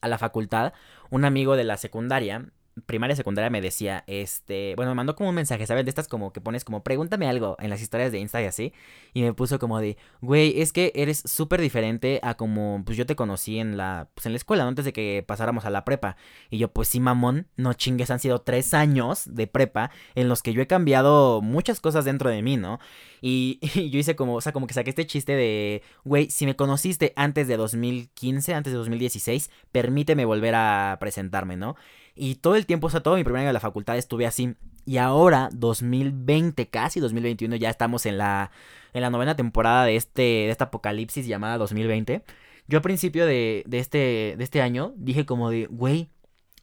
a 0.00 0.08
la 0.08 0.18
facultad, 0.18 0.72
un 1.10 1.24
amigo 1.24 1.56
de 1.56 1.64
la 1.64 1.76
secundaria 1.76 2.50
primaria 2.84 3.16
secundaria 3.16 3.48
me 3.48 3.62
decía, 3.62 4.04
este, 4.06 4.74
bueno, 4.76 4.90
me 4.90 4.96
mandó 4.96 5.16
como 5.16 5.30
un 5.30 5.34
mensaje, 5.34 5.66
¿sabes? 5.66 5.84
De 5.84 5.88
estas 5.88 6.08
como 6.08 6.32
que 6.32 6.42
pones 6.42 6.64
como, 6.64 6.82
pregúntame 6.82 7.26
algo 7.26 7.56
en 7.58 7.70
las 7.70 7.80
historias 7.80 8.12
de 8.12 8.18
Insta 8.18 8.42
y 8.42 8.44
así. 8.44 8.72
Y 9.14 9.22
me 9.22 9.32
puso 9.32 9.58
como 9.58 9.80
de, 9.80 9.96
güey, 10.20 10.60
es 10.60 10.72
que 10.72 10.92
eres 10.94 11.22
súper 11.24 11.60
diferente 11.62 12.20
a 12.22 12.34
como, 12.34 12.82
pues 12.84 12.98
yo 12.98 13.06
te 13.06 13.16
conocí 13.16 13.58
en 13.58 13.78
la, 13.78 14.08
pues 14.14 14.26
en 14.26 14.32
la 14.32 14.36
escuela, 14.36 14.66
antes 14.66 14.84
de 14.84 14.92
que 14.92 15.24
pasáramos 15.26 15.64
a 15.64 15.70
la 15.70 15.84
prepa. 15.84 16.16
Y 16.50 16.58
yo, 16.58 16.68
pues 16.68 16.88
sí, 16.88 17.00
mamón, 17.00 17.46
no 17.56 17.72
chingues, 17.72 18.10
han 18.10 18.20
sido 18.20 18.42
tres 18.42 18.74
años 18.74 19.24
de 19.26 19.46
prepa 19.46 19.90
en 20.14 20.28
los 20.28 20.42
que 20.42 20.52
yo 20.52 20.60
he 20.60 20.66
cambiado 20.66 21.40
muchas 21.40 21.80
cosas 21.80 22.04
dentro 22.04 22.28
de 22.28 22.42
mí, 22.42 22.58
¿no? 22.58 22.78
Y, 23.22 23.58
y 23.74 23.88
yo 23.88 23.98
hice 23.98 24.16
como, 24.16 24.34
o 24.34 24.40
sea, 24.42 24.52
como 24.52 24.66
que 24.66 24.74
saqué 24.74 24.90
este 24.90 25.06
chiste 25.06 25.32
de, 25.34 25.82
güey, 26.04 26.30
si 26.30 26.44
me 26.44 26.56
conociste 26.56 27.14
antes 27.16 27.48
de 27.48 27.56
2015, 27.56 28.52
antes 28.52 28.72
de 28.72 28.78
2016, 28.78 29.50
permíteme 29.72 30.26
volver 30.26 30.54
a 30.54 30.98
presentarme, 31.00 31.56
¿no? 31.56 31.74
Y 32.16 32.36
todo 32.36 32.56
el 32.56 32.66
tiempo, 32.66 32.86
o 32.88 32.90
sea, 32.90 33.00
todo 33.02 33.16
mi 33.16 33.24
primer 33.24 33.40
año 33.40 33.48
de 33.48 33.52
la 33.52 33.60
facultad 33.60 33.96
estuve 33.96 34.26
así. 34.26 34.56
Y 34.86 34.98
ahora, 34.98 35.50
2020, 35.52 36.68
casi 36.68 37.00
2021, 37.00 37.56
ya 37.56 37.70
estamos 37.70 38.06
en 38.06 38.18
la, 38.18 38.50
en 38.92 39.02
la 39.02 39.10
novena 39.10 39.36
temporada 39.36 39.84
de, 39.84 39.96
este, 39.96 40.22
de 40.22 40.50
esta 40.50 40.64
apocalipsis 40.64 41.26
llamada 41.26 41.58
2020. 41.58 42.24
Yo 42.68 42.78
a 42.78 42.82
principio 42.82 43.26
de, 43.26 43.62
de, 43.66 43.78
este, 43.78 44.34
de 44.36 44.44
este 44.44 44.62
año 44.62 44.94
dije 44.96 45.26
como 45.26 45.50
de, 45.50 45.66
güey, 45.66 46.10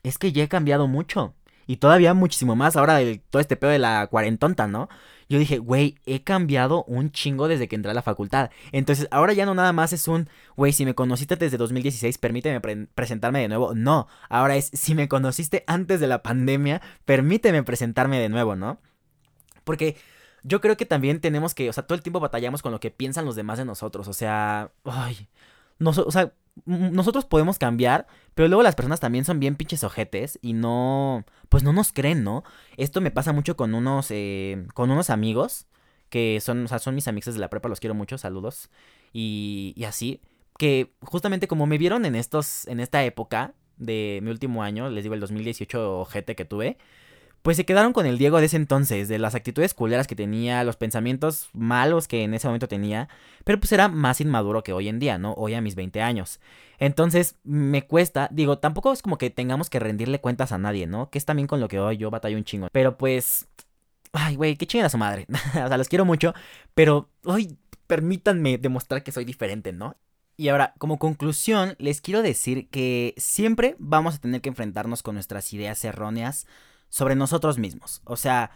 es 0.04 0.18
que 0.18 0.32
ya 0.32 0.44
he 0.44 0.48
cambiado 0.48 0.88
mucho. 0.88 1.36
Y 1.68 1.78
todavía 1.78 2.14
muchísimo 2.14 2.56
más 2.56 2.76
ahora 2.76 2.96
de 2.96 3.20
todo 3.30 3.40
este 3.40 3.56
pedo 3.56 3.72
de 3.72 3.80
la 3.80 4.08
cuarentonta, 4.08 4.68
¿no? 4.68 4.90
Yo 5.30 5.40
dije, 5.40 5.58
güey, 5.58 5.96
he 6.06 6.24
cambiado 6.24 6.84
un 6.86 7.12
chingo 7.12 7.48
desde 7.48 7.68
que 7.68 7.76
entré 7.76 7.92
a 7.92 7.94
la 7.94 8.02
facultad. 8.02 8.50
Entonces, 8.72 9.08
ahora 9.12 9.34
ya 9.34 9.46
no 9.46 9.54
nada 9.54 9.74
más 9.74 9.94
es 9.94 10.08
un, 10.08 10.30
güey, 10.56 10.74
si 10.74 10.86
me 10.86 10.96
conociste 10.96 11.36
desde 11.36 11.58
2016, 11.58 12.18
permíteme 12.18 12.60
presentarme 12.94 13.40
de 13.40 13.48
nuevo. 13.48 13.74
No, 13.76 14.08
ahora 14.30 14.56
es, 14.56 14.70
si 14.74 14.96
me 14.96 15.08
conociste 15.08 15.64
antes 15.68 16.00
de 16.00 16.08
la 16.08 16.24
pandemia, 16.24 16.82
permíteme 17.06 17.64
presentarme 17.64 18.20
de 18.20 18.30
nuevo, 18.30 18.56
¿no? 18.56 18.80
Porque 19.64 19.98
yo 20.44 20.62
creo 20.62 20.78
que 20.78 20.86
también 20.86 21.22
tenemos 21.22 21.56
que, 21.56 21.70
o 21.70 21.74
sea, 21.74 21.86
todo 21.88 21.96
el 21.96 22.04
tiempo 22.04 22.20
batallamos 22.20 22.62
con 22.62 22.72
lo 22.72 22.80
que 22.80 22.92
piensan 22.92 23.26
los 23.26 23.36
demás 23.36 23.58
de 23.58 23.66
nosotros. 23.66 24.08
O 24.08 24.14
sea, 24.14 24.72
ay, 24.84 25.28
no, 25.84 25.90
o 25.92 26.12
sea, 26.12 26.34
nosotros 26.66 27.26
podemos 27.26 27.58
cambiar, 27.58 28.08
pero 28.36 28.48
luego 28.48 28.64
las 28.64 28.76
personas 28.76 29.00
también 29.00 29.26
son 29.26 29.40
bien 29.40 29.56
pinches 29.56 29.84
ojetes 29.84 30.40
y 30.42 30.54
no, 30.54 31.26
pues 31.50 31.64
no 31.64 31.74
nos 31.74 31.92
creen, 31.92 32.24
¿no? 32.24 32.44
Esto 32.78 33.02
me 33.02 33.12
pasa 33.12 33.34
mucho 33.34 33.56
con 33.56 33.74
unos, 33.74 34.08
eh, 34.10 34.66
con 34.74 34.92
unos 34.92 35.10
amigos 35.10 35.68
que 36.10 36.40
son, 36.42 36.66
o 36.66 36.68
sea, 36.68 36.80
son 36.80 36.96
mis 36.96 37.08
amigos 37.08 37.34
de 37.34 37.40
la 37.40 37.50
prepa, 37.50 37.70
los 37.70 37.80
quiero 37.80 37.96
mucho, 37.96 38.18
saludos. 38.18 38.70
Y, 39.14 39.74
y 39.76 39.84
así, 39.86 40.22
que 40.58 40.94
justamente 41.02 41.48
como 41.48 41.66
me 41.66 41.78
vieron 41.78 42.06
en 42.06 42.16
estos, 42.16 42.68
en 42.68 42.80
esta 42.80 43.04
época 43.04 43.56
de 43.78 44.20
mi 44.22 44.30
último 44.30 44.64
año, 44.64 44.90
les 44.90 45.04
digo 45.04 45.16
el 45.16 45.22
2018 45.22 46.00
ojete 46.00 46.36
que 46.36 46.46
tuve, 46.46 46.78
pues 47.44 47.58
se 47.58 47.66
quedaron 47.66 47.92
con 47.92 48.06
el 48.06 48.18
Diego 48.18 48.40
de 48.40 48.46
ese 48.46 48.56
entonces, 48.56 49.10
de 49.10 49.20
las 49.20 49.36
actitudes 49.36 49.74
culeras 49.74 50.08
que 50.08 50.16
tenía, 50.16 50.64
los 50.64 50.78
pensamientos 50.78 51.50
malos 51.52 52.08
que 52.08 52.24
en 52.24 52.34
ese 52.34 52.48
momento 52.48 52.70
tenía, 52.70 53.10
pero 53.44 53.60
pues 53.60 53.74
era 53.74 53.90
más 53.90 54.22
inmaduro 54.22 54.64
que 54.64 54.72
hoy 54.72 54.88
en 54.88 54.98
día, 54.98 55.18
¿no? 55.18 55.34
Hoy 55.34 55.54
a 55.54 55.62
mis 55.62 55.76
20 55.76 56.02
años. 56.02 56.40
Entonces 56.80 57.36
me 57.44 57.86
cuesta, 57.86 58.30
digo, 58.32 58.60
tampoco 58.60 58.94
es 58.94 59.02
como 59.02 59.18
que 59.18 59.30
tengamos 59.30 59.70
que 59.70 59.80
rendirle 59.80 60.22
cuentas 60.22 60.54
a 60.54 60.58
nadie, 60.58 60.88
¿no? 60.88 61.10
Que 61.10 61.18
es 61.18 61.26
también 61.26 61.48
con 61.48 61.60
lo 61.60 61.68
que 61.68 61.82
hoy 61.82 61.98
yo 61.98 62.10
batallo 62.10 62.38
un 62.38 62.46
chingo. 62.46 62.70
Pero 62.72 62.98
pues, 62.98 63.50
ay, 64.14 64.38
güey, 64.38 64.56
qué 64.56 64.66
chingada 64.66 64.90
su 64.90 64.98
madre. 64.98 65.28
o 65.50 65.68
sea, 65.68 65.78
los 65.78 65.90
quiero 65.90 66.06
mucho, 66.06 66.34
pero 66.74 67.10
hoy 67.26 67.58
permítanme 67.88 68.58
demostrar 68.58 69.04
que 69.04 69.12
soy 69.12 69.26
diferente, 69.26 69.74
¿no? 69.74 69.98
Y 70.38 70.48
ahora, 70.48 70.74
como 70.78 70.98
conclusión, 70.98 71.76
les 71.78 72.00
quiero 72.00 72.22
decir 72.22 72.70
que 72.70 73.14
siempre 73.18 73.76
vamos 73.80 74.16
a 74.16 74.20
tener 74.20 74.40
que 74.40 74.50
enfrentarnos 74.50 75.04
con 75.04 75.16
nuestras 75.16 75.52
ideas 75.52 75.84
erróneas 75.84 76.48
sobre 76.94 77.16
nosotros 77.16 77.58
mismos. 77.58 78.04
O 78.04 78.16
sea, 78.16 78.52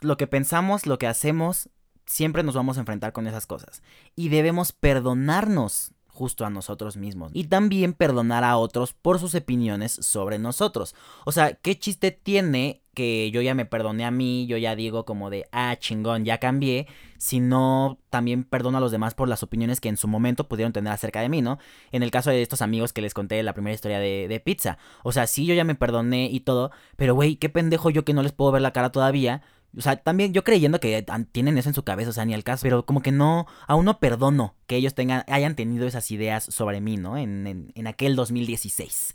lo 0.00 0.16
que 0.16 0.26
pensamos, 0.26 0.86
lo 0.86 0.98
que 0.98 1.06
hacemos, 1.06 1.68
siempre 2.06 2.42
nos 2.42 2.54
vamos 2.54 2.78
a 2.78 2.80
enfrentar 2.80 3.12
con 3.12 3.26
esas 3.26 3.44
cosas. 3.44 3.82
Y 4.14 4.30
debemos 4.30 4.72
perdonarnos 4.72 5.92
justo 6.06 6.46
a 6.46 6.50
nosotros 6.50 6.96
mismos. 6.96 7.32
Y 7.34 7.44
también 7.44 7.92
perdonar 7.92 8.44
a 8.44 8.56
otros 8.56 8.94
por 8.94 9.18
sus 9.18 9.34
opiniones 9.34 9.92
sobre 9.92 10.38
nosotros. 10.38 10.94
O 11.26 11.32
sea, 11.32 11.52
¿qué 11.52 11.78
chiste 11.78 12.12
tiene 12.12 12.82
que 12.96 13.30
yo 13.30 13.42
ya 13.42 13.54
me 13.54 13.66
perdoné 13.66 14.04
a 14.04 14.10
mí, 14.10 14.46
yo 14.48 14.56
ya 14.56 14.74
digo 14.74 15.04
como 15.04 15.30
de, 15.30 15.46
ah, 15.52 15.76
chingón, 15.78 16.24
ya 16.24 16.38
cambié, 16.38 16.88
si 17.18 17.38
no 17.40 18.00
también 18.10 18.42
perdono 18.42 18.78
a 18.78 18.80
los 18.80 18.90
demás 18.90 19.14
por 19.14 19.28
las 19.28 19.42
opiniones 19.42 19.80
que 19.80 19.88
en 19.88 19.96
su 19.96 20.08
momento 20.08 20.48
pudieron 20.48 20.72
tener 20.72 20.92
acerca 20.92 21.20
de 21.20 21.28
mí, 21.28 21.42
¿no? 21.42 21.58
En 21.92 22.02
el 22.02 22.10
caso 22.10 22.30
de 22.30 22.42
estos 22.42 22.62
amigos 22.62 22.92
que 22.92 23.02
les 23.02 23.14
conté 23.14 23.42
la 23.42 23.52
primera 23.52 23.74
historia 23.74 24.00
de, 24.00 24.26
de 24.28 24.40
pizza. 24.40 24.78
O 25.04 25.12
sea, 25.12 25.26
sí, 25.26 25.46
yo 25.46 25.54
ya 25.54 25.64
me 25.64 25.74
perdoné 25.74 26.30
y 26.32 26.40
todo, 26.40 26.72
pero 26.96 27.14
güey, 27.14 27.36
qué 27.36 27.48
pendejo 27.48 27.90
yo 27.90 28.04
que 28.04 28.14
no 28.14 28.22
les 28.22 28.32
puedo 28.32 28.50
ver 28.50 28.62
la 28.62 28.72
cara 28.72 28.90
todavía 28.90 29.42
o 29.76 29.82
sea, 29.82 29.96
también 29.96 30.32
yo 30.32 30.42
creyendo 30.42 30.80
que 30.80 31.04
tienen 31.32 31.58
eso 31.58 31.68
en 31.68 31.74
su 31.74 31.82
cabeza, 31.82 32.10
o 32.10 32.12
sea, 32.12 32.24
ni 32.24 32.32
al 32.32 32.44
caso. 32.44 32.62
Pero 32.62 32.86
como 32.86 33.02
que 33.02 33.12
no, 33.12 33.46
aún 33.66 33.84
no 33.84 33.98
perdono 34.00 34.54
que 34.66 34.76
ellos 34.76 34.94
tengan, 34.94 35.24
hayan 35.28 35.54
tenido 35.54 35.86
esas 35.86 36.10
ideas 36.10 36.44
sobre 36.44 36.80
mí, 36.80 36.96
¿no? 36.96 37.18
En, 37.18 37.46
en, 37.46 37.72
en 37.74 37.86
aquel 37.86 38.16
2016. 38.16 39.14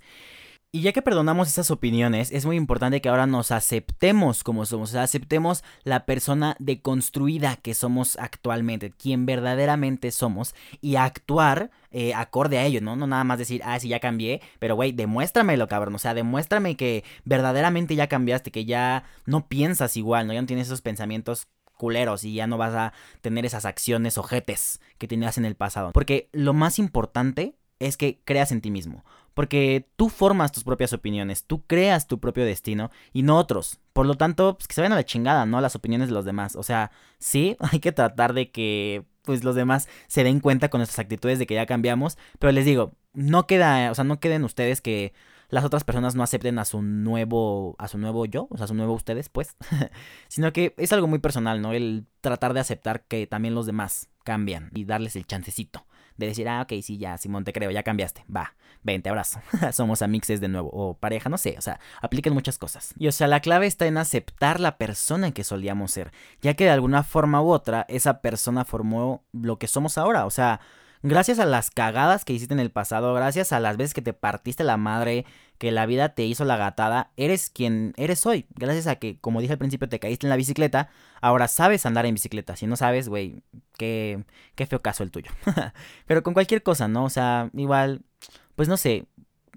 Y 0.73 0.83
ya 0.83 0.93
que 0.93 1.01
perdonamos 1.01 1.49
esas 1.49 1.69
opiniones, 1.69 2.31
es 2.31 2.45
muy 2.45 2.55
importante 2.55 3.01
que 3.01 3.09
ahora 3.09 3.27
nos 3.27 3.51
aceptemos 3.51 4.41
como 4.41 4.65
somos, 4.65 4.91
o 4.91 4.93
sea, 4.93 5.03
aceptemos 5.03 5.65
la 5.83 6.05
persona 6.05 6.55
deconstruida 6.59 7.57
que 7.57 7.73
somos 7.73 8.17
actualmente, 8.17 8.91
quien 8.91 9.25
verdaderamente 9.25 10.11
somos, 10.11 10.55
y 10.79 10.95
actuar 10.95 11.71
eh, 11.91 12.13
acorde 12.13 12.57
a 12.57 12.63
ello, 12.63 12.79
¿no? 12.79 12.95
No 12.95 13.05
nada 13.05 13.25
más 13.25 13.37
decir, 13.37 13.61
ah, 13.65 13.77
sí, 13.81 13.89
ya 13.89 13.99
cambié, 13.99 14.41
pero 14.59 14.75
güey, 14.77 14.93
demuéstramelo, 14.93 15.67
cabrón, 15.67 15.95
o 15.95 15.99
sea, 15.99 16.13
demuéstrame 16.13 16.77
que 16.77 17.03
verdaderamente 17.25 17.95
ya 17.95 18.07
cambiaste, 18.07 18.51
que 18.51 18.63
ya 18.63 19.03
no 19.25 19.49
piensas 19.49 19.97
igual, 19.97 20.25
¿no? 20.25 20.31
Ya 20.31 20.39
no 20.39 20.47
tienes 20.47 20.67
esos 20.67 20.79
pensamientos 20.79 21.49
culeros 21.75 22.23
y 22.23 22.33
ya 22.33 22.47
no 22.47 22.57
vas 22.57 22.75
a 22.75 22.93
tener 23.19 23.45
esas 23.45 23.65
acciones 23.65 24.17
ojetes 24.17 24.79
que 24.97 25.09
tenías 25.09 25.37
en 25.37 25.43
el 25.43 25.55
pasado. 25.55 25.91
Porque 25.91 26.29
lo 26.31 26.53
más 26.53 26.79
importante 26.79 27.55
es 27.81 27.97
que 27.97 28.21
creas 28.23 28.51
en 28.51 28.61
ti 28.61 28.71
mismo. 28.71 29.03
Porque 29.33 29.87
tú 29.95 30.09
formas 30.09 30.51
tus 30.51 30.63
propias 30.63 30.93
opiniones, 30.93 31.45
tú 31.45 31.65
creas 31.65 32.07
tu 32.07 32.19
propio 32.19 32.45
destino 32.45 32.91
y 33.13 33.23
no 33.23 33.37
otros. 33.37 33.79
Por 33.93 34.05
lo 34.05 34.15
tanto, 34.15 34.57
pues 34.57 34.67
que 34.67 34.75
se 34.75 34.81
vayan 34.81 34.93
a 34.93 34.97
la 34.97 35.05
chingada, 35.05 35.45
¿no? 35.45 35.61
Las 35.61 35.75
opiniones 35.75 36.09
de 36.09 36.13
los 36.13 36.25
demás. 36.25 36.55
O 36.55 36.63
sea, 36.63 36.91
sí, 37.17 37.57
hay 37.71 37.79
que 37.79 37.91
tratar 37.91 38.33
de 38.33 38.51
que 38.51 39.05
pues 39.23 39.43
los 39.43 39.55
demás 39.55 39.87
se 40.07 40.23
den 40.23 40.39
cuenta 40.39 40.69
con 40.69 40.79
nuestras 40.79 40.99
actitudes 40.99 41.39
de 41.39 41.47
que 41.47 41.55
ya 41.55 41.65
cambiamos. 41.65 42.17
Pero 42.39 42.51
les 42.51 42.65
digo, 42.65 42.93
no 43.13 43.47
queda, 43.47 43.89
o 43.91 43.95
sea, 43.95 44.03
no 44.03 44.19
queden 44.19 44.43
ustedes 44.43 44.81
que 44.81 45.13
las 45.49 45.65
otras 45.65 45.83
personas 45.83 46.15
no 46.15 46.23
acepten 46.23 46.59
a 46.59 46.65
su 46.65 46.81
nuevo, 46.81 47.75
a 47.77 47.87
su 47.87 47.97
nuevo 47.97 48.25
yo, 48.25 48.47
o 48.49 48.57
sea, 48.57 48.65
a 48.65 48.67
su 48.67 48.73
nuevo 48.73 48.93
ustedes, 48.93 49.29
pues. 49.29 49.55
Sino 50.27 50.51
que 50.53 50.73
es 50.77 50.91
algo 50.93 51.07
muy 51.07 51.19
personal, 51.19 51.61
¿no? 51.61 51.73
El 51.73 52.05
tratar 52.21 52.53
de 52.53 52.59
aceptar 52.59 53.03
que 53.05 53.27
también 53.27 53.55
los 53.55 53.65
demás 53.65 54.09
cambian 54.23 54.71
y 54.73 54.85
darles 54.85 55.15
el 55.15 55.25
chancecito 55.25 55.85
de 56.25 56.29
decir, 56.29 56.47
ah, 56.47 56.61
ok, 56.61 56.73
sí, 56.81 56.97
ya, 56.97 57.17
Simón, 57.17 57.43
te 57.43 57.53
creo, 57.53 57.71
ya 57.71 57.83
cambiaste, 57.83 58.23
va, 58.33 58.53
ven, 58.83 59.01
te 59.01 59.09
abrazo, 59.09 59.41
somos 59.73 60.01
amixes 60.01 60.41
de 60.41 60.47
nuevo, 60.47 60.69
o 60.71 60.93
pareja, 60.95 61.29
no 61.29 61.37
sé, 61.37 61.55
o 61.57 61.61
sea, 61.61 61.79
apliquen 62.01 62.33
muchas 62.33 62.57
cosas. 62.57 62.93
Y 62.97 63.07
o 63.07 63.11
sea, 63.11 63.27
la 63.27 63.39
clave 63.41 63.67
está 63.67 63.87
en 63.87 63.97
aceptar 63.97 64.59
la 64.59 64.77
persona 64.77 65.31
que 65.31 65.43
solíamos 65.43 65.91
ser, 65.91 66.11
ya 66.41 66.53
que 66.53 66.65
de 66.65 66.71
alguna 66.71 67.03
forma 67.03 67.41
u 67.41 67.51
otra, 67.51 67.85
esa 67.89 68.21
persona 68.21 68.65
formó 68.65 69.23
lo 69.31 69.57
que 69.57 69.67
somos 69.67 69.97
ahora, 69.97 70.25
o 70.25 70.29
sea, 70.29 70.61
gracias 71.03 71.39
a 71.39 71.45
las 71.45 71.71
cagadas 71.71 72.25
que 72.25 72.33
hiciste 72.33 72.53
en 72.53 72.59
el 72.59 72.71
pasado, 72.71 73.13
gracias 73.13 73.51
a 73.51 73.59
las 73.59 73.77
veces 73.77 73.93
que 73.93 74.01
te 74.01 74.13
partiste 74.13 74.63
la 74.63 74.77
madre, 74.77 75.25
que 75.57 75.71
la 75.71 75.85
vida 75.85 76.09
te 76.09 76.25
hizo 76.25 76.45
la 76.45 76.57
gatada, 76.57 77.11
eres 77.17 77.49
quien 77.49 77.93
eres 77.97 78.25
hoy. 78.25 78.45
Gracias 78.55 78.87
a 78.87 78.95
que, 78.95 79.19
como 79.19 79.41
dije 79.41 79.53
al 79.53 79.59
principio, 79.59 79.89
te 79.89 79.99
caíste 79.99 80.25
en 80.25 80.29
la 80.29 80.35
bicicleta, 80.35 80.89
ahora 81.21 81.47
sabes 81.47 81.85
andar 81.85 82.05
en 82.05 82.15
bicicleta. 82.15 82.55
Si 82.55 82.67
no 82.67 82.75
sabes, 82.75 83.09
güey, 83.09 83.43
qué, 83.77 84.23
qué 84.55 84.65
feo 84.65 84.81
caso 84.81 85.03
el 85.03 85.11
tuyo. 85.11 85.31
Pero 86.07 86.23
con 86.23 86.33
cualquier 86.33 86.63
cosa, 86.63 86.87
¿no? 86.87 87.03
O 87.05 87.09
sea, 87.09 87.49
igual, 87.53 88.01
pues 88.55 88.67
no 88.67 88.77
sé, 88.77 89.05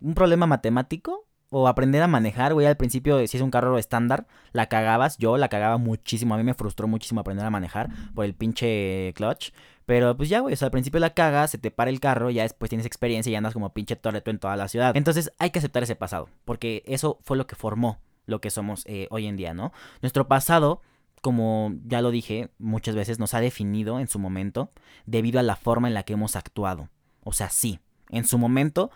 un 0.01 0.15
problema 0.15 0.47
matemático 0.47 1.27
o 1.57 1.69
aprender 1.69 2.03
a 2.03 2.09
manejar, 2.09 2.53
güey, 2.53 2.67
al 2.67 2.77
principio 2.77 3.25
si 3.29 3.37
es 3.37 3.43
un 3.43 3.53
carro 3.53 3.79
estándar, 3.79 4.27
la 4.53 4.67
cagabas, 4.67 5.19
yo 5.19 5.37
la 5.37 5.49
cagaba 5.49 5.79
muchísimo, 5.79 6.35
a 6.35 6.37
mí 6.37 6.43
me 6.43 6.55
frustró 6.55 6.89
muchísimo 6.89 7.21
aprender 7.21 7.47
a 7.47 7.51
manejar 7.51 7.91
por 8.13 8.25
el 8.25 8.35
pinche 8.35 9.13
clutch, 9.15 9.53
pero 9.87 10.17
pues 10.17 10.29
ya, 10.29 10.41
güey, 10.41 10.55
o 10.55 10.57
sea, 10.57 10.67
al 10.67 10.73
principio 10.73 10.99
la 10.99 11.11
cagas, 11.11 11.53
se 11.53 11.59
te 11.59 11.71
para 11.71 11.91
el 11.91 12.01
carro, 12.01 12.31
ya 12.31 12.43
después 12.43 12.71
tienes 12.71 12.87
experiencia 12.87 13.31
y 13.31 13.37
andas 13.37 13.53
como 13.53 13.73
pinche 13.73 13.95
torreto 13.95 14.33
en 14.33 14.41
toda 14.41 14.57
la 14.57 14.67
ciudad. 14.67 14.97
Entonces 14.97 15.33
hay 15.39 15.51
que 15.51 15.61
aceptar 15.61 15.85
ese 15.85 15.95
pasado, 15.95 16.29
porque 16.45 16.83
eso 16.87 17.19
fue 17.23 17.37
lo 17.37 17.47
que 17.47 17.55
formó 17.55 18.01
lo 18.27 18.41
que 18.41 18.51
somos 18.51 18.83
eh, 18.87 19.07
hoy 19.11 19.27
en 19.27 19.37
día, 19.37 19.55
¿no? 19.55 19.73
Nuestro 20.01 20.27
pasado 20.27 20.81
como 21.21 21.73
ya 21.87 22.03
lo 22.03 22.11
dije 22.11 22.51
muchas 22.59 22.95
veces, 22.97 23.19
nos 23.19 23.33
ha 23.33 23.41
definido 23.41 24.01
en 24.01 24.09
su 24.09 24.19
momento 24.19 24.71
debido 25.07 25.41
a 25.41 25.43
la 25.43 25.57
forma 25.57 25.89
en 25.89 25.95
la 25.95 26.03
que 26.03 26.13
hemos 26.13 26.37
actuado. 26.37 26.91
O 27.23 27.33
sea, 27.33 27.49
sí, 27.49 27.79
en 28.11 28.27
su 28.27 28.39
momento 28.39 28.91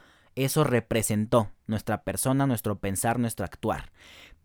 eso 0.44 0.64
representó 0.64 1.50
nuestra 1.66 2.02
persona, 2.02 2.46
nuestro 2.46 2.78
pensar, 2.78 3.18
nuestro 3.18 3.44
actuar. 3.44 3.90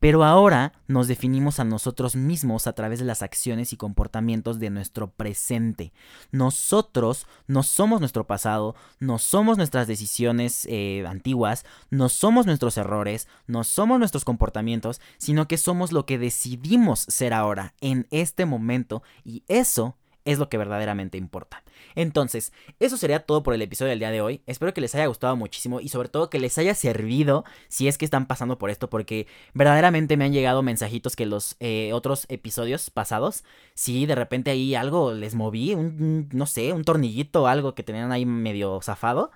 Pero 0.04 0.26
ahora 0.26 0.74
nos 0.86 1.08
definimos 1.08 1.62
a 1.62 1.64
nosotros 1.64 2.18
mismos 2.18 2.68
a 2.68 2.74
través 2.74 3.00
de 3.00 3.06
las 3.06 3.22
acciones 3.22 3.72
y 3.72 3.78
comportamientos 3.78 4.60
de 4.60 4.70
nuestro 4.70 5.10
presente. 5.12 5.94
Nosotros 6.30 7.26
no 7.48 7.64
somos 7.64 8.02
nuestro 8.02 8.28
pasado, 8.28 8.76
no 9.00 9.18
somos 9.18 9.56
nuestras 9.56 9.88
decisiones 9.88 10.68
eh, 10.70 11.06
antiguas, 11.08 11.66
no 11.90 12.10
somos 12.10 12.46
nuestros 12.46 12.78
errores, 12.78 13.30
no 13.48 13.64
somos 13.64 13.98
nuestros 13.98 14.26
comportamientos, 14.26 15.00
sino 15.18 15.48
que 15.48 15.58
somos 15.58 15.94
lo 15.94 16.06
que 16.06 16.18
decidimos 16.18 17.00
ser 17.00 17.34
ahora, 17.34 17.74
en 17.80 18.06
este 18.12 18.46
momento, 18.46 19.04
y 19.24 19.44
eso 19.48 19.96
es 20.26 20.40
lo 20.40 20.50
que 20.50 20.58
verdaderamente 20.58 21.18
importa. 21.18 21.64
Entonces, 21.96 22.54
eso 22.80 22.98
sería 22.98 23.26
todo 23.26 23.44
por 23.44 23.54
el 23.54 23.62
episodio 23.62 23.90
del 23.90 24.00
día 24.00 24.12
de 24.12 24.22
hoy. 24.22 24.42
Espero 24.48 24.74
que 24.74 24.82
les 24.82 24.96
haya 24.96 25.06
gustado 25.06 25.36
muchísimo 25.36 25.80
y 25.80 25.90
sobre 25.90 26.10
todo 26.10 26.30
que 26.30 26.40
les 26.40 26.58
haya 26.58 26.74
servido 26.76 27.44
si 27.68 27.88
es 27.88 27.98
que 27.98 28.06
están 28.06 28.26
pasando 28.26 28.58
por 28.58 28.70
esto, 28.70 28.90
porque 28.90 29.28
verdaderamente 29.54 30.18
me 30.18 30.26
han 30.26 30.34
llegado 30.34 30.64
mensajitos 30.64 31.16
que 31.16 31.26
los 31.26 31.56
eh, 31.60 31.92
otros 31.94 32.26
episodios 32.30 32.90
pasados, 32.90 33.44
si 33.74 34.06
de 34.06 34.16
repente 34.16 34.52
ahí 34.52 34.76
algo 34.76 35.14
les 35.14 35.36
moví, 35.36 35.74
un, 35.74 36.30
no 36.32 36.46
sé, 36.46 36.74
un 36.74 36.84
tornillito 36.84 37.44
o 37.44 37.48
algo 37.48 37.76
que 37.76 37.84
tenían 37.84 38.12
ahí 38.12 38.26
medio 38.26 38.80
zafado. 38.82 39.32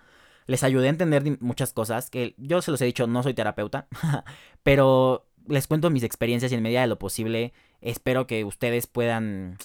Les 0.46 0.64
ayudé 0.64 0.88
a 0.88 0.92
entender 0.92 1.42
muchas 1.42 1.74
cosas, 1.74 2.10
que 2.10 2.34
yo 2.38 2.62
se 2.62 2.72
los 2.72 2.82
he 2.82 2.86
dicho, 2.86 3.06
no 3.06 3.22
soy 3.22 3.34
terapeuta, 3.34 3.88
pero 4.64 5.26
les 5.48 5.68
cuento 5.68 5.90
mis 5.90 6.04
experiencias 6.04 6.52
y 6.52 6.56
en 6.56 6.64
medida 6.64 6.82
de 6.82 6.88
lo 6.88 7.00
posible 7.00 7.54
espero 7.82 8.28
que 8.28 8.44
ustedes 8.44 8.88
puedan 8.88 9.58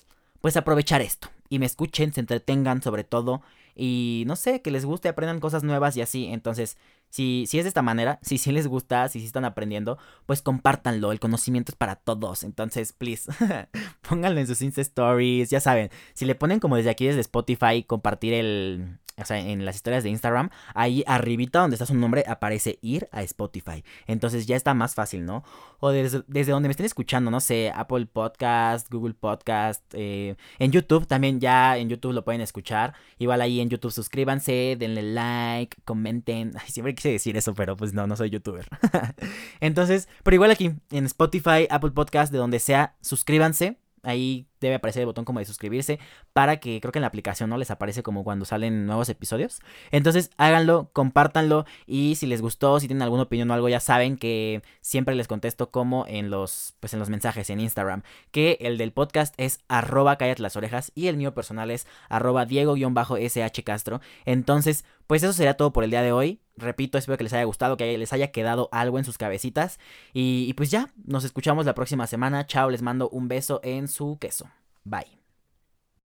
pues 0.42 0.58
aprovechar 0.58 1.00
esto 1.00 1.30
y 1.48 1.58
me 1.58 1.66
escuchen, 1.66 2.12
se 2.12 2.20
entretengan 2.20 2.82
sobre 2.82 3.04
todo 3.04 3.40
y 3.74 4.24
no 4.26 4.36
sé, 4.36 4.60
que 4.60 4.70
les 4.70 4.84
guste, 4.84 5.08
aprendan 5.08 5.40
cosas 5.40 5.62
nuevas 5.62 5.96
y 5.96 6.02
así. 6.02 6.26
Entonces, 6.26 6.76
si, 7.08 7.44
si 7.46 7.58
es 7.58 7.64
de 7.64 7.68
esta 7.68 7.80
manera, 7.80 8.18
si 8.22 8.36
sí 8.36 8.52
les 8.52 8.66
gusta, 8.66 9.08
si 9.08 9.20
sí 9.20 9.26
están 9.26 9.44
aprendiendo, 9.44 9.98
pues 10.26 10.42
compártanlo, 10.42 11.12
el 11.12 11.20
conocimiento 11.20 11.72
es 11.72 11.76
para 11.76 11.96
todos. 11.96 12.42
Entonces, 12.42 12.92
please, 12.92 13.30
pónganlo 14.08 14.40
en 14.40 14.46
sus 14.46 14.60
Insta 14.60 14.80
Stories, 14.82 15.48
ya 15.48 15.60
saben, 15.60 15.90
si 16.12 16.24
le 16.24 16.34
ponen 16.34 16.60
como 16.60 16.76
desde 16.76 16.90
aquí, 16.90 17.06
desde 17.06 17.20
Spotify, 17.20 17.84
compartir 17.86 18.34
el, 18.34 18.98
o 19.16 19.24
sea, 19.24 19.38
en 19.38 19.64
las 19.64 19.76
historias 19.76 20.02
de 20.04 20.10
Instagram, 20.10 20.50
ahí 20.74 21.04
arribita 21.06 21.60
donde 21.60 21.74
está 21.74 21.86
su 21.86 21.94
nombre 21.94 22.24
aparece 22.26 22.78
ir 22.82 23.08
a 23.12 23.22
Spotify. 23.22 23.84
Entonces 24.06 24.46
ya 24.46 24.56
está 24.56 24.74
más 24.74 24.94
fácil, 24.94 25.24
¿no? 25.24 25.44
O 25.80 25.90
desde, 25.90 26.22
donde 26.26 26.68
me 26.68 26.70
estén 26.70 26.86
escuchando, 26.86 27.30
no 27.30 27.40
sé, 27.40 27.72
Apple 27.74 28.06
Podcast, 28.06 28.90
Google 28.90 29.14
Podcast, 29.14 29.82
eh, 29.92 30.36
en 30.58 30.72
YouTube 30.72 31.06
también 31.06 31.40
ya 31.40 31.76
en 31.76 31.88
YouTube 31.88 32.12
lo 32.12 32.24
pueden 32.24 32.40
escuchar. 32.40 32.94
Igual 33.18 33.40
ahí 33.40 33.60
en 33.60 33.68
YouTube 33.68 33.92
suscríbanse, 33.92 34.76
denle 34.78 35.02
like, 35.02 35.76
comenten. 35.84 36.52
Ay, 36.62 36.70
siempre 36.70 36.94
quise 36.94 37.10
decir 37.10 37.36
eso, 37.36 37.54
pero 37.54 37.76
pues 37.76 37.92
no, 37.92 38.06
no 38.06 38.16
soy 38.16 38.30
youtuber. 38.30 38.66
Entonces, 39.60 40.08
pero 40.22 40.34
igual 40.34 40.50
aquí 40.50 40.72
en 40.90 41.06
Spotify, 41.06 41.66
Apple 41.70 41.90
Podcast, 41.90 42.32
de 42.32 42.38
donde 42.38 42.58
sea, 42.58 42.96
suscríbanse 43.00 43.78
Ahí 44.02 44.48
debe 44.66 44.76
aparecer 44.76 45.00
el 45.00 45.06
botón 45.06 45.24
como 45.24 45.38
de 45.38 45.44
suscribirse 45.44 45.98
para 46.32 46.58
que 46.58 46.80
creo 46.80 46.92
que 46.92 46.98
en 46.98 47.02
la 47.02 47.08
aplicación 47.08 47.50
no 47.50 47.58
les 47.58 47.70
aparece 47.70 48.02
como 48.02 48.24
cuando 48.24 48.44
salen 48.44 48.86
nuevos 48.86 49.08
episodios. 49.08 49.60
Entonces 49.90 50.30
háganlo, 50.36 50.90
compártanlo 50.92 51.66
y 51.86 52.14
si 52.16 52.26
les 52.26 52.40
gustó, 52.42 52.80
si 52.80 52.86
tienen 52.86 53.02
alguna 53.02 53.24
opinión 53.24 53.50
o 53.50 53.54
algo 53.54 53.68
ya 53.68 53.80
saben 53.80 54.16
que 54.16 54.62
siempre 54.80 55.14
les 55.14 55.28
contesto 55.28 55.70
como 55.70 56.06
en 56.08 56.30
los 56.30 56.74
pues 56.80 56.92
en 56.94 57.00
los 57.00 57.10
mensajes 57.10 57.50
en 57.50 57.60
Instagram, 57.60 58.02
que 58.30 58.58
el 58.60 58.78
del 58.78 58.92
podcast 58.92 59.34
es 59.36 59.60
arroba 59.68 60.16
cállate 60.16 60.42
las 60.42 60.56
orejas 60.56 60.92
y 60.94 61.08
el 61.08 61.16
mío 61.16 61.34
personal 61.34 61.70
es 61.70 61.86
arroba 62.08 62.46
diego-sh 62.46 63.62
castro. 63.64 64.00
Entonces, 64.24 64.84
pues 65.06 65.22
eso 65.22 65.32
sería 65.32 65.56
todo 65.56 65.72
por 65.72 65.84
el 65.84 65.90
día 65.90 66.02
de 66.02 66.12
hoy. 66.12 66.40
Repito, 66.56 66.98
espero 66.98 67.18
que 67.18 67.24
les 67.24 67.32
haya 67.32 67.44
gustado, 67.44 67.76
que 67.76 67.96
les 67.98 68.12
haya 68.12 68.30
quedado 68.30 68.68
algo 68.72 68.98
en 68.98 69.04
sus 69.04 69.18
cabecitas. 69.18 69.78
Y, 70.12 70.46
y 70.48 70.54
pues 70.54 70.70
ya, 70.70 70.92
nos 71.04 71.24
escuchamos 71.24 71.66
la 71.66 71.74
próxima 71.74 72.06
semana. 72.06 72.46
Chao, 72.46 72.70
les 72.70 72.82
mando 72.82 73.08
un 73.08 73.28
beso 73.28 73.60
en 73.62 73.88
su 73.88 74.18
queso. 74.18 74.48
Bye. 74.84 75.21